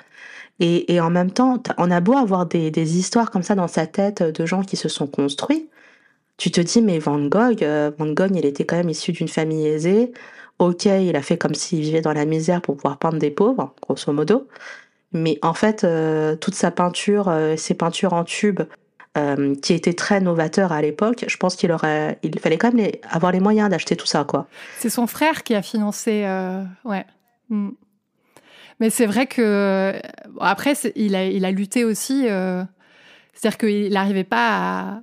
Et, 0.59 0.93
et 0.93 1.01
en 1.01 1.09
même 1.09 1.31
temps, 1.31 1.61
on 1.77 1.91
a 1.91 1.99
beau 1.99 2.15
avoir 2.15 2.45
des, 2.45 2.71
des 2.71 2.97
histoires 2.97 3.29
comme 3.29 3.43
ça 3.43 3.55
dans 3.55 3.67
sa 3.67 3.87
tête 3.87 4.23
de 4.23 4.45
gens 4.45 4.63
qui 4.63 4.77
se 4.77 4.87
sont 4.87 5.07
construits, 5.07 5.69
tu 6.37 6.51
te 6.51 6.61
dis, 6.61 6.81
mais 6.81 6.99
Van 6.99 7.19
Gogh, 7.19 7.63
Van 7.97 8.07
Gogh, 8.13 8.31
il 8.35 8.45
était 8.45 8.65
quand 8.65 8.77
même 8.77 8.89
issu 8.89 9.11
d'une 9.11 9.27
famille 9.27 9.67
aisée. 9.67 10.13
Ok, 10.59 10.85
il 10.85 11.15
a 11.15 11.21
fait 11.21 11.37
comme 11.37 11.55
s'il 11.55 11.81
vivait 11.81 12.01
dans 12.01 12.13
la 12.13 12.25
misère 12.25 12.61
pour 12.61 12.75
pouvoir 12.75 12.97
peindre 12.97 13.17
des 13.17 13.31
pauvres, 13.31 13.73
grosso 13.81 14.11
modo. 14.13 14.47
Mais 15.13 15.37
en 15.41 15.53
fait, 15.53 15.83
euh, 15.83 16.35
toute 16.35 16.55
sa 16.55 16.71
peinture, 16.71 17.29
euh, 17.29 17.55
ses 17.55 17.75
peintures 17.75 18.13
en 18.13 18.23
tube, 18.23 18.61
euh, 19.15 19.53
qui 19.55 19.73
étaient 19.73 19.93
très 19.93 20.19
novateurs 20.21 20.71
à 20.71 20.81
l'époque, 20.81 21.25
je 21.27 21.37
pense 21.37 21.55
qu'il 21.55 21.71
aurait, 21.71 22.17
il 22.23 22.37
fallait 22.39 22.57
quand 22.57 22.73
même 22.73 22.91
avoir 23.09 23.31
les 23.31 23.39
moyens 23.39 23.69
d'acheter 23.69 23.95
tout 23.95 24.07
ça, 24.07 24.23
quoi. 24.23 24.47
C'est 24.79 24.89
son 24.89 25.05
frère 25.05 25.43
qui 25.43 25.53
a 25.53 25.61
financé, 25.61 26.25
ouais. 26.83 27.05
Mm. 27.49 27.69
Mais 28.79 28.89
c'est 28.89 29.05
vrai 29.05 29.27
que 29.27 29.93
après, 30.41 30.73
il 30.95 31.15
a, 31.15 31.25
il 31.25 31.45
a 31.45 31.51
lutté 31.51 31.85
aussi. 31.85 32.23
C'est-à-dire 33.33 33.57
qu'il 33.59 33.93
n'arrivait 33.93 34.23
pas 34.23 34.49
à, 34.49 35.01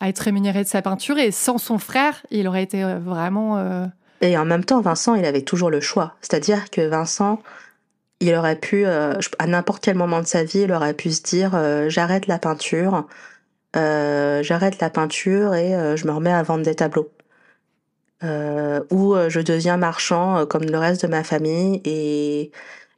à, 0.00 0.08
être 0.10 0.18
rémunéré 0.18 0.62
de 0.62 0.68
sa 0.68 0.82
peinture 0.82 1.18
et 1.18 1.30
sans 1.30 1.56
son 1.56 1.78
frère, 1.78 2.26
il 2.30 2.46
aurait 2.46 2.62
été 2.62 2.84
vraiment 2.84 3.88
et 4.20 4.38
en 4.38 4.44
même 4.44 4.64
temps, 4.64 4.80
Vincent, 4.80 5.14
il 5.14 5.24
avait 5.24 5.42
toujours 5.42 5.70
le 5.70 5.80
choix. 5.80 6.14
C'est-à-dire 6.20 6.70
que 6.70 6.80
Vincent, 6.80 7.42
il 8.20 8.34
aurait 8.34 8.58
pu, 8.58 8.86
euh, 8.86 9.14
à 9.38 9.46
n'importe 9.46 9.84
quel 9.84 9.96
moment 9.96 10.20
de 10.20 10.26
sa 10.26 10.44
vie, 10.44 10.60
il 10.60 10.72
aurait 10.72 10.94
pu 10.94 11.10
se 11.10 11.22
dire 11.22 11.52
euh, 11.54 11.88
j'arrête 11.88 12.26
la 12.26 12.38
peinture, 12.38 13.06
euh, 13.76 14.42
j'arrête 14.42 14.80
la 14.80 14.90
peinture 14.90 15.54
et 15.54 15.96
je 15.96 16.06
me 16.06 16.12
remets 16.12 16.32
à 16.32 16.42
vendre 16.42 16.64
des 16.64 16.74
tableaux. 16.74 17.10
ou 18.22 19.14
je 19.28 19.40
deviens 19.40 19.76
marchand 19.76 20.46
comme 20.46 20.64
le 20.64 20.78
reste 20.78 21.02
de 21.02 21.08
ma 21.08 21.24
famille. 21.24 21.80
Et, 21.84 22.50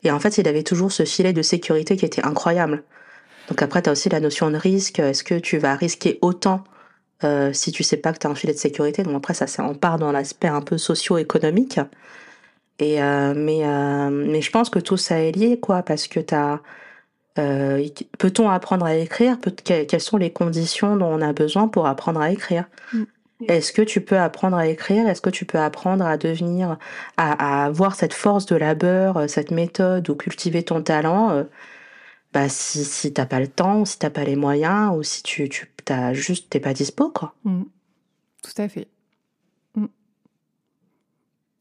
et 0.05 0.11
en 0.11 0.21
fait, 0.21 0.39
il 0.39 0.47
avait 0.49 0.63
toujours 0.63 0.93
ce 0.93 1.05
filet 1.05 1.33
de 1.33 1.43
sécurité 1.43 1.97
qui 1.97 2.05
était 2.05 2.25
incroyable. 2.25 2.85
Donc 3.49 3.63
après, 3.63 3.83
tu 3.83 3.89
as 3.89 3.93
aussi 3.93 4.09
la 4.09 4.21
notion 4.21 4.51
de 4.51 4.57
risque. 4.57 4.99
Est-ce 4.99 5.25
que 5.25 5.39
tu 5.39 5.59
vas 5.59 5.75
risquer 5.75 6.19
autant 6.23 6.63
euh, 7.25 7.53
si 7.53 7.73
tu 7.73 7.83
sais 7.83 7.97
pas 7.97 8.13
que 8.13 8.19
tu 8.19 8.27
as 8.27 8.31
un 8.31 8.35
filet 8.35 8.53
de 8.53 8.59
sécurité. 8.59 9.03
Donc 9.03 9.17
après, 9.17 9.35
ça, 9.35 9.47
on 9.65 9.75
part 9.75 9.99
dans 9.99 10.13
l'aspect 10.13 10.49
un 10.49 10.61
peu 10.61 10.79
socio-économique. 10.79 11.81
Et 12.79 13.03
euh, 13.03 13.33
mais 13.35 13.65
euh, 13.65 14.11
mais 14.11 14.43
je 14.43 14.51
pense 14.51 14.69
que 14.69 14.79
tout 14.79 14.99
ça 14.99 15.19
est 15.21 15.33
lié, 15.33 15.59
quoi, 15.59 15.83
parce 15.83 16.09
que 16.09 16.21
t'as 16.21 16.61
peut-on 18.19 18.49
apprendre 18.49 18.87
à 18.87 18.95
écrire? 18.97 19.37
Quelles 19.65 20.01
sont 20.01 20.17
les 20.17 20.33
conditions 20.33 20.97
dont 20.97 21.07
on 21.07 21.21
a 21.21 21.35
besoin 21.35 21.69
pour 21.69 21.87
apprendre 21.87 22.21
à 22.21 22.31
écrire? 22.31 22.65
Mm. 22.95 23.05
Est-ce 23.49 23.73
que 23.73 23.83
tu 23.83 24.01
peux 24.01 24.19
apprendre 24.19 24.57
à 24.57 24.67
écrire? 24.67 25.07
Est-ce 25.07 25.21
que 25.21 25.29
tu 25.29 25.45
peux 25.45 25.59
apprendre 25.59 26.07
à 26.07 26.17
devenir, 26.17 26.79
à, 27.19 27.63
à, 27.63 27.67
avoir 27.67 27.95
cette 27.95 28.15
force 28.15 28.47
de 28.47 28.57
labeur, 28.57 29.29
cette 29.29 29.51
méthode 29.51 30.09
ou 30.09 30.15
cultiver 30.15 30.63
ton 30.63 30.83
talent 30.83 31.45
bah, 32.33 32.49
si, 32.49 32.85
si 32.85 33.13
t'as 33.13 33.27
pas 33.27 33.41
le 33.41 33.49
temps, 33.49 33.85
si 33.85 33.99
t'as 33.99 34.11
pas 34.11 34.25
les 34.25 34.37
moyens, 34.37 34.97
ou 34.97 35.03
si 35.03 35.23
tu, 35.23 35.49
tu 35.49 35.71
t'as 35.85 36.13
juste, 36.13 36.51
t'es 36.51 36.61
pas 36.61 36.75
dispo, 36.75 37.11
quoi. 37.11 37.35
Mmh. 37.45 37.63
Tout 38.43 38.63
à 38.63 38.69
fait. 38.69 38.89
Mmh. 39.75 39.87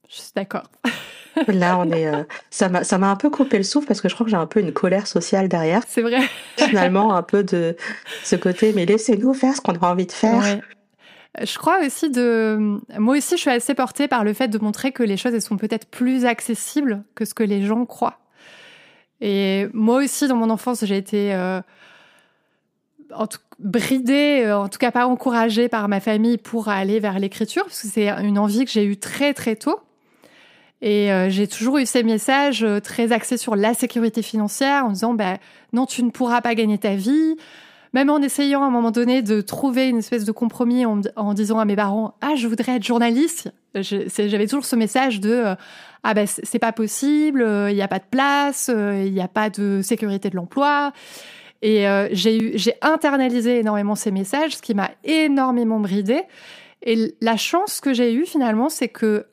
Je 0.10 0.16
suis 0.16 0.32
d'accord. 0.36 0.70
Là, 1.48 1.78
on 1.78 1.92
est. 1.92 2.08
Euh, 2.08 2.24
ça 2.50 2.70
m'a, 2.70 2.84
ça 2.84 2.98
m'a 2.98 3.10
un 3.10 3.16
peu 3.16 3.30
coupé 3.30 3.58
le 3.58 3.64
souffle 3.64 3.88
parce 3.88 4.02
que 4.02 4.10
je 4.10 4.14
crois 4.14 4.26
que 4.26 4.30
j'ai 4.32 4.38
un 4.38 4.46
peu 4.46 4.60
une 4.60 4.72
colère 4.72 5.08
sociale 5.08 5.50
derrière. 5.50 5.84
C'est 5.88 6.02
vrai. 6.02 6.22
Finalement, 6.58 7.14
un 7.16 7.24
peu 7.24 7.44
de 7.44 7.76
ce 8.24 8.36
côté, 8.36 8.74
mais 8.74 8.86
laissez-nous 8.86 9.34
faire 9.34 9.56
ce 9.56 9.62
qu'on 9.62 9.74
a 9.74 9.88
envie 9.88 10.06
de 10.06 10.12
faire. 10.12 10.62
Je 11.42 11.58
crois 11.58 11.86
aussi 11.86 12.10
de. 12.10 12.80
Moi 12.98 13.18
aussi, 13.18 13.36
je 13.36 13.42
suis 13.42 13.50
assez 13.50 13.74
portée 13.74 14.08
par 14.08 14.24
le 14.24 14.34
fait 14.34 14.48
de 14.48 14.58
montrer 14.58 14.92
que 14.94 15.04
les 15.04 15.18
choses 15.18 15.34
elles 15.34 15.42
sont 15.42 15.58
peut-être 15.58 15.88
plus 15.88 16.26
accessibles 16.26 17.04
que 17.14 17.26
ce 17.26 17.34
que 17.34 17.44
les 17.44 17.66
gens 17.66 17.86
croient. 17.86 18.20
Et 19.22 19.68
moi 19.74 20.04
aussi, 20.04 20.28
dans 20.28 20.36
mon 20.36 20.50
enfance, 20.50 20.86
j'ai 20.86 20.98
été. 20.98 21.34
Euh, 21.34 21.62
en 23.14 23.28
tout, 23.28 23.40
bridée, 23.60 24.44
euh, 24.46 24.58
en 24.58 24.70
tout 24.70 24.78
cas 24.78 24.92
pas 24.92 25.08
encouragée 25.08 25.70
par 25.70 25.88
ma 25.88 26.00
famille 26.00 26.38
pour 26.38 26.70
aller 26.70 27.00
vers 27.00 27.20
l'écriture, 27.20 27.64
parce 27.64 27.82
que 27.82 27.88
c'est 27.88 28.10
une 28.10 28.38
envie 28.38 28.66
que 28.66 28.72
j'ai 28.72 28.86
eue 28.86 28.98
très 28.98 29.34
très 29.34 29.56
tôt. 29.56 29.80
Et 30.82 31.12
euh, 31.12 31.30
j'ai 31.30 31.48
toujours 31.48 31.78
eu 31.78 31.86
ces 31.86 32.04
messages 32.04 32.64
euh, 32.64 32.80
très 32.80 33.12
axés 33.12 33.38
sur 33.38 33.56
la 33.56 33.74
sécurité 33.74 34.22
financière, 34.22 34.86
en 34.86 34.90
disant 34.90 35.14
bah, 35.14 35.38
non, 35.74 35.86
tu 35.86 36.04
ne 36.04 36.10
pourras 36.10 36.42
pas 36.42 36.54
gagner 36.56 36.78
ta 36.78 36.96
vie. 36.96 37.38
Même 37.96 38.10
en 38.10 38.22
essayant 38.22 38.62
à 38.62 38.68
un 38.68 38.70
moment 38.70 38.92
donné 38.92 39.22
de 39.22 39.40
trouver 39.40 39.88
une 39.88 40.00
espèce 40.00 40.26
de 40.26 40.34
compromis 40.34 40.86
en, 40.86 41.34
disant 41.34 41.60
à 41.60 41.66
mes 41.66 41.78
parents 41.78 42.18
ah 42.20 42.36
je 42.36 42.46
voudrais 42.46 42.76
être 42.76 42.84
journaliste, 42.84 43.54
j'avais 43.74 44.48
toujours 44.48 44.66
ce 44.66 44.76
message 44.76 45.22
de 45.22 45.56
ah 46.04 46.14
ben 46.14 46.28
c'est 46.28 46.60
pas 46.60 46.74
possible, 46.74 47.40
il 47.70 47.74
n'y 47.74 47.82
a 47.82 47.88
pas 47.88 48.00
de 48.00 48.06
place, 48.12 48.70
il 48.70 49.14
n'y 49.14 49.22
a 49.22 49.30
pas 49.30 49.50
de 49.50 49.80
sécurité 49.82 50.30
de 50.30 50.36
l'emploi. 50.36 50.92
Et 51.62 51.88
euh, 51.88 52.10
j'ai 52.12 52.74
internalisé 52.82 53.60
énormément 53.60 53.96
ces 53.96 54.12
messages, 54.12 54.58
ce 54.58 54.62
qui 54.62 54.74
m'a 54.74 54.92
énormément 55.06 55.80
bridé. 55.80 56.22
Et 56.84 57.16
la 57.22 57.38
chance 57.38 57.80
que 57.80 57.94
j'ai 57.94 58.14
eue 58.14 58.26
finalement, 58.26 58.68
c'est 58.68 58.90
que 58.90 59.26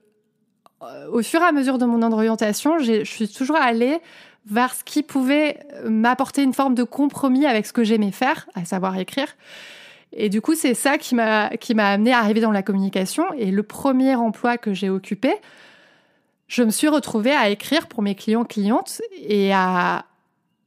euh, 0.83 1.09
au 1.11 1.21
fur 1.23 1.41
et 1.41 1.45
à 1.45 1.53
mesure 1.53 1.79
de 1.79 1.85
mon 1.85 2.01
orientation, 2.11 2.79
je 2.79 3.05
suis 3.05 3.29
toujours 3.29 3.57
allée 3.57 3.99
vers 4.47 4.75
ce 4.75 4.85
qui 4.85 5.03
pouvait 5.03 5.59
m'apporter 5.85 6.43
une 6.43 6.53
forme 6.53 6.75
de 6.75 6.83
compromis 6.83 7.47
avec 7.47 7.67
ce 7.67 7.73
que 7.73 7.85
j'aimais 7.85 8.13
faire, 8.13 8.49
à 8.55 8.65
savoir 8.65 8.99
écrire. 8.99 9.29
Et 10.13 10.29
du 10.29 10.41
coup, 10.41 10.55
c'est 10.55 10.75
ça 10.75 10.99
qui 10.99 11.15
m'a 11.15 11.49
qui 11.57 11.75
m'a 11.75 11.89
amené 11.89 12.13
à 12.13 12.19
arriver 12.19 12.41
dans 12.41 12.51
la 12.51 12.63
communication. 12.63 13.25
Et 13.39 13.51
le 13.51 13.63
premier 13.63 14.15
emploi 14.15 14.59
que 14.59 14.75
j'ai 14.75 14.91
occupé, 14.91 15.33
je 16.49 16.63
me 16.63 16.71
suis 16.71 16.89
retrouvée 16.89 17.33
à 17.33 17.49
écrire 17.49 17.87
pour 17.87 18.03
mes 18.03 18.15
clients 18.15 18.45
clientes 18.45 19.01
et 19.17 19.55
à, 19.55 20.05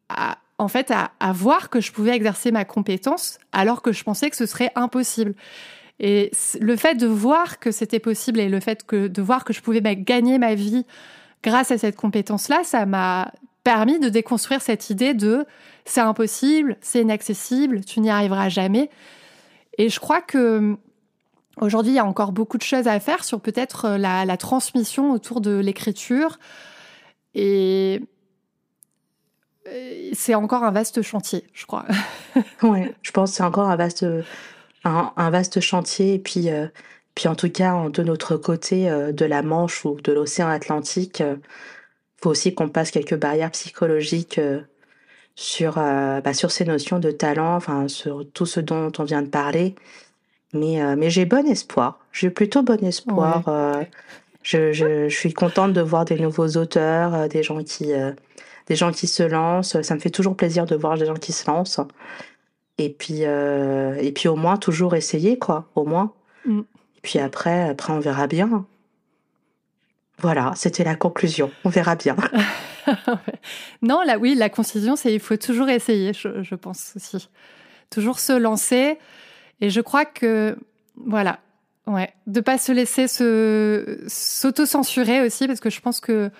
à 0.09 0.37
en 0.57 0.67
fait, 0.67 0.91
à, 0.91 1.33
voir 1.33 1.69
que 1.69 1.81
je 1.81 1.91
pouvais 1.91 2.15
exercer 2.15 2.51
ma 2.51 2.65
compétence 2.65 3.39
alors 3.51 3.81
que 3.81 3.91
je 3.91 4.03
pensais 4.03 4.29
que 4.29 4.35
ce 4.35 4.45
serait 4.45 4.71
impossible. 4.75 5.35
Et 5.99 6.31
le 6.59 6.75
fait 6.75 6.95
de 6.95 7.07
voir 7.07 7.59
que 7.59 7.71
c'était 7.71 7.99
possible 7.99 8.39
et 8.39 8.49
le 8.49 8.59
fait 8.59 8.85
que 8.85 9.07
de 9.07 9.21
voir 9.21 9.43
que 9.43 9.53
je 9.53 9.61
pouvais 9.61 9.81
gagner 9.81 10.37
ma 10.37 10.55
vie 10.55 10.85
grâce 11.43 11.71
à 11.71 11.77
cette 11.77 11.95
compétence-là, 11.95 12.63
ça 12.63 12.85
m'a 12.85 13.31
permis 13.65 13.99
de 13.99 14.09
déconstruire 14.09 14.61
cette 14.61 14.89
idée 14.89 15.13
de 15.13 15.45
c'est 15.85 15.99
impossible, 15.99 16.77
c'est 16.81 17.01
inaccessible, 17.01 17.83
tu 17.83 17.99
n'y 17.99 18.09
arriveras 18.09 18.47
jamais. 18.47 18.89
Et 19.77 19.89
je 19.89 19.99
crois 19.99 20.21
que 20.21 20.77
aujourd'hui, 21.59 21.93
il 21.93 21.95
y 21.95 21.99
a 21.99 22.05
encore 22.05 22.31
beaucoup 22.31 22.57
de 22.57 22.63
choses 22.63 22.87
à 22.87 22.99
faire 22.99 23.23
sur 23.23 23.41
peut-être 23.41 23.89
la, 23.97 24.23
la 24.23 24.37
transmission 24.37 25.11
autour 25.11 25.41
de 25.41 25.57
l'écriture. 25.57 26.37
Et 27.33 28.01
euh, 29.67 30.09
c'est 30.13 30.35
encore 30.35 30.63
un 30.63 30.71
vaste 30.71 31.01
chantier, 31.01 31.45
je 31.53 31.65
crois. 31.65 31.85
ouais, 32.61 32.93
je 33.01 33.11
pense 33.11 33.31
que 33.31 33.37
c'est 33.37 33.43
encore 33.43 33.67
un 33.67 33.75
vaste, 33.75 34.05
un, 34.83 35.29
vaste 35.31 35.59
chantier. 35.59 36.13
Et 36.13 36.19
puis, 36.19 36.51
euh, 36.51 36.67
puis 37.15 37.27
en 37.27 37.35
tout 37.35 37.49
cas, 37.49 37.89
de 37.89 38.03
notre 38.03 38.37
côté 38.37 38.91
euh, 38.91 39.11
de 39.11 39.25
la 39.25 39.41
Manche 39.41 39.85
ou 39.85 39.99
de 40.01 40.11
l'océan 40.11 40.49
Atlantique, 40.49 41.23
faut 42.21 42.29
aussi 42.29 42.53
qu'on 42.55 42.69
passe 42.69 42.91
quelques 42.91 43.15
barrières 43.15 43.51
psychologiques 43.51 44.39
sur, 45.35 45.75
bah, 45.75 46.33
sur 46.33 46.51
ces 46.51 46.65
notions 46.65 46.99
de 46.99 47.11
talent, 47.11 47.55
enfin 47.55 47.87
sur 47.87 48.25
tout 48.33 48.45
ce 48.45 48.59
dont 48.59 48.91
on 48.97 49.03
vient 49.03 49.21
de 49.21 49.29
parler. 49.29 49.75
Mais, 50.53 50.95
mais 50.95 51.09
j'ai 51.09 51.25
bon 51.25 51.45
espoir. 51.45 51.99
J'ai 52.11 52.29
plutôt 52.29 52.63
bon 52.63 52.83
espoir. 52.83 53.43
Je, 54.43 54.71
je, 54.71 55.09
je, 55.09 55.15
suis 55.15 55.33
contente 55.33 55.73
de 55.73 55.81
voir 55.81 56.05
des 56.05 56.17
nouveaux 56.17 56.47
auteurs, 56.57 57.27
des 57.27 57.43
gens 57.43 57.63
qui 57.63 57.91
des 58.67 58.75
gens 58.75 58.91
qui 58.91 59.07
se 59.07 59.23
lancent. 59.23 59.81
Ça 59.81 59.95
me 59.95 59.99
fait 59.99 60.09
toujours 60.09 60.35
plaisir 60.35 60.65
de 60.65 60.75
voir 60.75 60.97
des 60.97 61.05
gens 61.05 61.15
qui 61.15 61.31
se 61.33 61.49
lancent. 61.49 61.81
Et 62.77 62.89
puis, 62.89 63.19
euh, 63.21 63.95
et 63.95 64.11
puis 64.11 64.27
au 64.27 64.35
moins, 64.35 64.57
toujours 64.57 64.95
essayer, 64.95 65.37
quoi, 65.37 65.69
au 65.75 65.85
moins. 65.85 66.13
Mm. 66.45 66.59
Et 66.59 67.01
puis 67.01 67.19
après, 67.19 67.69
après, 67.69 67.93
on 67.93 67.99
verra 67.99 68.27
bien. 68.27 68.65
Voilà, 70.19 70.53
c'était 70.55 70.83
la 70.83 70.95
conclusion. 70.95 71.51
On 71.63 71.69
verra 71.69 71.95
bien. 71.95 72.15
non, 73.81 74.01
là, 74.01 74.17
oui, 74.17 74.35
la 74.35 74.49
conclusion, 74.49 74.95
c'est 74.95 75.13
il 75.13 75.19
faut 75.19 75.37
toujours 75.37 75.69
essayer, 75.69 76.13
je, 76.13 76.55
pense 76.55 76.93
aussi. 76.95 77.29
Toujours 77.89 78.19
se 78.19 78.33
lancer. 78.33 78.97
Et 79.61 79.69
je 79.69 79.81
crois 79.81 80.05
que, 80.05 80.57
voilà, 80.95 81.39
ouais, 81.87 82.13
de 82.27 82.39
pas 82.39 82.57
se 82.57 82.71
laisser 82.71 83.07
se 83.07 84.03
s'auto-censurer 84.07 85.21
aussi, 85.21 85.47
parce 85.47 85.59
que 85.59 85.69
je 85.69 85.81
pense 85.81 85.99
que 85.99 86.31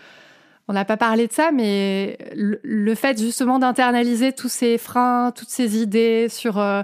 on 0.68 0.74
n'a 0.74 0.86
pas 0.86 0.98
parlé 0.98 1.28
de 1.28 1.34
ça, 1.34 1.52
mais 1.52 2.18
le, 2.34 2.96
fait 2.96 3.20
justement 3.20 3.60
d'internaliser 3.60 4.34
tous 4.34 4.50
ces 4.50 4.80
freins, 4.80 5.32
toutes 5.36 5.50
ces 5.50 5.78
idées 5.78 6.28
sur 6.28 6.58
euh, 6.58 6.82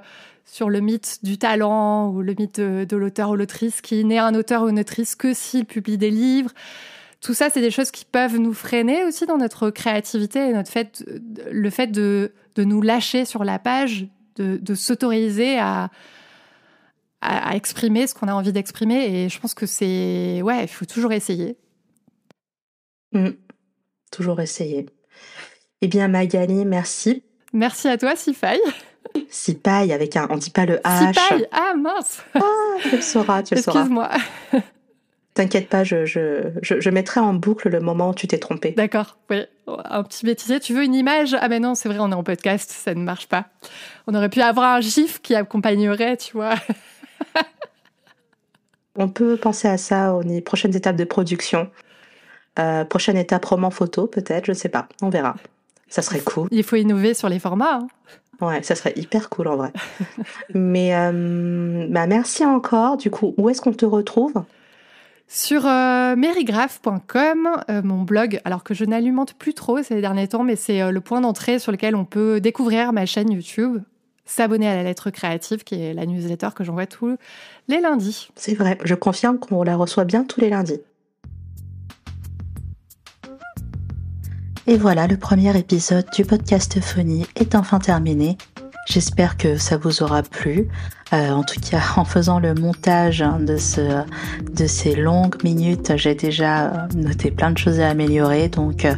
sur 0.52 0.70
le 0.70 0.82
mythe 0.82 1.20
du 1.24 1.38
talent 1.38 2.10
ou 2.10 2.22
le 2.22 2.36
mythe 2.38 2.60
de, 2.60 2.97
l'auteur 2.97 3.30
ou 3.30 3.38
l'autrice 3.38 3.80
qui 3.80 4.04
n'est 4.04 4.18
un 4.18 4.36
auteur 4.36 4.64
ou 4.64 4.68
une 4.68 4.82
autrice 4.82 5.16
que 5.16 5.34
s'il 5.34 5.64
publie 5.64 5.97
des 5.97 6.12
livres. 6.12 6.52
Tout 7.22 7.34
ça, 7.34 7.49
c'est 7.49 7.62
des 7.62 7.72
choses 7.72 7.89
qui 7.89 8.04
peuvent 8.04 8.38
nous 8.38 8.54
freiner 8.54 9.06
aussi 9.06 9.26
dans 9.26 9.38
notre 9.38 9.70
créativité 9.70 10.49
et 10.49 10.52
notre 10.52 10.70
fait, 10.70 11.06
le 11.49 11.70
fait 11.70 11.88
de, 11.88 12.34
de 12.56 12.66
nous 12.66 12.82
lâcher 12.82 13.24
sur 13.24 13.45
la 13.45 13.60
page, 13.60 14.08
de, 14.36 14.58
de 14.58 14.76
s'autoriser 14.76 15.58
à, 15.58 15.89
à, 17.22 17.56
exprimer 17.56 18.06
ce 18.06 18.14
qu'on 18.14 18.28
a 18.28 18.34
envie 18.34 18.52
d'exprimer. 18.52 19.06
Et 19.06 19.30
je 19.30 19.39
pense 19.39 19.54
que 19.54 19.66
c'est, 19.66 20.41
ouais, 20.41 20.64
il 20.64 20.68
faut 20.68 20.86
toujours 20.86 21.14
essayer. 21.14 21.56
Mmh. 23.14 23.30
Toujours 24.12 24.41
essayer. 24.41 24.89
Eh 25.80 25.88
bien, 25.88 26.10
Magali, 26.10 26.66
merci. 26.66 27.24
Merci 27.54 27.88
à 27.88 27.97
toi, 27.97 28.18
Sifaï. 28.18 28.60
Sipaille 29.30 29.93
avec 29.93 30.16
un, 30.16 30.28
on 30.30 30.38
dit 30.38 30.49
pas 30.49 30.66
le 30.66 30.78
H. 30.78 31.14
Sipaille, 31.14 31.47
ah 31.51 31.74
mince. 31.78 32.24
Ah, 32.36 32.41
tu 32.82 32.95
le 32.95 33.01
sauras, 33.01 33.43
tu 33.43 33.55
le 33.55 33.62
sauras. 33.62 33.80
Excuse-moi. 33.80 34.09
T'inquiète 35.34 35.70
pas, 35.70 35.86
je, 35.86 36.05
je, 36.05 36.51
je, 36.62 36.89
mettrai 36.89 37.22
en 37.22 37.34
boucle 37.34 37.70
le 37.70 37.80
moment 37.80 38.09
où 38.09 38.14
tu 38.14 38.28
t'es 38.28 38.38
trompé. 38.38 38.72
D'accord, 38.72 39.18
oui. 39.30 39.43
Un 39.68 40.03
petit 40.03 40.26
bêtisier. 40.26 40.59
Tu 40.59 40.74
veux 40.74 40.84
une 40.84 40.93
image? 40.93 41.38
Ah 41.39 41.47
ben 41.47 41.62
non, 41.62 41.74
c'est 41.74 41.88
vrai, 41.88 41.99
on 42.01 42.12
est 42.12 42.16
en 42.16 42.24
podcast, 42.24 42.70
ça 42.70 42.93
ne 42.93 43.01
marche 43.01 43.28
pas. 43.28 43.45
On 44.07 44.14
aurait 44.14 44.28
pu 44.28 44.41
avoir 44.41 44.76
un 44.76 44.82
gif 44.82 45.22
qui 45.22 45.34
accompagnerait, 45.34 46.18
tu 46.18 46.34
vois. 46.34 46.55
on 48.97 49.07
peut 49.07 49.38
penser 49.38 49.70
à 49.70 49.78
ça 49.78 50.14
aux 50.14 50.24
prochaines 50.41 50.76
étapes 50.76 50.97
de 50.97 51.05
production. 51.05 51.70
Euh, 52.59 52.84
prochaine 52.84 53.16
étape, 53.16 53.45
roman 53.45 53.72
photo, 53.72 54.07
peut-être, 54.07 54.45
je 54.45 54.53
sais 54.53 54.68
pas. 54.68 54.89
On 55.01 55.09
verra. 55.09 55.36
Ça 55.88 56.01
serait 56.01 56.20
cool. 56.20 56.49
Il 56.51 56.64
faut 56.64 56.76
innover 56.76 57.14
sur 57.14 57.30
les 57.30 57.39
formats. 57.39 57.76
Hein. 57.76 57.88
Ouais, 58.41 58.63
ça 58.63 58.73
serait 58.75 58.93
hyper 58.95 59.29
cool 59.29 59.47
en 59.47 59.55
vrai. 59.55 59.71
Mais 60.53 60.95
euh, 60.95 61.87
bah 61.89 62.07
merci 62.07 62.43
encore. 62.43 62.97
Du 62.97 63.11
coup, 63.11 63.33
où 63.37 63.49
est-ce 63.49 63.61
qu'on 63.61 63.73
te 63.73 63.85
retrouve? 63.85 64.33
Sur 65.27 65.65
euh, 65.65 66.15
merigraph.com, 66.15 67.49
euh, 67.69 67.81
mon 67.83 68.01
blog, 68.01 68.41
alors 68.43 68.63
que 68.63 68.73
je 68.73 68.83
n'alimente 68.83 69.35
plus 69.35 69.53
trop 69.53 69.81
ces 69.81 70.01
derniers 70.01 70.27
temps, 70.27 70.43
mais 70.43 70.57
c'est 70.57 70.91
le 70.91 71.01
point 71.01 71.21
d'entrée 71.21 71.59
sur 71.59 71.71
lequel 71.71 71.95
on 71.95 72.03
peut 72.03 72.41
découvrir 72.41 72.91
ma 72.91 73.05
chaîne 73.05 73.31
YouTube, 73.31 73.77
s'abonner 74.25 74.67
à 74.67 74.75
la 74.75 74.83
lettre 74.83 75.09
créative, 75.09 75.63
qui 75.63 75.81
est 75.81 75.93
la 75.93 76.05
newsletter 76.05 76.49
que 76.53 76.65
j'envoie 76.65 76.87
tous 76.87 77.15
les 77.69 77.79
lundis. 77.79 78.29
C'est 78.35 78.55
vrai, 78.55 78.77
je 78.83 78.95
confirme 78.95 79.39
qu'on 79.39 79.63
la 79.63 79.77
reçoit 79.77 80.03
bien 80.03 80.25
tous 80.25 80.41
les 80.41 80.49
lundis. 80.49 80.81
Et 84.68 84.78
voilà, 84.78 85.07
le 85.07 85.18
premier 85.18 85.57
épisode 85.57 86.05
du 86.14 86.24
podcast 86.24 86.80
Phonie 86.80 87.26
est 87.36 87.55
enfin 87.55 87.80
terminé. 87.80 88.38
J'espère 88.88 89.36
que 89.38 89.57
ça 89.57 89.78
vous 89.78 90.03
aura 90.03 90.22
plu. 90.22 90.68
Euh, 91.14 91.32
en 91.32 91.43
tout 91.43 91.59
cas, 91.59 91.82
en 91.95 92.05
faisant 92.05 92.39
le 92.39 92.53
montage 92.53 93.24
hein, 93.24 93.39
de, 93.39 93.57
ce, 93.57 94.03
ces 94.68 94.95
longues 94.95 95.43
minutes, 95.43 95.93
j'ai 95.95 96.14
déjà 96.14 96.88
noté 96.95 97.32
plein 97.32 97.51
de 97.51 97.57
choses 97.57 97.80
à 97.80 97.89
améliorer. 97.89 98.49
Donc, 98.49 98.86
euh, 98.86 98.93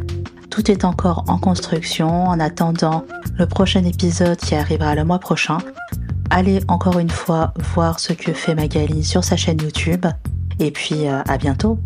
tout 0.49 0.69
est 0.69 0.83
encore 0.83 1.23
en 1.29 1.37
construction. 1.37 2.25
En 2.25 2.41
attendant 2.41 3.05
le 3.37 3.45
prochain 3.45 3.85
épisode 3.85 4.37
qui 4.37 4.55
arrivera 4.55 4.95
le 4.95 5.05
mois 5.05 5.19
prochain, 5.19 5.59
allez 6.29 6.59
encore 6.67 6.99
une 6.99 7.09
fois 7.09 7.53
voir 7.73 8.01
ce 8.01 8.11
que 8.11 8.33
fait 8.33 8.53
Magali 8.53 9.03
sur 9.03 9.23
sa 9.23 9.37
chaîne 9.37 9.61
YouTube. 9.61 10.05
Et 10.59 10.71
puis, 10.71 11.07
euh, 11.07 11.21
à 11.25 11.37
bientôt. 11.37 11.79